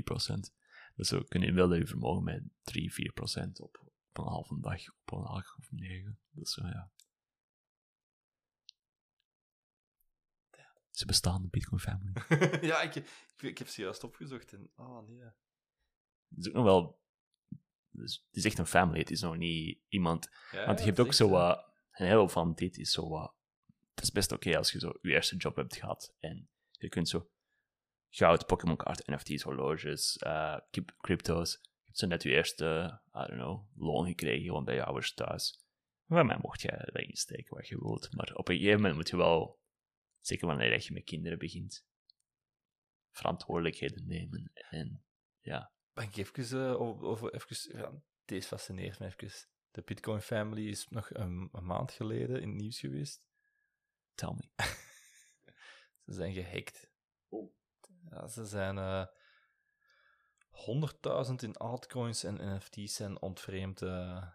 Dus 0.94 1.08
zo 1.08 1.22
kun 1.22 1.40
je 1.40 1.46
inbeelden 1.46 1.78
dat 1.78 1.88
je 1.88 1.92
vermogen 1.94 2.24
met 2.24 2.42
3, 2.62 2.92
4% 2.92 3.52
op 3.52 3.86
op 4.18 4.24
een 4.24 4.32
halve 4.32 4.60
dag, 4.60 4.88
op 4.88 5.12
een 5.12 5.24
acht 5.24 5.56
of 5.58 5.70
negen. 5.70 6.18
Dus 6.30 6.52
zo, 6.52 6.66
ja. 6.66 6.90
Ze 10.90 11.06
bestaan, 11.06 11.42
de 11.42 11.48
Bitcoin 11.48 11.80
family. 11.80 12.12
ja, 12.70 12.82
ik, 12.82 12.94
ik, 12.94 13.08
ik 13.36 13.58
heb 13.58 13.68
ze 13.68 13.82
juist 13.82 14.04
opgezocht 14.04 14.52
en... 14.52 14.70
Oh, 14.76 15.08
nee. 15.08 15.20
Het 15.20 16.38
is 16.38 16.48
ook 16.48 16.54
nog 16.54 16.64
wel... 16.64 17.00
Dus 17.90 18.24
het 18.26 18.36
is 18.36 18.44
echt 18.44 18.58
een 18.58 18.66
family, 18.66 18.98
het 18.98 19.10
is 19.10 19.20
nog 19.20 19.36
niet 19.36 19.78
iemand... 19.88 20.28
Ja, 20.50 20.66
Want 20.66 20.78
je 20.78 20.84
hebt 20.84 21.00
ook 21.00 21.12
zo 21.12 21.28
wat... 21.28 21.74
Een 21.90 22.06
heel 22.06 22.28
van 22.28 22.54
dit 22.54 22.76
is 22.78 22.92
zo 22.92 23.08
wat... 23.08 23.35
Is 24.06 24.12
best 24.12 24.32
oké 24.32 24.56
als 24.56 24.72
je 24.72 24.78
zo 24.78 24.92
je 25.00 25.12
eerste 25.12 25.36
job 25.36 25.56
hebt 25.56 25.76
gehad 25.76 26.14
en 26.18 26.48
je 26.70 26.88
kunt 26.88 27.08
zo 27.08 27.30
goud, 28.08 28.46
Pokémon 28.46 28.76
kaart, 28.76 29.06
NFT's, 29.06 29.42
horloges, 29.42 30.16
cryp- 30.70 30.94
crypto's. 30.96 31.58
Je 31.62 31.84
hebt 31.84 31.98
zo 31.98 32.06
net 32.06 32.22
je 32.22 32.30
eerste, 32.30 33.00
I 33.06 33.18
don't 33.18 33.30
know, 33.30 33.68
loon 33.74 34.06
gekregen 34.06 34.44
gewoon 34.44 34.64
bij 34.64 34.74
je 34.74 34.84
ouders 34.84 35.14
thuis. 35.14 35.64
Bij 36.04 36.24
mij 36.24 36.38
mocht 36.40 36.60
je 36.60 36.90
dat 36.92 37.02
insteken 37.02 37.54
wat 37.56 37.68
je 37.68 37.78
wilt. 37.78 38.12
Maar 38.14 38.34
op 38.34 38.48
een 38.48 38.56
gegeven 38.56 38.76
moment 38.76 38.94
moet 38.94 39.08
je 39.08 39.16
wel, 39.16 39.60
zeker 40.20 40.46
wanneer 40.46 40.82
je 40.82 40.92
met 40.92 41.04
kinderen 41.04 41.38
begint, 41.38 41.86
verantwoordelijkheden 43.10 44.06
nemen. 44.06 44.50
En 44.52 45.04
ja, 45.40 45.72
Ben 45.92 46.04
ik 46.04 46.16
even 46.16 46.68
eh, 46.68 46.80
over, 46.80 47.06
over 47.06 47.46
deze 48.24 48.48
fascineert 48.48 48.98
me 48.98 49.06
even. 49.06 49.48
De 49.70 49.82
Bitcoin 49.82 50.20
Family 50.20 50.68
is 50.68 50.88
nog 50.88 51.10
een, 51.14 51.48
een 51.52 51.66
maand 51.66 51.92
geleden 51.92 52.40
in 52.40 52.48
het 52.48 52.58
nieuws 52.58 52.80
geweest. 52.80 53.24
Tell 54.16 54.32
me. 54.36 54.48
Ze 56.06 56.12
zijn 56.12 56.32
gehackt. 56.32 56.90
Ja, 58.10 58.26
ze 58.26 58.46
zijn 58.46 58.78
eh 58.78 59.06
100.000 61.26 61.34
in 61.36 61.56
altcoins 61.56 62.24
en 62.24 62.54
NFT's 62.56 62.94
zijn 62.94 63.20
ontvreemd. 63.20 63.82
eh 63.82 64.26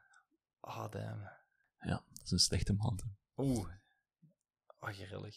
ah, 0.59 0.91
damn. 0.91 1.21
Ja, 1.79 2.03
dat 2.09 2.21
is 2.23 2.31
een 2.31 2.39
slechte 2.39 2.73
maand. 2.73 3.03
Oeh. 3.37 3.69
Ah, 4.79 4.93
grillig. 4.93 5.35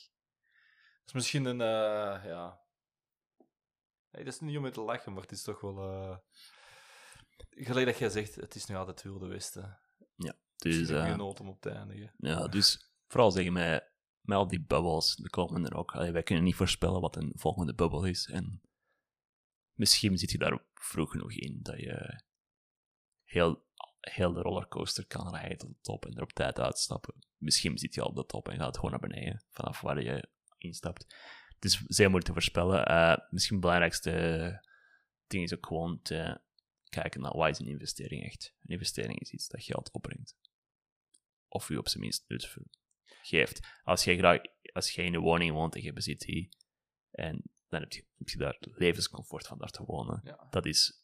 Dat 0.98 1.06
is 1.06 1.12
misschien 1.12 1.44
een, 1.44 1.60
eh, 1.60 2.24
ja... 2.24 2.62
Nee, 4.10 4.24
dat 4.24 4.34
is 4.34 4.40
niet 4.40 4.56
om 4.56 4.62
mee 4.62 4.72
te 4.72 4.80
lachen, 4.80 5.12
maar 5.12 5.22
het 5.22 5.32
is 5.32 5.42
toch 5.42 5.60
wel... 5.60 5.78
eh 5.78 6.18
Gelijk 7.50 7.86
dat 7.86 7.98
jij 7.98 8.08
zegt, 8.10 8.34
het 8.34 8.54
is 8.54 8.66
nu 8.66 8.76
altijd 8.76 8.96
het 9.02 9.04
Wilde 9.12 9.26
Westen. 9.26 9.78
Dus, 10.56 10.78
Dus, 10.78 10.88
eh, 10.88 11.02
geen 11.04 11.16
nood 11.16 11.40
om 11.40 11.48
op 11.48 11.60
te 11.60 11.70
eindigen. 11.70 12.14
Ja, 12.16 12.46
dus 12.48 12.92
vooral 13.06 13.30
zeggen 13.30 13.52
mij, 13.52 13.92
met 14.24 14.36
al 14.36 14.48
die 14.48 14.64
bubbels, 14.64 15.18
er 15.22 15.30
komen 15.30 15.64
er 15.64 15.74
ook. 15.74 15.92
Allee, 15.92 16.12
wij 16.12 16.22
kunnen 16.22 16.44
niet 16.44 16.54
voorspellen 16.54 17.00
wat 17.00 17.16
een 17.16 17.32
volgende 17.34 17.74
bubbel 17.74 18.04
is. 18.04 18.26
En 18.26 18.62
misschien 19.72 20.18
zit 20.18 20.30
je 20.30 20.38
daar 20.38 20.64
vroeg 20.74 21.10
genoeg 21.10 21.32
in 21.32 21.58
dat 21.62 21.78
je 21.78 22.22
heel, 23.22 23.66
heel 24.00 24.32
de 24.32 24.40
rollercoaster 24.40 25.06
kan 25.06 25.34
rijden 25.34 25.58
tot 25.58 25.68
de 25.68 25.80
top 25.80 26.06
en 26.06 26.16
er 26.16 26.22
op 26.22 26.32
tijd 26.32 26.60
uitstappen. 26.60 27.14
Misschien 27.36 27.78
zit 27.78 27.94
je 27.94 28.00
al 28.00 28.08
op 28.08 28.16
de 28.16 28.26
top 28.26 28.48
en 28.48 28.58
gaat 28.58 28.76
gewoon 28.76 28.90
naar 28.90 29.08
beneden 29.08 29.44
vanaf 29.48 29.80
waar 29.80 30.02
je 30.02 30.28
instapt. 30.58 31.14
Het 31.54 31.64
is 31.64 31.82
zeer 31.86 32.10
moeilijk 32.10 32.26
te 32.26 32.32
voorspellen. 32.32 32.86
Eh, 32.86 33.16
misschien 33.30 33.56
het 33.56 33.64
belangrijkste 33.64 34.12
ding 35.26 35.42
is 35.42 35.54
ook 35.54 35.66
gewoon 35.66 36.02
te 36.02 36.40
kijken 36.88 37.20
naar 37.20 37.36
wat 37.36 37.48
is 37.48 37.58
een 37.58 37.66
investering 37.66 38.24
echt. 38.24 38.54
Een 38.60 38.72
investering 38.72 39.20
is 39.20 39.30
iets 39.30 39.48
dat 39.48 39.62
geld 39.62 39.92
opbrengt 39.92 40.36
of 41.48 41.68
u 41.68 41.76
op 41.76 41.88
zijn 41.88 42.02
minst 42.02 42.24
nut 42.28 42.46
voor- 42.46 42.82
geeft. 43.22 43.80
Als 43.82 44.04
jij, 44.04 44.16
graag, 44.16 44.40
als 44.72 44.90
jij 44.90 45.04
in 45.04 45.14
een 45.14 45.20
woning 45.20 45.52
woont 45.52 45.74
en 45.74 45.82
je 45.82 45.92
bezit 45.92 46.20
die, 46.20 46.48
en 47.10 47.42
dan 47.68 47.80
heb 47.80 47.92
je, 47.92 48.04
heb 48.18 48.28
je 48.28 48.38
daar 48.38 48.56
levenscomfort 48.60 49.46
van 49.46 49.58
daar 49.58 49.70
te 49.70 49.84
wonen. 49.84 50.20
Ja. 50.24 50.46
Dat 50.50 50.66
is 50.66 51.02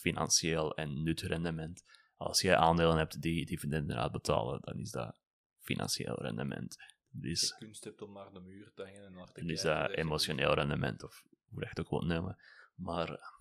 financieel 0.00 0.74
en 0.76 1.02
nutrendement. 1.02 1.84
Als 2.16 2.40
jij 2.40 2.56
aandelen 2.56 2.96
hebt 2.96 3.20
die 3.22 3.46
dividenden 3.46 3.96
uitbetalen, 3.96 4.60
dan 4.60 4.78
is 4.78 4.90
dat 4.90 5.20
financieel 5.60 6.14
rendement. 6.22 6.76
Je 7.10 7.20
Dus, 7.20 7.54
kunst 7.58 7.84
hebt 7.84 8.02
om 8.02 8.12
naar 8.12 8.32
de 8.32 8.40
muur 8.40 8.72
te 8.74 8.82
hangen 8.82 9.04
en 9.04 9.12
naar 9.12 9.26
te 9.32 9.40
dan 9.40 9.50
is 9.50 9.62
kijken, 9.62 9.80
dat 9.82 9.90
je- 9.90 9.96
emotioneel 10.02 10.54
rendement, 10.54 11.02
of 11.02 11.22
hoe 11.48 11.60
je 11.62 11.68
het 11.68 11.80
ook 11.80 11.90
wilt 11.90 12.04
noemen. 12.04 12.38
Maar 12.74 13.40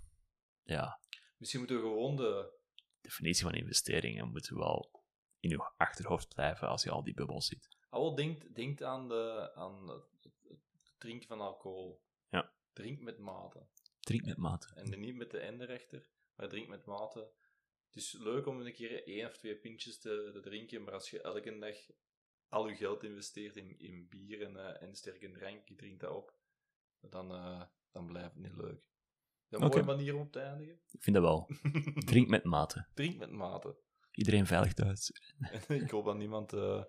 ja, 0.63 0.99
Misschien 1.37 1.59
moeten 1.61 1.81
we 1.81 1.87
gewoon 1.87 2.15
de... 2.15 2.59
definitie 3.01 3.43
van 3.43 3.53
investeringen 3.53 4.29
moet 4.29 4.47
wel 4.47 5.03
in 5.39 5.49
je 5.49 5.71
achterhoofd 5.77 6.33
blijven 6.33 6.67
als 6.67 6.83
je 6.83 6.89
al 6.91 7.03
die 7.03 7.13
bubbels 7.13 7.47
ziet. 7.47 7.77
Ah, 7.93 7.99
wel, 7.99 8.15
denkt, 8.15 8.55
denkt 8.55 8.83
aan, 8.83 9.07
de, 9.07 9.51
aan 9.55 9.89
het, 9.89 10.03
drinken 10.97 11.27
van 11.27 11.41
alcohol. 11.41 12.01
Ja. 12.29 12.53
Drink 12.73 12.99
met 12.99 13.17
mate. 13.17 13.67
Drink 13.99 14.25
met 14.25 14.37
mate. 14.37 14.73
En 14.75 14.99
niet 14.99 15.15
met 15.15 15.31
de 15.31 15.39
enderechter, 15.39 16.07
maar 16.35 16.49
drink 16.49 16.67
met 16.67 16.85
mate. 16.85 17.31
Het 17.85 17.95
is 17.95 18.11
leuk 18.11 18.45
om 18.45 18.59
een 18.59 18.73
keer 18.73 19.07
één 19.07 19.27
of 19.27 19.37
twee 19.37 19.55
pintjes 19.55 19.99
te, 19.99 20.29
te 20.33 20.39
drinken, 20.39 20.83
maar 20.83 20.93
als 20.93 21.09
je 21.09 21.21
elke 21.21 21.59
dag 21.59 21.75
al 22.47 22.67
je 22.67 22.75
geld 22.75 23.03
investeert 23.03 23.55
in, 23.55 23.79
in 23.79 24.07
bier 24.09 24.41
en, 24.41 24.57
eh, 24.57 24.81
en 24.81 24.95
sterke 24.95 25.31
drank, 25.31 25.67
je 25.67 25.75
drinkt 25.75 25.99
dat 25.99 26.11
op, 26.11 26.37
dan, 26.99 27.31
eh, 27.31 27.61
dan 27.91 28.05
blijft 28.05 28.33
het 28.33 28.43
niet 28.43 28.55
leuk. 28.55 28.89
Een 29.49 29.63
Oké. 29.63 29.67
mooie 29.67 29.83
manier 29.83 30.15
om 30.15 30.21
op 30.21 30.31
te 30.31 30.39
eindigen. 30.39 30.81
Ik 30.91 31.03
vind 31.03 31.15
dat 31.15 31.25
wel. 31.25 31.49
Drink 32.11 32.27
met 32.27 32.43
mate. 32.43 32.87
Drink 32.93 33.17
met 33.17 33.31
mate. 33.31 33.77
Iedereen 34.11 34.45
veilig 34.45 34.73
thuis. 34.73 35.11
Ik 35.67 35.89
hoop 35.89 36.05
dat 36.05 36.17
niemand 36.17 36.53
eh, 36.53 36.83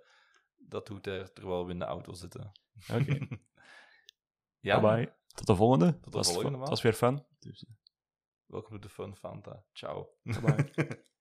dat 0.69 0.87
doet 0.87 1.07
eh, 1.07 1.23
terwijl 1.23 1.67
we 1.67 1.73
in 1.73 1.79
de 1.79 1.85
auto 1.85 2.13
zitten. 2.13 2.53
Oké. 2.93 3.19
ja, 4.61 4.81
Bye 4.81 4.95
bye. 4.97 5.15
Tot 5.35 5.47
de 5.47 5.57
volgende. 5.57 5.91
de 5.91 5.99
Het 6.05 6.15
was, 6.15 6.27
volgende 6.27 6.49
het 6.51 6.59
maand. 6.59 6.69
was 6.71 6.83
weer 6.83 6.93
fun. 6.93 7.25
Dus, 7.39 7.67
welkom 8.47 8.71
to 8.71 8.79
de 8.79 8.89
Fun 8.89 9.17
Fanta. 9.17 9.65
Ciao. 9.73 10.09
bye 10.23 10.41
bye. 10.41 10.73